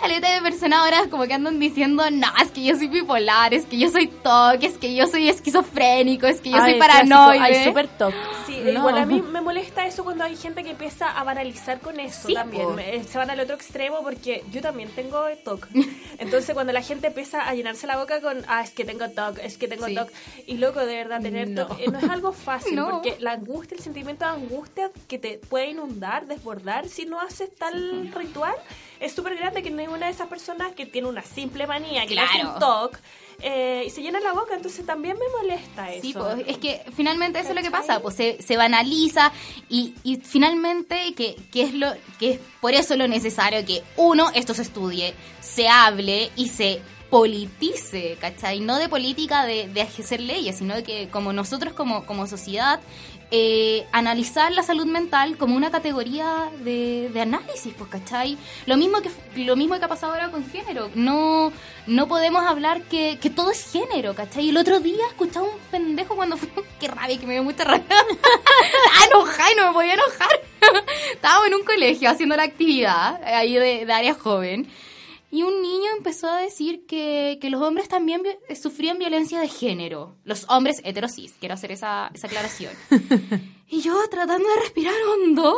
caleta 0.00 0.32
de 0.34 0.40
personas 0.42 0.78
ahora 0.80 1.04
como 1.10 1.24
que 1.26 1.34
andan 1.34 1.58
diciendo, 1.58 2.10
no, 2.10 2.28
es 2.42 2.50
que 2.50 2.64
yo 2.64 2.74
soy 2.76 2.88
bipolar, 2.88 3.54
es 3.54 3.66
que 3.66 3.78
yo 3.78 3.90
soy 3.90 4.06
TOC, 4.08 4.62
es 4.64 4.78
que 4.78 4.94
yo 4.94 5.06
soy 5.06 5.28
esquizofrénico, 5.28 6.26
es 6.26 6.40
que 6.40 6.50
yo 6.50 6.56
Ay, 6.56 6.62
soy 6.62 6.70
el 6.72 6.76
clásico, 6.78 7.08
paranoide. 7.08 7.40
Ay, 7.58 7.64
super 7.64 7.88
top. 7.88 8.12
Sí, 8.46 8.60
No. 8.64 8.70
igual 8.72 8.98
a 8.98 9.06
mí 9.06 9.22
me 9.22 9.40
molesta 9.40 9.86
eso 9.86 10.04
cuando 10.04 10.24
hay 10.24 10.36
gente 10.36 10.64
que 10.64 10.70
empieza 10.70 11.08
a 11.10 11.22
banalizar 11.24 11.80
con 11.80 11.98
eso 12.00 12.28
Sí, 12.28 12.34
también. 12.34 12.74
Me- 12.74 13.04
Se 13.04 13.18
van 13.18 13.30
al 13.30 13.40
otro 13.40 13.54
extremo 13.54 13.98
porque 14.02 14.44
yo 14.50 14.60
también 14.60 14.88
tengo 14.90 15.22
TOC. 15.44 15.68
Entonces 16.18 16.54
cuando 16.54 16.72
la 16.72 16.82
gente 16.82 17.08
empieza 17.08 17.42
a 17.48 17.54
llenarse 17.54 17.86
la 17.86 17.96
boca 17.96 18.20
con, 18.20 18.42
ah, 18.48 18.62
es 18.62 18.70
que 18.70 18.84
tengo 18.84 19.08
TOC, 19.08 19.38
es 19.38 19.56
que 19.58 19.68
tengo 19.68 19.86
Sí. 19.86 19.94
TOC. 19.94 20.10
Y 20.46 20.56
loco, 20.58 20.80
de 20.80 20.96
verdad, 20.96 21.20
tener 21.20 21.48
No. 21.48 21.66
TOC 21.66 21.80
eh, 21.80 21.86
no 21.90 21.98
es 21.98 22.10
algo 22.10 22.32
fácil 22.32 22.74
No. 22.76 22.90
porque 22.90 23.16
la 23.20 23.32
angustia, 23.32 23.76
el 23.76 23.82
sentimiento 23.82 24.24
de 24.24 24.30
angustia 24.32 24.90
que 25.08 25.18
te 25.18 25.38
puede 25.38 25.68
inundar, 25.70 26.26
desbordar 26.26 26.88
si 26.88 27.06
no 27.06 27.20
haces 27.20 27.54
tal 27.56 28.10
ritual 28.14 28.54
es 29.00 29.12
súper 29.12 29.34
grande 29.36 29.62
que 29.62 29.70
no 29.70 29.80
hay 29.80 29.88
una 29.88 30.06
de 30.06 30.12
esas 30.12 30.28
personas 30.28 30.72
que 30.72 30.86
tiene 30.86 31.08
una 31.08 31.22
simple 31.22 31.66
manía, 31.66 32.06
que 32.06 32.14
no 32.14 32.22
es 32.22 32.30
Claro. 32.30 32.52
un 32.54 32.58
TOC. 32.60 32.98
eh, 33.42 33.84
y 33.86 33.90
se 33.90 34.02
llena 34.02 34.20
la 34.20 34.34
boca, 34.34 34.54
entonces 34.54 34.84
también 34.84 35.16
me 35.18 35.24
molesta 35.40 35.90
eso. 35.90 36.02
Sí, 36.02 36.12
pues, 36.12 36.44
es 36.46 36.58
que 36.58 36.82
finalmente 36.94 37.38
eso 37.40 37.48
es 37.50 37.54
lo 37.54 37.62
que 37.62 37.70
pasa, 37.70 38.00
pues 38.02 38.14
se, 38.14 38.40
se 38.42 38.58
banaliza 38.58 39.32
y, 39.70 39.94
y 40.04 40.16
finalmente 40.16 41.14
que, 41.14 41.36
que 41.50 41.62
es 41.62 41.72
lo 41.72 41.90
que 42.18 42.32
es 42.32 42.40
por 42.60 42.74
eso 42.74 42.96
lo 42.96 43.08
necesario 43.08 43.64
que 43.64 43.82
uno 43.96 44.30
esto 44.34 44.52
se 44.52 44.60
estudie, 44.60 45.14
se 45.40 45.68
hable 45.68 46.30
y 46.36 46.48
se 46.48 46.82
politice, 47.10 48.16
¿cachai? 48.20 48.60
No 48.60 48.78
de 48.78 48.88
política 48.88 49.44
de, 49.44 49.68
de 49.68 50.18
leyes, 50.18 50.56
sino 50.56 50.76
de 50.76 50.82
que 50.82 51.08
como 51.08 51.32
nosotros 51.32 51.74
como, 51.74 52.06
como 52.06 52.26
sociedad 52.26 52.80
eh, 53.32 53.86
analizar 53.92 54.50
la 54.50 54.64
salud 54.64 54.86
mental 54.86 55.36
como 55.36 55.56
una 55.56 55.70
categoría 55.70 56.50
de, 56.64 57.10
de 57.12 57.20
análisis, 57.20 57.72
pues, 57.78 57.88
¿cachai? 57.88 58.36
Lo 58.66 58.76
mismo 58.76 59.00
que 59.02 59.10
lo 59.44 59.54
mismo 59.54 59.78
que 59.78 59.84
ha 59.84 59.88
pasado 59.88 60.12
ahora 60.12 60.30
con 60.30 60.48
género. 60.50 60.90
No, 60.96 61.52
no 61.86 62.08
podemos 62.08 62.44
hablar 62.44 62.82
que, 62.82 63.18
que 63.20 63.30
todo 63.30 63.52
es 63.52 63.70
género, 63.70 64.14
¿cachai? 64.14 64.48
El 64.48 64.56
otro 64.56 64.80
día 64.80 65.06
escuchaba 65.08 65.46
un 65.46 65.58
pendejo 65.70 66.16
cuando 66.16 66.36
fue... 66.36 66.48
Qué 66.80 66.88
rabia, 66.88 67.18
que 67.18 67.26
me 67.26 67.34
dio 67.34 67.44
mucha 67.44 67.62
rabia. 67.62 67.84
Enojada 69.06 69.52
y 69.52 69.56
no 69.56 69.68
me 69.68 69.74
podía 69.74 69.94
enojar. 69.94 70.40
Estábamos 71.12 71.46
en 71.48 71.54
un 71.54 71.64
colegio 71.64 72.10
haciendo 72.10 72.36
la 72.36 72.42
actividad 72.42 73.20
eh, 73.22 73.34
ahí 73.34 73.54
de, 73.54 73.86
de 73.86 73.92
área 73.92 74.14
joven. 74.14 74.66
Y 75.32 75.42
un 75.44 75.62
niño 75.62 75.90
empezó 75.96 76.28
a 76.28 76.38
decir 76.40 76.86
que, 76.86 77.38
que 77.40 77.50
los 77.50 77.62
hombres 77.62 77.88
también 77.88 78.22
vi- 78.22 78.54
sufrían 78.56 78.98
violencia 78.98 79.38
de 79.40 79.48
género. 79.48 80.16
Los 80.24 80.44
hombres 80.48 80.80
heterosis, 80.84 81.34
quiero 81.38 81.54
hacer 81.54 81.70
esa, 81.72 82.10
esa 82.12 82.26
aclaración. 82.26 82.72
y 83.68 83.80
yo 83.80 83.94
tratando 84.10 84.48
de 84.48 84.56
respirar 84.60 84.94
hondo, 85.14 85.56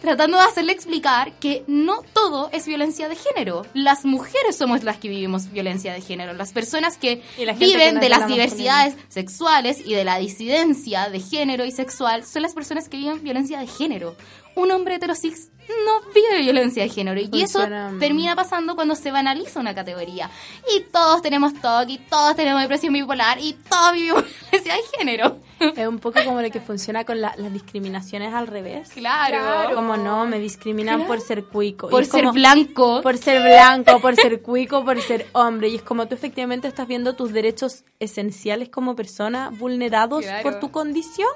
tratando 0.00 0.38
de 0.38 0.42
hacerle 0.44 0.72
explicar 0.72 1.38
que 1.38 1.62
no 1.68 2.02
todo 2.14 2.50
es 2.52 2.66
violencia 2.66 3.08
de 3.08 3.14
género. 3.14 3.64
Las 3.74 4.04
mujeres 4.04 4.56
somos 4.56 4.82
las 4.82 4.96
que 4.96 5.08
vivimos 5.08 5.52
violencia 5.52 5.92
de 5.92 6.00
género. 6.00 6.32
Las 6.32 6.52
personas 6.52 6.98
que 6.98 7.22
la 7.38 7.54
que 7.54 7.66
viven 7.66 7.94
no 7.96 8.00
de 8.00 8.08
las 8.08 8.20
la 8.20 8.26
diversidades 8.26 8.96
sexuales 9.08 9.80
y 9.86 9.94
de 9.94 10.02
la 10.04 10.18
disidencia 10.18 11.10
de 11.10 11.20
género 11.20 11.64
y 11.64 11.70
sexual 11.70 12.24
son 12.24 12.42
las 12.42 12.54
personas 12.54 12.88
que 12.88 12.96
viven 12.96 13.22
violencia 13.22 13.60
de 13.60 13.66
género. 13.68 14.16
Un 14.56 14.72
hombre 14.72 14.96
heterosis 14.96 15.50
no 15.84 16.12
vive 16.12 16.40
violencia 16.42 16.82
de 16.82 16.88
género 16.88 17.20
y 17.20 17.42
eso 17.42 17.60
termina 17.98 18.34
pasando 18.36 18.74
cuando 18.74 18.94
se 18.94 19.10
banaliza 19.10 19.60
una 19.60 19.74
categoría. 19.74 20.30
Y 20.76 20.80
todos 20.92 21.22
tenemos 21.22 21.54
TOC 21.54 21.88
y 21.88 21.98
todos 21.98 22.36
tenemos 22.36 22.60
depresión 22.62 22.92
bipolar 22.92 23.38
y 23.40 23.52
todos 23.54 23.92
vivimos 23.92 24.24
violencia 24.50 24.74
de 24.74 24.80
género. 24.98 25.36
Es 25.76 25.86
un 25.86 25.98
poco 25.98 26.18
como 26.24 26.40
lo 26.40 26.50
que 26.50 26.60
funciona 26.60 27.04
con 27.04 27.20
la- 27.20 27.34
las 27.36 27.52
discriminaciones 27.52 28.32
al 28.32 28.46
revés. 28.46 28.88
Claro. 28.94 29.74
Como 29.74 29.96
no, 29.98 30.24
me 30.26 30.38
discriminan 30.38 31.06
por 31.06 31.20
ser 31.20 31.44
cuico. 31.44 31.88
Por 31.88 32.06
ser 32.06 32.22
como- 32.22 32.32
blanco. 32.32 33.02
Por 33.02 33.18
ser 33.18 33.42
blanco, 33.42 34.00
por 34.00 34.16
ser 34.16 34.40
cuico, 34.40 34.84
por 34.84 35.00
ser 35.02 35.26
hombre. 35.32 35.68
Y 35.68 35.76
es 35.76 35.82
como 35.82 36.06
tú 36.06 36.14
efectivamente 36.14 36.66
estás 36.66 36.88
viendo 36.88 37.14
tus 37.14 37.32
derechos 37.32 37.84
esenciales 37.98 38.70
como 38.70 38.96
persona 38.96 39.50
vulnerados 39.50 40.22
Claro. 40.24 40.42
por 40.42 40.60
tu 40.60 40.70
condición. 40.70 41.28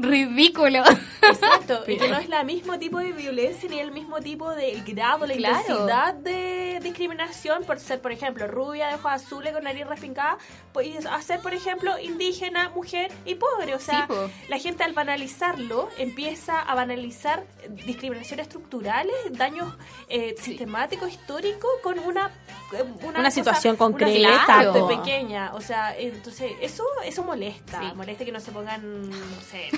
Ridículo. 0.00 0.82
Exacto, 1.22 1.82
y 1.86 1.96
que 1.98 2.08
no 2.08 2.16
es 2.18 2.28
el 2.30 2.46
mismo 2.46 2.78
tipo 2.78 2.98
de 2.98 3.12
violencia 3.12 3.68
ni 3.68 3.80
el 3.80 3.90
mismo 3.90 4.20
tipo 4.20 4.50
de 4.54 4.80
grado, 4.86 5.26
la 5.26 5.34
Claro. 5.34 5.58
intensidad 5.60 6.14
de 6.14 6.80
discriminación 6.82 7.64
por 7.64 7.78
ser, 7.80 8.00
por 8.00 8.12
ejemplo, 8.12 8.46
rubia 8.46 8.88
de 8.88 8.94
ojos 8.94 9.10
azules 9.12 9.52
con 9.52 9.64
nariz 9.64 9.86
respincada, 9.86 10.38
pues 10.72 11.04
hacer, 11.06 11.40
por 11.40 11.52
ejemplo, 11.54 11.98
indígena, 11.98 12.70
mujer 12.70 13.10
y 13.24 13.34
pobre. 13.34 13.74
O 13.74 13.80
sea, 13.80 14.02
Sí, 14.02 14.06
po. 14.08 14.30
la 14.48 14.58
gente 14.58 14.84
al 14.84 14.92
banalizarlo 14.92 15.88
empieza 15.98 16.60
a 16.60 16.74
banalizar 16.74 17.44
discriminaciones 17.84 18.46
estructurales, 18.46 19.14
daños 19.32 19.74
eh, 20.08 20.34
sistemáticos, 20.40 21.10
históricos, 21.10 21.70
con 21.82 21.98
una 21.98 22.30
eh, 22.72 22.82
una, 23.02 23.20
Una 23.20 23.30
situación 23.30 23.76
cosa- 23.76 23.84
concreta, 23.92 24.18
una 24.28 24.40
situación 24.40 24.88
pequeña. 24.88 25.54
O 25.54 25.60
sea, 25.62 25.96
entonces, 25.98 26.52
eso, 26.60 26.84
eso 27.04 27.24
molesta. 27.24 27.80
Sí. 27.80 27.86
Molesta 27.96 28.24
que 28.26 28.32
no 28.32 28.40
se 28.40 28.52
pongan, 28.52 29.08
no 29.08 29.40
sé, 29.50 29.70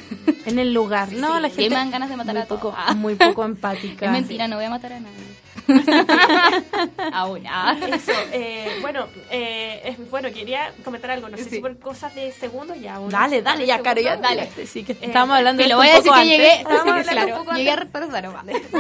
En 0.46 0.58
el 0.58 0.72
lugar. 0.74 1.12
No, 1.12 1.36
Sí, 1.36 1.42
la 1.42 1.48
sí. 1.48 1.54
gente. 1.56 1.70
me 1.70 1.76
dan 1.76 1.90
ganas 1.90 2.08
de 2.10 2.16
matar 2.16 2.34
muy 2.34 2.42
a 2.42 2.46
poco, 2.46 2.74
Ah. 2.76 2.94
Muy 2.94 3.14
poco 3.14 3.44
empática. 3.44 4.06
Es 4.06 4.12
mentira, 4.12 4.48
no 4.48 4.56
voy 4.56 4.64
a 4.64 4.70
matar 4.70 4.92
a 4.94 5.00
nadie. 5.00 5.14
Aún. 7.12 7.46
Eso, 7.46 8.12
eh, 8.32 8.78
bueno, 8.80 9.06
eh, 9.30 9.80
es- 9.84 10.10
bueno, 10.10 10.28
quería 10.32 10.72
comentar 10.84 11.10
algo, 11.10 11.28
no 11.28 11.36
sé 11.36 11.44
Sí. 11.44 11.50
si 11.50 11.60
por 11.60 11.78
cosas 11.78 12.14
de 12.14 12.32
segundos 12.32 12.78
ya. 12.80 12.98
Dale, 12.98 13.42
dale, 13.42 13.66
ya. 13.66 13.80
Caro, 13.82 14.00
ya, 14.00 14.16
Dale. 14.16 14.48
Sí, 14.66 14.84
que 14.84 14.92
Eh, 14.92 14.98
estamos 15.02 15.36
hablando 15.36 15.62
de 15.62 15.68
lo 15.68 15.76
voy 15.76 15.88
a 15.88 15.94
decir 15.96 16.12
que 16.12 16.24
llegué. 16.26 16.52
Estábamos 16.58 16.82
sí, 16.84 16.88
hablando 16.90 17.12
claro, 17.12 17.32
un 17.32 17.44
poco 17.44 17.56
llegué 17.56 17.70
a 17.70 17.76
retrasar 17.76 18.30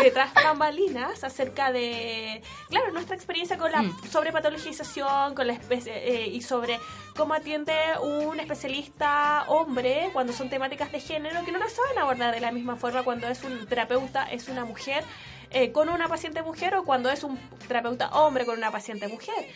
detrás 0.02 0.34
bambalinas 0.34 1.24
acerca 1.24 1.72
de, 1.72 2.42
claro, 2.68 2.92
nuestra 2.92 3.16
experiencia 3.16 3.56
con 3.58 3.72
la 3.72 3.82
Mm. 3.82 3.96
sobrepatologización 4.10 5.34
con 5.34 5.46
la 5.46 5.52
especie, 5.54 5.92
eh, 5.96 6.26
y 6.28 6.42
sobre 6.42 6.78
cómo 7.16 7.34
atiende 7.34 7.74
un 8.02 8.38
especialista 8.40 9.44
hombre 9.48 10.10
cuando 10.12 10.32
son 10.32 10.48
temáticas 10.50 10.90
de 10.92 11.00
género 11.00 11.44
que 11.44 11.52
no 11.52 11.58
las 11.58 11.72
saben 11.72 11.98
abordar 11.98 12.34
de 12.34 12.40
la 12.40 12.52
misma 12.52 12.76
forma 12.76 13.02
cuando 13.02 13.28
es 13.28 13.42
un 13.44 13.66
terapeuta, 13.66 14.24
es 14.30 14.48
una 14.48 14.64
mujer 14.64 15.04
eh, 15.50 15.72
con 15.72 15.88
una 15.88 16.08
paciente 16.08 16.42
mujer 16.42 16.74
o 16.74 16.84
cuando 16.84 17.10
es 17.10 17.24
un 17.24 17.38
terapeuta 17.66 18.08
hombre 18.10 18.46
con 18.46 18.56
una 18.56 18.70
paciente 18.70 19.08
mujer. 19.08 19.48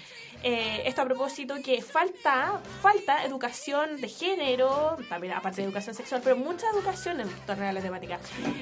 Eh, 0.42 0.82
esto 0.84 1.00
a 1.00 1.04
propósito 1.06 1.54
que 1.64 1.80
falta 1.80 2.60
falta 2.82 3.24
educación 3.24 4.00
de 4.00 4.08
género, 4.08 4.98
también 5.08 5.32
aparte 5.32 5.62
de 5.62 5.68
educación 5.68 5.94
sexual, 5.94 6.20
pero 6.22 6.36
mucha 6.36 6.66
educación 6.68 7.20
en 7.20 7.28
torno 7.46 7.66
a 7.66 7.72
la 7.72 7.80
temática. 7.80 8.18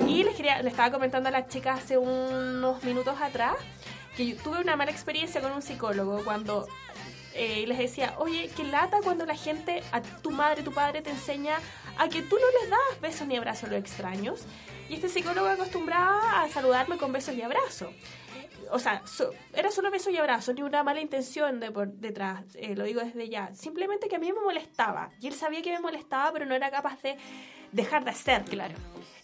Y 0.07 0.23
les 0.23 0.37
quería, 0.37 0.63
le 0.63 0.71
estaba 0.71 0.93
comentando 0.93 1.29
a 1.29 1.33
las 1.33 1.49
chicas 1.49 1.81
hace 1.81 1.99
unos 1.99 2.85
minutos 2.85 3.21
atrás 3.21 3.57
que 4.17 4.27
yo 4.27 4.37
tuve 4.37 4.61
una 4.61 4.77
mala 4.77 4.91
experiencia 4.91 5.41
con 5.41 5.53
un 5.53 5.63
psicólogo 5.63 6.23
cuando 6.23 6.69
eh, 7.35 7.65
les 7.67 7.79
decía, 7.79 8.15
oye, 8.19 8.51
qué 8.55 8.65
lata 8.65 8.99
cuando 9.03 9.25
la 9.25 9.37
gente, 9.37 9.83
a 9.91 10.03
tu 10.03 10.31
madre, 10.31 10.63
tu 10.63 10.73
padre 10.73 11.01
te 11.01 11.11
enseña 11.11 11.59
a 11.99 12.09
que 12.09 12.23
tú 12.23 12.37
no 12.37 12.61
les 12.61 12.71
das 12.71 13.01
besos 13.01 13.27
ni 13.27 13.37
abrazos 13.37 13.65
a 13.65 13.73
los 13.73 13.81
extraños. 13.81 14.45
Y 14.89 14.95
este 14.95 15.09
psicólogo 15.09 15.49
acostumbraba 15.49 16.43
a 16.43 16.49
saludarme 16.49 16.97
con 16.99 17.13
besos 17.13 17.35
y 17.35 17.43
abrazos. 17.43 17.91
O 18.71 18.79
sea, 18.79 19.03
era 19.53 19.71
solo 19.71 19.91
besos 19.91 20.13
y 20.13 20.17
abrazos, 20.17 20.55
ni 20.55 20.63
una 20.63 20.83
mala 20.83 21.01
intención 21.01 21.61
de 21.61 21.71
por 21.71 21.89
detrás, 21.89 22.45
eh, 22.55 22.75
lo 22.75 22.85
digo 22.85 23.03
desde 23.03 23.29
ya. 23.29 23.55
Simplemente 23.55 24.09
que 24.09 24.17
a 24.17 24.19
mí 24.19 24.33
me 24.33 24.41
molestaba. 24.41 25.11
Y 25.21 25.27
él 25.27 25.35
sabía 25.35 25.61
que 25.61 25.73
me 25.73 25.81
molestaba, 25.81 26.33
pero 26.33 26.47
no 26.47 26.55
era 26.55 26.71
capaz 26.71 27.01
de 27.03 27.17
dejar 27.73 28.05
de 28.05 28.11
hacerlo. 28.11 28.51
Claro. 28.51 28.75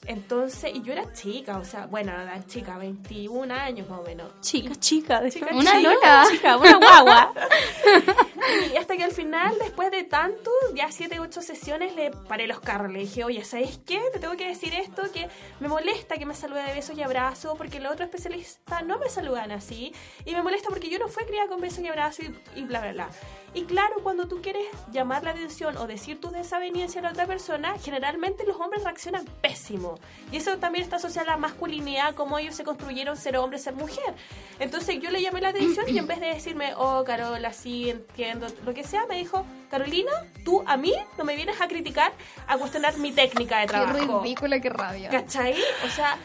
Entonces, 0.06 0.70
y 0.74 0.82
yo 0.82 0.94
era 0.94 1.12
chica, 1.12 1.58
o 1.58 1.64
sea, 1.64 1.86
bueno, 1.86 2.12
era 2.12 2.42
chica, 2.46 2.78
21 2.78 3.52
años 3.52 3.88
más 3.90 4.00
o 4.00 4.02
menos. 4.04 4.40
Chica, 4.40 4.74
chica, 4.76 5.20
de 5.20 5.30
Chica, 5.30 5.48
Una 5.52 5.72
chica, 5.76 5.80
lola. 5.82 6.26
chica, 6.30 6.56
una 6.56 6.76
guagua. 6.78 7.32
Y 8.72 8.76
hasta 8.76 8.96
que 8.96 9.04
al 9.04 9.10
final, 9.10 9.54
después 9.58 9.90
de 9.90 10.04
tanto, 10.04 10.50
ya 10.74 10.90
7, 10.90 11.20
8 11.20 11.42
sesiones, 11.42 11.94
le 11.94 12.10
paré 12.10 12.46
los 12.46 12.60
carros. 12.60 12.90
Le 12.90 13.00
dije, 13.00 13.24
oye, 13.24 13.44
¿sabes 13.44 13.78
qué? 13.84 14.00
Te 14.12 14.18
tengo 14.18 14.36
que 14.36 14.48
decir 14.48 14.72
esto, 14.74 15.02
que 15.12 15.28
me 15.60 15.68
molesta 15.68 16.16
que 16.16 16.24
me 16.24 16.34
salude 16.34 16.62
de 16.62 16.72
besos 16.72 16.96
y 16.96 17.02
abrazos, 17.02 17.56
porque 17.58 17.80
los 17.80 17.92
otros 17.92 18.06
especialistas 18.06 18.84
no 18.84 18.98
me 18.98 19.08
saludan 19.10 19.50
así. 19.52 19.92
Y 20.24 20.32
me 20.34 20.42
molesta 20.42 20.68
porque 20.70 20.88
yo 20.88 20.98
no 20.98 21.08
fui 21.08 21.24
criada 21.24 21.48
con 21.48 21.60
besos 21.60 21.80
y 21.80 21.88
abrazos 21.88 22.24
y, 22.26 22.60
y 22.60 22.64
bla, 22.64 22.80
bla, 22.80 22.92
bla. 22.92 23.08
Y 23.54 23.64
claro, 23.64 23.96
cuando 24.02 24.28
tú 24.28 24.40
quieres 24.42 24.66
llamar 24.92 25.24
la 25.24 25.30
atención 25.30 25.76
o 25.76 25.86
decir 25.86 26.20
tu 26.20 26.30
desaveniencia 26.30 27.00
a 27.00 27.04
la 27.04 27.10
otra 27.10 27.26
persona, 27.26 27.74
generalmente 27.78 28.37
los 28.46 28.56
hombres 28.60 28.84
reaccionan 28.84 29.24
pésimo. 29.40 29.98
Y 30.32 30.36
eso 30.36 30.58
también 30.58 30.84
está 30.84 30.96
asociado 30.96 31.28
a 31.28 31.32
la 31.32 31.36
masculinidad, 31.38 32.14
cómo 32.14 32.38
ellos 32.38 32.54
se 32.54 32.64
construyeron 32.64 33.16
ser 33.16 33.36
hombre, 33.36 33.58
ser 33.58 33.74
mujer. 33.74 34.14
Entonces 34.58 35.00
yo 35.00 35.10
le 35.10 35.22
llamé 35.22 35.40
la 35.40 35.48
atención 35.48 35.86
y 35.88 35.98
en 35.98 36.06
vez 36.06 36.20
de 36.20 36.26
decirme, 36.26 36.72
oh, 36.76 37.04
Carola, 37.04 37.52
sí, 37.52 37.90
entiendo, 37.90 38.46
lo 38.64 38.74
que 38.74 38.84
sea, 38.84 39.06
me 39.06 39.16
dijo, 39.16 39.44
Carolina, 39.70 40.12
tú 40.44 40.62
a 40.66 40.76
mí 40.76 40.94
no 41.16 41.24
me 41.24 41.36
vienes 41.36 41.60
a 41.60 41.68
criticar, 41.68 42.12
a 42.46 42.56
cuestionar 42.56 42.96
mi 42.98 43.12
técnica 43.12 43.56
de 43.60 43.66
Qué 43.66 43.72
trabajo. 43.72 44.22
ridícula, 44.22 44.60
qué 44.60 44.70
rabia. 44.70 45.10
¿Cachai? 45.10 45.54
O 45.86 45.88
sea, 45.90 46.16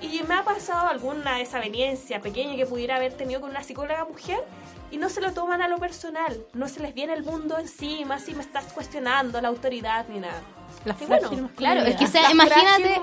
Y 0.00 0.22
me 0.26 0.34
ha 0.34 0.44
pasado 0.44 0.88
alguna 0.88 1.36
desaveniencia 1.36 2.20
pequeña 2.20 2.56
que 2.56 2.66
pudiera 2.66 2.96
haber 2.96 3.12
tenido 3.12 3.40
con 3.40 3.50
una 3.50 3.62
psicóloga 3.62 4.04
mujer 4.04 4.42
y 4.90 4.96
no 4.96 5.08
se 5.08 5.20
lo 5.20 5.32
toman 5.32 5.62
a 5.62 5.68
lo 5.68 5.78
personal. 5.78 6.44
No 6.54 6.68
se 6.68 6.80
les 6.80 6.94
viene 6.94 7.12
el 7.12 7.22
mundo 7.22 7.58
encima 7.58 8.18
si 8.18 8.34
me 8.34 8.42
estás 8.42 8.72
cuestionando 8.72 9.40
la 9.40 9.48
autoridad 9.48 10.06
ni 10.08 10.20
nada. 10.20 10.42
La 10.84 10.96
Y 10.98 11.04
bueno, 11.04 11.50
Claro, 11.56 11.82
es 11.82 11.96
que 11.96 12.06
sea, 12.06 12.30
imagínate, 12.30 13.00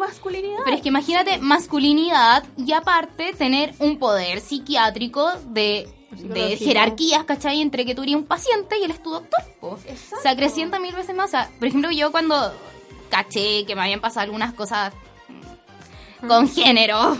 pero 0.63 0.75
es 0.75 0.81
que 0.81 0.87
imagínate 0.87 1.37
masculinidad 1.37 2.43
y 2.57 2.73
aparte 2.73 3.33
tener 3.33 3.73
un 3.79 3.99
poder 3.99 4.41
psiquiátrico 4.41 5.31
de, 5.49 5.87
de 6.11 6.57
jerarquías, 6.57 7.25
¿cachai? 7.25 7.61
Entre 7.61 7.85
que 7.85 7.93
tú 7.93 8.03
eres 8.03 8.15
un 8.15 8.25
paciente 8.25 8.79
y 8.79 8.83
él 8.83 8.91
es 8.91 9.03
tu 9.03 9.11
doctor, 9.11 9.43
po. 9.59 9.77
Se 10.21 10.27
acrecienta 10.27 10.79
mil 10.79 10.95
veces 10.95 11.15
más. 11.15 11.27
O 11.27 11.31
sea, 11.31 11.49
por 11.59 11.67
ejemplo, 11.67 11.91
yo 11.91 12.11
cuando 12.11 12.51
caché 13.09 13.65
que 13.65 13.75
me 13.75 13.83
habían 13.83 14.01
pasado 14.01 14.23
algunas 14.23 14.53
cosas 14.53 14.93
con 16.27 16.49
género, 16.49 17.17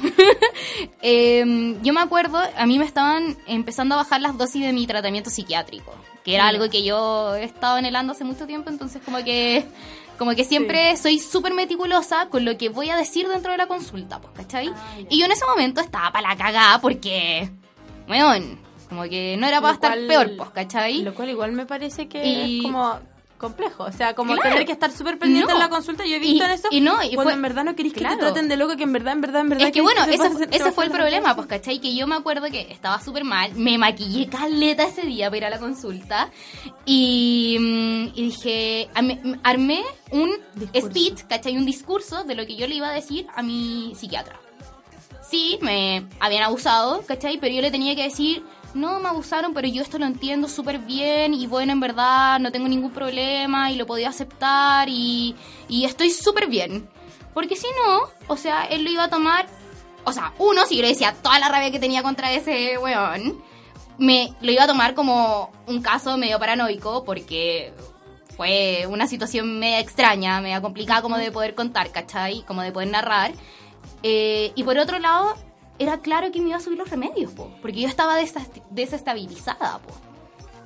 em, 1.01 1.81
yo 1.83 1.93
me 1.93 2.01
acuerdo, 2.01 2.39
a 2.57 2.65
mí 2.65 2.79
me 2.79 2.85
estaban 2.85 3.37
empezando 3.47 3.95
a 3.95 3.99
bajar 3.99 4.21
las 4.21 4.37
dosis 4.37 4.61
de 4.63 4.73
mi 4.73 4.87
tratamiento 4.87 5.29
psiquiátrico, 5.29 5.93
que 6.23 6.35
era 6.35 6.47
algo 6.47 6.69
que 6.69 6.83
yo 6.83 7.35
he 7.35 7.43
estado 7.43 7.75
anhelando 7.77 8.13
hace 8.13 8.23
mucho 8.23 8.45
tiempo, 8.47 8.69
entonces 8.69 9.01
como 9.03 9.23
que... 9.23 9.65
Como 10.17 10.33
que 10.33 10.45
siempre 10.45 10.97
soy 10.97 11.19
súper 11.19 11.53
meticulosa 11.53 12.27
con 12.29 12.43
lo 12.43 12.57
que 12.57 12.69
voy 12.69 12.89
a 12.89 12.97
decir 12.97 13.27
dentro 13.27 13.51
de 13.51 13.57
la 13.59 13.67
consulta, 13.67 14.19
pues, 14.19 14.33
¿cachai? 14.33 14.73
y 15.11 15.19
yo 15.19 15.25
en 15.27 15.31
ese 15.31 15.45
momento 15.45 15.79
estaba 15.79 16.11
para 16.11 16.29
la 16.29 16.35
cagada 16.35 16.81
porque, 16.81 17.51
weón, 18.09 18.57
como 18.89 19.03
que 19.03 19.37
no 19.37 19.45
era 19.45 19.61
para 19.61 19.75
estar 19.75 19.91
cual- 19.91 20.07
peor, 20.07 20.31
pues, 20.35 20.49
¿cachai? 20.49 21.03
Lo 21.03 21.13
cual 21.13 21.29
igual 21.29 21.51
me 21.51 21.67
parece 21.67 22.07
que 22.09 22.25
Y- 22.25 22.57
es 22.57 22.63
como 22.63 22.97
complejo. 23.37 23.83
O 23.85 23.91
sea, 23.91 24.13
como 24.15 24.33
Claro. 24.33 24.49
tener 24.51 24.65
que 24.65 24.71
estar 24.71 24.91
súper 24.91 25.17
pendiente 25.19 25.49
No. 25.51 25.55
en 25.57 25.59
la 25.59 25.69
consulta. 25.69 26.05
Yo 26.05 26.15
he 26.15 26.19
visto 26.19 26.43
Y- 26.43 26.45
en 26.45 26.51
eso 26.51 26.67
y 26.71 26.81
no, 26.81 27.01
y 27.03 27.15
cuando 27.15 27.23
fue- 27.23 27.33
en 27.33 27.41
verdad 27.41 27.63
no 27.63 27.75
queréis 27.75 27.93
que 27.93 27.99
claro. 28.01 28.15
te 28.15 28.21
traten 28.23 28.47
de 28.49 28.57
loco, 28.57 28.75
que 28.75 28.83
en 28.83 28.93
verdad, 28.93 29.13
en 29.13 29.21
verdad, 29.21 29.41
en 29.41 29.49
verdad. 29.49 29.67
Es 29.67 29.73
que 29.73 29.81
bueno, 29.81 30.03
ese, 30.05 30.47
te 30.47 30.55
ese 30.57 30.71
fue 30.71 30.85
el 30.85 30.91
problema, 30.91 31.35
pues. 31.35 31.47
¿cachai? 31.47 31.79
Que 31.79 31.95
yo 31.95 32.07
me 32.07 32.15
acuerdo 32.15 32.47
que 32.51 32.67
estaba 32.71 32.99
súper 33.01 33.23
mal, 33.23 33.53
me 33.55 33.77
maquillé 33.77 34.27
caleta 34.27 34.83
ese 34.83 35.03
día 35.03 35.27
para 35.27 35.37
ir 35.37 35.45
a 35.45 35.49
la 35.49 35.59
consulta 35.59 36.29
y, 36.85 37.57
mm, 37.59 38.03
y 38.15 38.21
dije, 38.23 38.89
armé, 38.93 39.19
armé 39.43 39.83
un 40.11 40.31
Discurso. 40.55 40.87
speech, 40.89 41.23
¿cachai? 41.27 41.57
Un 41.57 41.65
discurso 41.65 42.23
de 42.23 42.35
lo 42.35 42.45
que 42.45 42.55
yo 42.55 42.67
le 42.67 42.75
iba 42.75 42.89
a 42.89 42.93
decir 42.93 43.27
a 43.35 43.43
mi 43.43 43.93
psiquiatra. 43.95 44.39
Sí, 45.29 45.59
me 45.61 46.05
habían 46.21 46.43
abusado, 46.43 47.03
¿cachai? 47.05 47.37
Pero 47.37 47.53
yo 47.53 47.61
le 47.61 47.69
tenía 47.69 47.95
que 47.95 48.03
decir, 48.03 48.43
no, 48.73 48.99
me 48.99 49.09
abusaron, 49.09 49.53
pero 49.53 49.67
yo 49.67 49.81
esto 49.81 49.97
lo 49.97 50.05
entiendo 50.05 50.47
súper 50.47 50.79
bien 50.79 51.33
y 51.33 51.47
bueno, 51.47 51.71
en 51.71 51.79
verdad 51.79 52.39
no 52.39 52.51
tengo 52.51 52.67
ningún 52.67 52.91
problema 52.91 53.71
y 53.71 53.75
lo 53.75 53.85
podía 53.85 54.09
aceptar 54.09 54.87
y, 54.89 55.35
y 55.67 55.85
estoy 55.85 56.11
súper 56.11 56.47
bien. 56.47 56.89
Porque 57.33 57.55
si 57.55 57.67
no, 57.85 58.09
o 58.27 58.37
sea, 58.37 58.65
él 58.65 58.83
lo 58.83 58.89
iba 58.89 59.03
a 59.03 59.09
tomar, 59.09 59.45
o 60.03 60.11
sea, 60.11 60.33
uno, 60.39 60.65
si 60.65 60.75
yo 60.75 60.81
le 60.81 60.89
decía 60.89 61.13
toda 61.21 61.39
la 61.39 61.49
rabia 61.49 61.71
que 61.71 61.79
tenía 61.79 62.01
contra 62.01 62.31
ese 62.31 62.77
weón, 62.77 63.41
me 63.97 64.33
lo 64.41 64.51
iba 64.51 64.63
a 64.63 64.67
tomar 64.67 64.93
como 64.93 65.51
un 65.67 65.81
caso 65.81 66.17
medio 66.17 66.39
paranoico 66.39 67.03
porque 67.03 67.73
fue 68.35 68.85
una 68.87 69.07
situación 69.07 69.57
media 69.59 69.79
extraña, 69.79 70.39
media 70.41 70.61
complicada 70.61 71.01
como 71.01 71.17
de 71.17 71.31
poder 71.31 71.55
contar, 71.55 71.91
¿cachai? 71.91 72.43
Como 72.43 72.61
de 72.61 72.71
poder 72.71 72.89
narrar. 72.89 73.33
Eh, 74.03 74.51
y 74.55 74.63
por 74.63 74.77
otro 74.77 74.99
lado, 74.99 75.35
era 75.79 75.99
claro 75.99 76.31
que 76.31 76.41
me 76.41 76.49
iba 76.49 76.57
a 76.57 76.61
subir 76.61 76.77
los 76.77 76.89
remedios, 76.89 77.31
po, 77.31 77.51
porque 77.61 77.81
yo 77.81 77.87
estaba 77.87 78.19
desest- 78.19 78.61
desestabilizada, 78.71 79.79
po. 79.79 79.93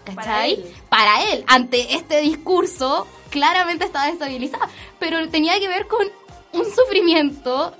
¿Cachai? 0.05 0.16
Para 0.16 0.47
él. 0.47 0.74
Para 0.89 1.24
él, 1.32 1.43
ante 1.47 1.95
este 1.95 2.22
discurso, 2.22 3.05
claramente 3.30 3.86
estaba 3.86 4.05
desestabilizada, 4.05 4.68
pero 4.99 5.28
tenía 5.30 5.59
que 5.59 5.68
ver 5.68 5.88
con 5.88 6.07
un 6.53 6.66
sufrimiento 6.74 7.74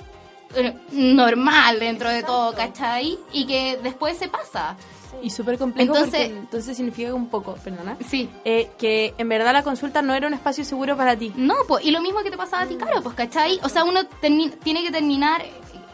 eh, 0.55 0.75
normal 0.91 1.79
dentro 1.79 2.09
de 2.09 2.23
todo, 2.23 2.53
¿cachai? 2.53 3.17
Y 3.34 3.47
que 3.47 3.79
después 3.82 4.17
se 4.17 4.27
pasa. 4.27 4.75
Y 5.23 5.29
súper 5.29 5.57
complejo 5.57 5.93
Entonces- 5.95 6.27
porque 6.27 6.39
entonces 6.39 6.77
significa 6.77 7.13
un 7.13 7.27
poco, 7.27 7.55
perdona, 7.55 7.97
Sí. 8.07 8.29
eh, 8.45 8.69
que 8.77 9.13
en 9.17 9.27
verdad 9.29 9.53
la 9.53 9.63
consulta 9.63 10.01
no 10.01 10.13
era 10.13 10.27
un 10.27 10.34
espacio 10.34 10.63
seguro 10.63 10.95
para 10.97 11.15
ti. 11.17 11.32
No, 11.36 11.55
pues, 11.67 11.84
y 11.86 11.91
lo 11.91 12.01
mismo 12.01 12.21
que 12.21 12.32
te 12.32 12.38
pasaba 12.38 12.63
a 12.63 12.67
ti, 12.67 12.75
Caro, 12.75 13.01
pues, 13.01 13.15
¿cachai? 13.15 13.59
O 13.63 13.69
sea, 13.69 13.84
uno 13.84 14.01
tiene 14.21 14.51
que 14.84 14.91
terminar 14.91 15.43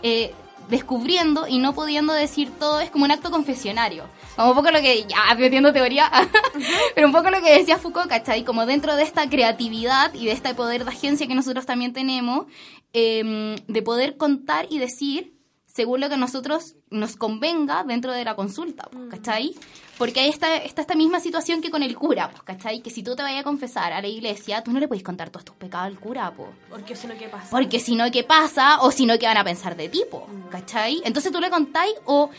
eh, 0.03 0.33
descubriendo 0.69 1.47
y 1.47 1.59
no 1.59 1.73
pudiendo 1.73 2.13
decir 2.13 2.51
todo, 2.59 2.79
es 2.79 2.89
como 2.89 3.05
un 3.05 3.11
acto 3.11 3.31
confesionario. 3.31 4.05
Como 4.35 4.49
un 4.49 4.55
poco 4.55 4.71
lo 4.71 4.79
que, 4.79 5.05
ya 5.05 5.35
metiendo 5.37 5.73
teoría, 5.73 6.11
pero 6.95 7.07
un 7.07 7.13
poco 7.13 7.29
lo 7.29 7.41
que 7.41 7.57
decía 7.57 7.77
Foucault, 7.77 8.09
¿cachai? 8.09 8.43
Como 8.43 8.65
dentro 8.65 8.95
de 8.95 9.03
esta 9.03 9.29
creatividad 9.29 10.13
y 10.13 10.25
de 10.25 10.31
este 10.31 10.53
poder 10.53 10.83
de 10.83 10.91
agencia 10.91 11.27
que 11.27 11.35
nosotros 11.35 11.65
también 11.65 11.93
tenemos, 11.93 12.45
eh, 12.93 13.55
de 13.67 13.81
poder 13.81 14.17
contar 14.17 14.67
y 14.69 14.79
decir 14.79 15.36
según 15.77 16.01
lo 16.01 16.09
que 16.09 16.15
a 16.15 16.17
nosotros 16.17 16.73
nos 16.89 17.17
convenga 17.17 17.83
dentro 17.83 18.11
de 18.11 18.25
la 18.25 18.35
consulta, 18.35 18.89
pues, 18.91 19.11
¿cachai? 19.11 19.53
Porque 19.99 20.21
ahí 20.21 20.29
está, 20.29 20.55
está 20.55 20.81
esta 20.81 20.95
misma 20.95 21.19
situación 21.19 21.61
que 21.61 21.69
con 21.69 21.83
el 21.83 21.95
cura, 21.95 22.31
pues, 22.31 22.41
¿cachai? 22.41 22.81
Que 22.81 22.89
si 22.89 23.03
tú 23.03 23.15
te 23.15 23.21
vayas 23.21 23.41
a 23.41 23.43
confesar 23.43 23.93
a 23.93 24.01
la 24.01 24.07
iglesia, 24.07 24.63
tú 24.63 24.71
no 24.71 24.79
le 24.79 24.87
puedes 24.87 25.03
contar 25.03 25.29
todos 25.29 25.45
tus 25.45 25.55
pecados 25.55 25.85
al 25.85 25.99
cura, 25.99 26.33
pues. 26.35 26.49
Porque 26.71 26.95
si 26.95 27.05
no, 27.05 27.15
¿qué 27.15 27.29
pasa? 27.29 27.49
Porque 27.51 27.79
si 27.79 27.95
no, 27.95 28.09
¿qué 28.09 28.23
pasa? 28.23 28.81
O 28.81 28.89
si 28.89 29.05
no, 29.05 29.19
¿qué 29.19 29.27
van 29.27 29.37
a 29.37 29.43
pensar 29.43 29.75
de 29.75 29.87
tipo? 29.87 30.27
¿Cachai? 30.49 30.99
Entonces 31.05 31.31
tú 31.31 31.39
le 31.39 31.51
contáis 31.51 31.93
o 32.05 32.31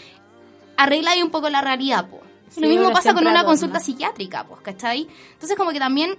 arregláis 0.76 1.22
un 1.22 1.30
poco 1.30 1.48
la 1.48 1.60
realidad, 1.60 2.08
pues. 2.10 2.22
Sí, 2.48 2.60
lo 2.60 2.66
mismo 2.66 2.90
pasa 2.90 3.14
con 3.14 3.22
una 3.22 3.30
adorna. 3.30 3.50
consulta 3.50 3.78
psiquiátrica, 3.78 4.48
pues, 4.48 4.62
¿cachai? 4.62 5.06
Entonces 5.34 5.56
como 5.56 5.70
que 5.70 5.78
también 5.78 6.18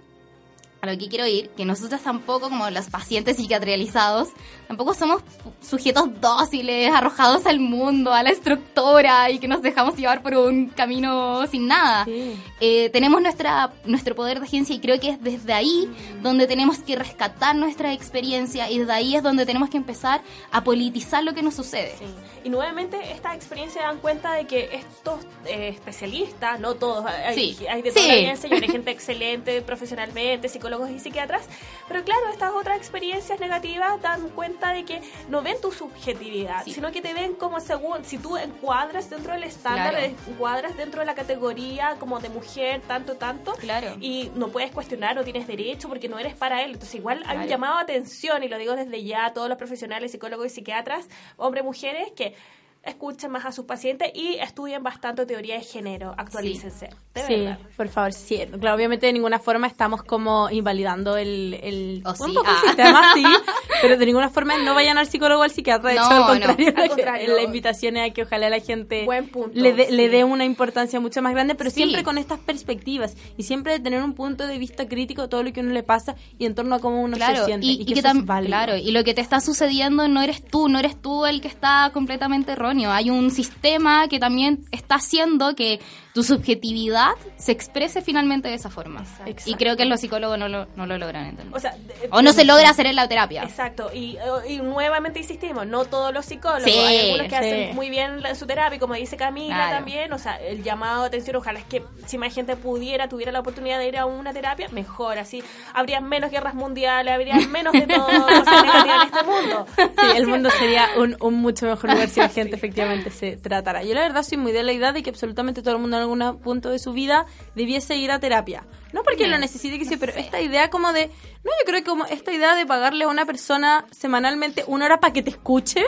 a 0.81 0.89
lo 0.89 0.97
que 0.97 1.09
quiero 1.09 1.27
ir, 1.27 1.49
que 1.49 1.65
nosotros 1.65 2.01
tampoco, 2.01 2.49
como 2.49 2.69
los 2.69 2.89
pacientes 2.89 3.35
psiquiatrializados, 3.35 4.29
tampoco 4.69 4.93
somos 4.93 5.23
sujetos 5.67 6.21
dóciles, 6.21 6.93
arrojados 6.93 7.47
al 7.47 7.59
mundo, 7.59 8.13
a 8.13 8.21
la 8.21 8.29
estructura 8.29 9.31
y 9.31 9.39
que 9.39 9.47
nos 9.47 9.63
dejamos 9.63 9.95
llevar 9.97 10.21
por 10.21 10.35
un 10.35 10.67
camino 10.67 11.47
sin 11.47 11.65
nada. 11.67 12.05
Sí. 12.05 12.39
Eh, 12.61 12.91
tenemos 12.91 13.19
nuestra, 13.19 13.71
nuestro 13.85 14.13
poder 14.15 14.39
de 14.39 14.45
agencia 14.45 14.75
y 14.75 14.79
creo 14.79 14.99
que 14.99 15.09
es 15.09 15.23
desde 15.23 15.53
ahí 15.53 15.89
donde 16.21 16.45
tenemos 16.45 16.77
que 16.83 16.95
rescatar 16.95 17.55
nuestra 17.55 17.93
experiencia 17.93 18.69
y 18.69 18.77
desde 18.77 18.93
ahí 18.93 19.15
es 19.15 19.23
donde 19.23 19.43
tenemos 19.47 19.71
que 19.71 19.77
empezar 19.77 20.21
a 20.51 20.63
politizar 20.63 21.23
lo 21.23 21.33
que 21.33 21.41
nos 21.41 21.55
sucede. 21.55 21.95
Sí. 21.97 22.05
Y 22.43 22.49
nuevamente 22.49 23.11
estas 23.11 23.35
experiencias 23.35 23.83
dan 23.83 23.97
cuenta 23.97 24.33
de 24.33 24.45
que 24.45 24.69
estos 24.71 25.19
eh, 25.47 25.69
especialistas, 25.69 26.59
no 26.59 26.75
todos, 26.75 27.07
hay, 27.07 27.33
Sí. 27.33 27.65
hay 27.67 27.81
de 27.81 27.91
toda 27.91 28.05
la 28.05 28.13
audiencia 28.13 28.47
y 28.47 28.53
hay 28.53 28.67
gente 28.69 28.91
excelente 28.91 29.63
profesionalmente, 29.63 30.47
psicólogos 30.47 30.91
y 30.91 30.99
psiquiatras, 30.99 31.41
pero 31.87 32.03
claro, 32.03 32.21
estas 32.31 32.51
otras 32.53 32.77
experiencias 32.77 33.39
negativas 33.39 33.99
dan 34.03 34.29
cuenta 34.29 34.58
de 34.67 34.85
que 34.85 35.01
no 35.29 35.41
ven 35.41 35.55
tu 35.61 35.71
subjetividad, 35.71 36.63
Sí. 36.63 36.73
sino 36.73 36.91
que 36.91 37.01
te 37.01 37.13
ven 37.13 37.33
como 37.33 37.59
según, 37.59 38.03
si 38.05 38.17
tú 38.17 38.37
encuadras 38.37 39.09
dentro 39.09 39.33
del 39.33 39.43
estándar, 39.43 39.91
Claro. 39.95 40.13
encuadras 40.27 40.77
dentro 40.77 40.99
de 40.99 41.05
la 41.05 41.15
categoría 41.15 41.95
como 41.99 42.19
de 42.19 42.29
mujer, 42.29 42.81
tanto, 42.87 43.15
tanto, 43.15 43.53
Claro. 43.53 43.95
y 43.99 44.29
no 44.35 44.49
puedes 44.49 44.71
cuestionar, 44.71 45.15
no 45.15 45.23
tienes 45.23 45.47
derecho 45.47 45.87
porque 45.87 46.09
no 46.09 46.19
eres 46.19 46.35
para 46.35 46.61
él. 46.63 46.71
Entonces, 46.73 46.95
igual 46.95 47.19
hay 47.25 47.37
un 47.37 47.43
Claro. 47.43 47.49
llamado 47.49 47.77
a 47.77 47.81
atención, 47.81 48.43
y 48.43 48.49
lo 48.49 48.57
digo 48.57 48.75
desde 48.75 49.03
ya 49.03 49.25
a 49.27 49.33
todos 49.33 49.47
los 49.49 49.57
profesionales, 49.57 50.11
psicólogos 50.11 50.47
y 50.47 50.49
psiquiatras, 50.49 51.07
hombres, 51.37 51.63
mujeres, 51.63 52.11
que 52.15 52.35
escuchen 52.81 53.29
más 53.29 53.45
a 53.45 53.51
sus 53.51 53.65
pacientes 53.65 54.09
y 54.13 54.35
estudien 54.35 54.81
bastante 54.81 55.25
teoría 55.25 55.55
de 55.55 55.61
género, 55.61 56.15
actualícense. 56.17 56.89
De 57.13 57.21
sí, 57.23 57.35
verdad. 57.35 57.59
por 57.75 57.89
favor, 57.89 58.13
sí. 58.13 58.41
Claro, 58.59 58.75
obviamente 58.77 59.05
de 59.05 59.11
ninguna 59.13 59.37
forma 59.37 59.67
estamos 59.67 60.01
como 60.03 60.49
invalidando 60.49 61.17
el, 61.17 61.59
el 61.61 62.01
O 62.05 62.11
un 62.11 62.15
sí, 62.15 62.33
poco 62.33 62.47
ah. 62.47 62.57
el 62.61 62.67
sistema, 62.67 63.13
sí, 63.13 63.23
pero 63.81 63.97
de 63.97 64.05
ninguna 64.05 64.29
forma 64.29 64.57
no 64.57 64.73
vayan 64.75 64.97
al 64.97 65.07
psicólogo 65.07 65.41
o 65.41 65.43
al 65.43 65.51
psiquiatra, 65.51 65.89
de 65.91 65.95
No, 65.97 66.01
hecho, 66.05 66.11
al 66.13 66.19
no. 66.21 66.27
contrario, 66.27 66.67
Al 66.69 66.73
la, 66.75 66.87
contrario. 66.89 67.35
la 67.35 67.41
invitación 67.43 67.97
es 67.97 68.09
a 68.09 68.13
que 68.13 68.23
ojalá 68.23 68.49
la 68.49 68.59
gente 68.59 69.05
Buen 69.05 69.27
punto, 69.29 69.51
le 69.53 69.73
dé 69.73 69.91
le 69.91 70.05
sí. 70.05 70.09
dé 70.09 70.23
una 70.23 70.45
importancia 70.45 70.99
mucho 70.99 71.21
más 71.21 71.33
grande, 71.33 71.55
pero 71.55 71.69
Sí. 71.69 71.77
siempre 71.77 72.03
con 72.03 72.17
estas 72.17 72.39
perspectivas 72.39 73.15
y 73.37 73.43
siempre 73.43 73.73
de 73.73 73.79
tener 73.79 74.03
un 74.03 74.13
punto 74.13 74.47
de 74.47 74.57
vista 74.57 74.87
crítico 74.87 75.23
de 75.23 75.27
todo 75.27 75.43
lo 75.43 75.51
que 75.53 75.59
a 75.59 75.63
uno 75.63 75.73
le 75.73 75.83
pasa 75.83 76.15
y 76.37 76.45
en 76.45 76.55
torno 76.55 76.75
a 76.75 76.79
cómo 76.79 77.01
uno 77.01 77.17
se 77.17 77.45
siente. 77.45 77.65
y, 77.65 77.81
y 77.81 77.85
que 77.85 77.93
eso 77.99 78.01
tam- 78.07 78.19
es 78.19 78.25
válido. 78.25 78.49
claro, 78.49 78.77
y 78.77 78.91
lo 78.91 79.03
que 79.03 79.13
te 79.13 79.21
está 79.21 79.39
sucediendo 79.41 80.07
no 80.07 80.21
eres 80.21 80.43
tú, 80.43 80.67
no 80.69 80.79
eres 80.79 81.01
tú 81.01 81.25
el 81.25 81.41
que 81.41 81.47
está 81.47 81.89
completamente 81.93 82.53
erróneo. 82.53 82.91
Hay 82.91 83.09
un 83.09 83.31
sistema 83.31 84.07
que 84.07 84.19
también 84.19 84.65
está 84.71 84.95
haciendo 84.95 85.55
que 85.55 85.79
tu 86.13 86.23
subjetividad 86.23 87.11
se 87.37 87.51
exprese 87.51 88.01
finalmente 88.01 88.47
de 88.49 88.55
esa 88.55 88.69
forma. 88.69 89.01
Exacto. 89.01 89.43
Y 89.45 89.53
creo 89.55 89.77
que 89.77 89.85
los 89.85 89.99
psicólogos 90.01 90.37
no 90.39 90.49
lo, 90.49 90.67
no 90.75 90.85
lo 90.85 90.97
logran 90.97 91.27
entender. 91.27 91.55
O 91.55 91.59
sea, 91.59 91.71
de- 91.71 92.09
O 92.11 92.21
no 92.21 92.33
se 92.33 92.43
logra 92.45 92.69
hacer 92.69 92.87
en 92.87 92.95
la 92.95 93.07
terapia. 93.07 93.43
Exacto, 93.43 93.68
y, 93.93 94.17
y 94.47 94.57
nuevamente 94.57 95.19
insistimos, 95.19 95.65
no 95.67 95.85
todos 95.85 96.13
los 96.13 96.25
psicólogos, 96.25 96.63
Sí, 96.63 96.77
hay 96.77 96.99
algunos 97.11 97.23
que 97.23 97.29
sí. 97.29 97.35
hacen 97.35 97.75
muy 97.75 97.89
bien 97.89 98.21
su 98.35 98.45
terapia, 98.45 98.77
y 98.77 98.79
como 98.79 98.93
dice 98.93 99.17
Camila 99.17 99.55
Claro. 99.55 99.75
también, 99.77 100.11
o 100.13 100.17
sea, 100.19 100.35
el 100.41 100.63
llamado 100.63 101.01
de 101.01 101.07
atención, 101.07 101.35
ojalá 101.35 101.59
es 101.59 101.65
que 101.65 101.83
si 102.05 102.17
más 102.17 102.33
gente 102.33 102.55
pudiera, 102.55 103.07
tuviera 103.09 103.31
la 103.31 103.39
oportunidad 103.39 103.79
de 103.79 103.87
ir 103.87 103.97
a 103.97 104.05
una 104.05 104.33
terapia, 104.33 104.67
mejor, 104.71 105.17
así 105.17 105.43
habría 105.73 106.01
menos 106.01 106.31
guerras 106.31 106.53
mundiales, 106.53 107.13
habría 107.13 107.35
menos 107.47 107.73
de 107.73 107.81
todo, 107.87 108.05
cosas 108.07 108.45
negativas 108.63 109.01
en 109.01 109.07
este 109.13 109.23
mundo. 109.23 109.65
Sí, 109.77 110.17
el 110.17 110.27
mundo 110.27 110.49
sería 110.51 110.87
un, 110.97 111.17
un 111.19 111.35
mucho 111.35 111.65
mejor 111.65 111.91
lugar 111.91 112.09
si 112.09 112.19
la 112.19 112.29
gente 112.29 112.55
efectivamente 112.55 113.11
se 113.11 113.37
tratara. 113.37 113.83
Yo 113.83 113.93
la 113.93 114.01
verdad 114.01 114.23
soy 114.23 114.37
muy 114.37 114.51
de 114.51 114.63
la 114.63 114.71
idea 114.71 114.91
de 114.91 115.03
que 115.03 115.09
absolutamente 115.09 115.61
todo 115.61 115.75
el 115.75 115.79
mundo 115.81 115.97
en 115.97 116.03
algún 116.03 116.39
punto 116.39 116.69
de 116.69 116.79
su 116.79 116.93
vida 116.93 117.25
debiese 117.55 117.95
ir 117.95 118.11
a 118.11 118.19
terapia. 118.19 118.63
No 118.93 119.03
porque 119.03 119.27
lo 119.27 119.37
necesite, 119.37 119.77
que 119.77 119.85
sí, 119.85 119.97
pero 119.97 120.13
esta 120.13 120.41
idea 120.41 120.69
como 120.69 120.93
de... 120.93 121.07
No, 121.07 121.51
yo 121.59 121.65
creo 121.65 121.79
que 121.79 121.89
como 121.89 122.05
esta 122.05 122.33
idea 122.33 122.55
de 122.55 122.65
pagarle 122.65 123.05
a 123.05 123.07
una 123.07 123.25
persona 123.25 123.85
semanalmente 123.91 124.63
una 124.67 124.85
hora 124.85 124.99
para 124.99 125.13
que 125.13 125.21
te 125.21 125.29
escuche, 125.29 125.83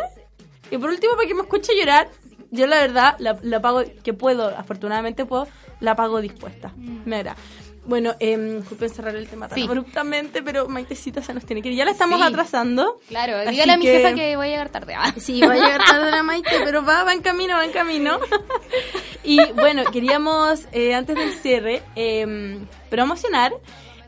Y 0.70 0.78
por 0.78 0.90
último, 0.90 1.16
para 1.16 1.28
que 1.28 1.34
me 1.34 1.42
escuche 1.42 1.74
llorar, 1.78 2.10
yo 2.52 2.68
la 2.68 2.78
verdad 2.78 3.16
la, 3.20 3.38
la 3.42 3.62
pago, 3.62 3.84
que 4.04 4.14
puedo, 4.14 4.48
afortunadamente 4.48 5.26
puedo, 5.26 5.48
la 5.80 5.96
pago 5.96 6.22
dispuesta. 6.22 6.74
Me 6.78 7.18
agrada. 7.18 7.38
Bueno, 7.84 8.14
eh, 8.20 8.38
disculpen 8.60 8.90
cerrar 8.92 9.16
el 9.16 9.28
tema 9.28 9.48
tan 9.48 9.58
Sí. 9.58 9.66
abruptamente, 9.66 10.44
pero 10.44 10.68
Maitecita 10.70 11.24
se 11.24 11.34
nos 11.34 11.46
tiene 11.46 11.62
que 11.64 11.70
ir. 11.70 11.76
Ya 11.76 11.86
la 11.86 11.92
estamos 11.92 12.20
Sí. 12.20 12.26
atrasando. 12.28 13.00
Claro, 13.08 13.40
dígale 13.50 13.72
a 13.74 13.78
mi 13.78 13.86
que- 13.86 13.98
jefa 13.98 14.14
que 14.14 14.36
voy 14.36 14.48
a 14.48 14.50
llegar 14.52 14.70
tarde. 14.70 14.94
Ah. 14.96 15.14
Sí, 15.18 15.42
va 15.42 15.54
a 15.54 15.56
llegar 15.56 15.82
tarde 15.84 16.12
la 16.12 16.22
Maite, 16.22 16.50
pero 16.64 16.86
va, 16.86 17.04
va 17.04 17.14
en 17.14 17.22
camino, 17.22 17.56
va 17.56 17.66
en 17.66 17.72
camino. 17.72 18.20
Y 19.24 19.38
bueno, 19.54 19.84
queríamos, 19.92 20.62
eh, 20.72 20.96
antes 20.96 21.16
del 21.16 21.34
cierre, 21.34 21.84
eh, 21.96 22.58
promocionar 22.90 23.54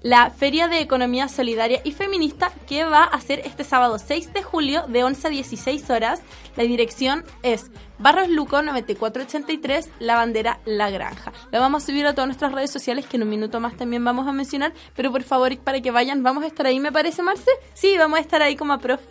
la 0.03 0.29
Feria 0.29 0.67
de 0.67 0.81
Economía 0.81 1.29
Solidaria 1.29 1.81
y 1.83 1.93
Feminista 1.93 2.51
que 2.67 2.83
va 2.83 3.05
a 3.05 3.19
ser 3.21 3.39
este 3.45 3.63
sábado 3.63 3.97
6 3.97 4.33
de 4.33 4.43
julio 4.43 4.85
de 4.87 5.03
11 5.03 5.27
a 5.27 5.29
16 5.31 5.89
horas. 5.89 6.21
La 6.55 6.63
dirección 6.63 7.23
es 7.41 7.71
Barros 7.97 8.29
Luco 8.29 8.61
9483, 8.61 9.89
La 9.99 10.15
Bandera 10.15 10.59
La 10.65 10.89
Granja. 10.89 11.31
La 11.51 11.59
vamos 11.59 11.83
a 11.83 11.85
subir 11.87 12.05
a 12.05 12.13
todas 12.13 12.27
nuestras 12.27 12.51
redes 12.51 12.69
sociales 12.69 13.05
que 13.05 13.15
en 13.15 13.23
un 13.23 13.29
minuto 13.29 13.59
más 13.59 13.77
también 13.77 14.03
vamos 14.03 14.27
a 14.27 14.33
mencionar, 14.33 14.73
pero 14.95 15.11
por 15.11 15.23
favor 15.23 15.57
para 15.57 15.81
que 15.81 15.91
vayan, 15.91 16.21
vamos 16.21 16.43
a 16.43 16.47
estar 16.47 16.67
ahí, 16.67 16.79
me 16.79 16.91
parece, 16.91 17.21
Marce. 17.23 17.51
Sí, 17.73 17.97
vamos 17.97 18.19
a 18.19 18.21
estar 18.21 18.41
ahí 18.41 18.55
como 18.55 18.73
a 18.73 18.79
prof. 18.79 19.01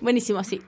Buenísimo, 0.00 0.42
sí. 0.42 0.60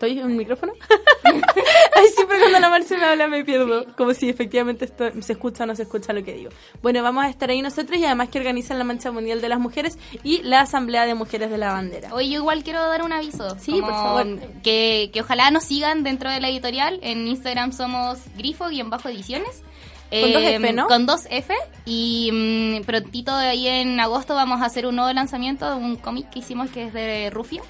¿Estoy 0.00 0.18
en 0.18 0.30
el 0.30 0.34
micrófono? 0.34 0.72
Ay, 1.24 2.06
siempre 2.14 2.38
cuando 2.38 2.58
la 2.58 2.70
Marce 2.70 2.96
me 2.96 3.04
habla 3.04 3.28
me 3.28 3.44
pierdo. 3.44 3.84
Como 3.98 4.14
si 4.14 4.30
efectivamente 4.30 4.86
esto, 4.86 5.10
se 5.20 5.34
escucha 5.34 5.64
o 5.64 5.66
no 5.66 5.76
se 5.76 5.82
escucha 5.82 6.14
lo 6.14 6.24
que 6.24 6.32
digo. 6.32 6.48
Bueno, 6.80 7.02
vamos 7.02 7.22
a 7.22 7.28
estar 7.28 7.50
ahí 7.50 7.60
nosotros 7.60 7.98
y 7.98 8.06
además 8.06 8.30
que 8.30 8.38
organizan 8.38 8.78
la 8.78 8.84
Mancha 8.84 9.12
Mundial 9.12 9.42
de 9.42 9.50
las 9.50 9.60
Mujeres 9.60 9.98
y 10.22 10.40
la 10.40 10.62
Asamblea 10.62 11.04
de 11.04 11.14
Mujeres 11.14 11.50
de 11.50 11.58
la 11.58 11.74
Bandera. 11.74 12.14
Oye, 12.14 12.30
yo 12.30 12.38
igual 12.38 12.64
quiero 12.64 12.80
dar 12.80 13.02
un 13.02 13.12
aviso. 13.12 13.58
Sí, 13.58 13.72
por 13.72 13.92
favor. 13.92 14.38
Que, 14.62 15.10
que 15.12 15.20
ojalá 15.20 15.50
nos 15.50 15.64
sigan 15.64 16.02
dentro 16.02 16.30
de 16.30 16.40
la 16.40 16.48
editorial. 16.48 16.98
En 17.02 17.28
Instagram 17.28 17.72
somos 17.72 18.20
grifo-ediciones. 18.38 19.62
Con 20.10 20.32
dos 20.32 20.42
F, 20.42 20.72
¿no? 20.72 20.86
Con 20.86 21.04
dos 21.04 21.26
F. 21.28 21.54
Y 21.84 22.30
mm, 22.32 22.86
prontito 22.86 23.34
ahí 23.34 23.68
en 23.68 24.00
agosto 24.00 24.34
vamos 24.34 24.62
a 24.62 24.64
hacer 24.64 24.86
un 24.86 24.96
nuevo 24.96 25.12
lanzamiento 25.12 25.68
de 25.70 25.76
un 25.76 25.96
cómic 25.96 26.30
que 26.30 26.38
hicimos 26.38 26.70
que 26.70 26.84
es 26.84 26.94
de 26.94 27.28
Rufia. 27.28 27.60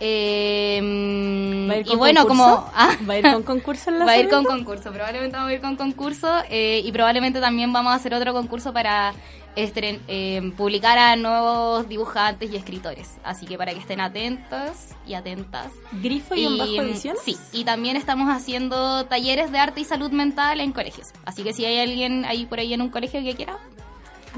Eh, 0.00 0.80
mm, 0.82 1.70
¿Va 1.70 1.74
a 1.74 1.76
ir 1.78 1.86
y 1.88 1.96
bueno, 1.96 2.20
concurso? 2.22 2.44
como... 2.44 2.70
ah, 2.74 2.96
¿Va 3.08 3.14
a 3.14 3.18
ir 3.18 3.24
con 3.32 3.42
concurso 3.44 3.90
en 3.90 3.98
la 3.98 4.04
Va 4.04 4.12
a 4.12 4.18
ir 4.18 4.28
con 4.28 4.44
concurso, 4.44 4.92
probablemente 4.92 5.36
vamos 5.36 5.50
a 5.50 5.54
ir 5.54 5.60
con 5.60 5.76
concurso 5.76 6.28
eh, 6.50 6.82
y 6.84 6.92
probablemente 6.92 7.40
también 7.40 7.72
vamos 7.72 7.92
a 7.92 7.96
hacer 7.96 8.14
otro 8.14 8.32
concurso 8.32 8.72
para 8.72 9.12
estren- 9.56 10.00
eh, 10.06 10.52
publicar 10.56 10.98
a 10.98 11.16
nuevos 11.16 11.88
dibujantes 11.88 12.50
y 12.52 12.56
escritores. 12.56 13.16
Así 13.24 13.44
que 13.46 13.58
para 13.58 13.72
que 13.72 13.80
estén 13.80 14.00
atentos 14.00 14.70
y 15.06 15.14
atentas. 15.14 15.72
¿Grifo 16.00 16.34
y, 16.36 16.44
en 16.44 16.58
bajo 16.58 16.82
edición? 16.82 17.16
Sí, 17.24 17.36
y 17.52 17.64
también 17.64 17.96
estamos 17.96 18.28
haciendo 18.34 19.04
talleres 19.06 19.50
de 19.50 19.58
arte 19.58 19.80
y 19.80 19.84
salud 19.84 20.10
mental 20.12 20.60
en 20.60 20.72
colegios. 20.72 21.08
Así 21.24 21.42
que 21.42 21.52
si 21.52 21.64
hay 21.64 21.80
alguien 21.80 22.24
ahí 22.24 22.46
por 22.46 22.60
ahí 22.60 22.72
en 22.72 22.82
un 22.82 22.90
colegio 22.90 23.20
que 23.22 23.34
quiera, 23.34 23.58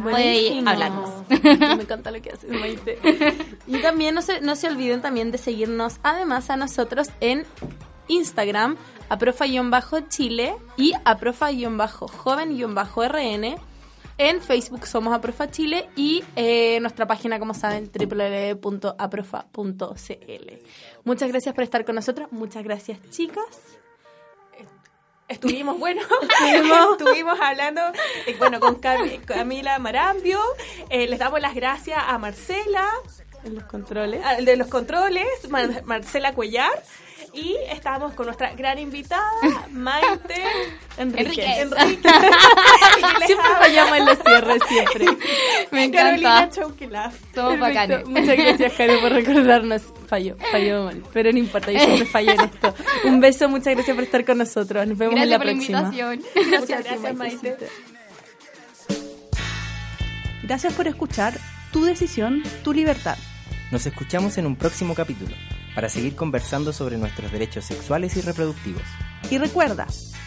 puede 0.03 0.59
hablarnos. 0.67 1.11
Me 1.29 1.83
encanta 1.83 2.11
lo 2.11 2.21
que 2.21 2.31
haces, 2.31 2.51
Maite. 2.51 2.99
Y 3.67 3.79
también 3.79 4.15
no 4.15 4.23
se, 4.23 4.41
no 4.41 4.57
se 4.57 4.69
olviden 4.69 5.01
también 5.01 5.31
de 5.31 5.39
seguirnos 5.39 6.01
además 6.03 6.51
a 6.51 6.57
nosotros 6.57 7.09
en 7.21 7.47
Instagram, 8.09 8.77
a 9.09 9.19
profa-chile 9.19 10.57
y 10.77 10.93
a 11.05 11.17
profa-joven-rn. 11.17 13.57
En 14.19 14.43
Facebook 14.43 14.87
somos 14.87 15.15
Aprofa 15.15 15.51
Chile 15.51 15.89
y 15.97 16.23
eh, 16.37 16.79
nuestra 16.81 17.07
página, 17.07 17.39
como 17.39 17.55
saben, 17.55 17.91
www.aprofa.cl. 17.91 20.51
Muchas 21.05 21.29
gracias 21.31 21.55
por 21.55 21.65
estar 21.65 21.87
con 21.87 21.95
nosotros. 21.95 22.31
Muchas 22.31 22.63
gracias, 22.63 22.99
chicas. 23.09 23.80
Estuvimos, 25.31 25.79
bueno, 25.79 26.03
Estuvimos. 26.45 26.93
estuvimos 26.99 27.41
hablando, 27.41 27.81
eh, 28.27 28.37
bueno, 28.39 28.61
con 28.61 28.81
Cam- 28.81 29.25
Camila 29.25 29.79
Marambio. 29.79 30.41
Eh, 30.91 31.07
les 31.07 31.19
damos 31.19 31.41
las 31.41 31.55
gracias 31.55 31.99
a 32.07 32.19
Marcela, 32.19 32.87
En 33.45 33.55
los 33.55 33.65
controles. 33.65 34.25
al 34.25 34.45
de 34.45 34.57
los 34.57 34.67
controles, 34.69 35.27
Mar- 35.49 35.83
Marcela 35.85 36.35
Cuellar. 36.35 36.71
Y 37.33 37.57
estamos 37.71 38.15
con 38.15 38.27
nuestra 38.27 38.53
gran 38.55 38.79
invitada, 38.79 39.31
Maite 39.71 40.43
Enrique. 40.99 41.45
Enrique. 41.61 42.09
Siempre 43.27 43.49
fallamos 43.59 43.99
en 43.99 44.07
los 44.07 44.19
cierres, 44.19 44.63
siempre. 44.69 45.07
Me 45.71 45.91
Carolina 45.91 46.49
encanta. 46.51 47.13
Somos 47.35 47.61
bacanes. 47.61 48.07
Muchas 48.07 48.37
gracias, 48.37 48.73
Caro, 48.73 49.01
por 49.01 49.13
recordarnos. 49.13 49.83
Falló, 50.09 50.37
falló 50.51 50.85
mal. 50.85 51.03
Pero 51.13 51.31
no 51.33 51.39
importa, 51.39 51.71
yo 51.71 51.79
siempre 51.79 52.07
fallo 52.07 52.33
en 52.33 52.41
esto. 52.41 52.75
Un 53.05 53.21
beso, 53.21 53.49
muchas 53.49 53.75
gracias 53.75 53.95
por 53.95 54.05
estar 54.05 54.25
con 54.25 54.39
nosotros. 54.39 54.87
Nos 54.89 54.99
vemos 54.99 55.15
en 55.15 55.29
Gracias 55.29 55.31
la 55.31 55.39
por 55.39 55.47
la 55.47 55.53
próxima. 55.53 55.81
invitación. 55.81 56.61
Muchas 56.61 56.85
gracias, 56.85 57.15
Maite. 57.15 57.57
Gracias 60.43 60.73
por 60.73 60.89
escuchar 60.89 61.35
Tu 61.73 61.85
Decisión, 61.85 62.43
Tu 62.65 62.73
Libertad. 62.73 63.17
Nos 63.71 63.87
escuchamos 63.87 64.37
en 64.37 64.47
un 64.47 64.57
próximo 64.57 64.97
capítulo 64.97 65.37
para 65.81 65.89
seguir 65.89 66.15
conversando 66.15 66.75
sobre 66.75 66.99
nuestros 66.99 67.33
derechos 67.33 67.65
sexuales 67.65 68.15
y 68.15 68.21
reproductivos. 68.21 68.83
Y 69.31 69.39
recuerda, 69.39 69.87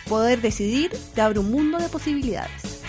poder 0.10 0.42
decidir 0.42 0.90
te 1.14 1.22
abre 1.22 1.38
un 1.38 1.52
mundo 1.52 1.78
de 1.78 1.90
posibilidades. 1.90 2.83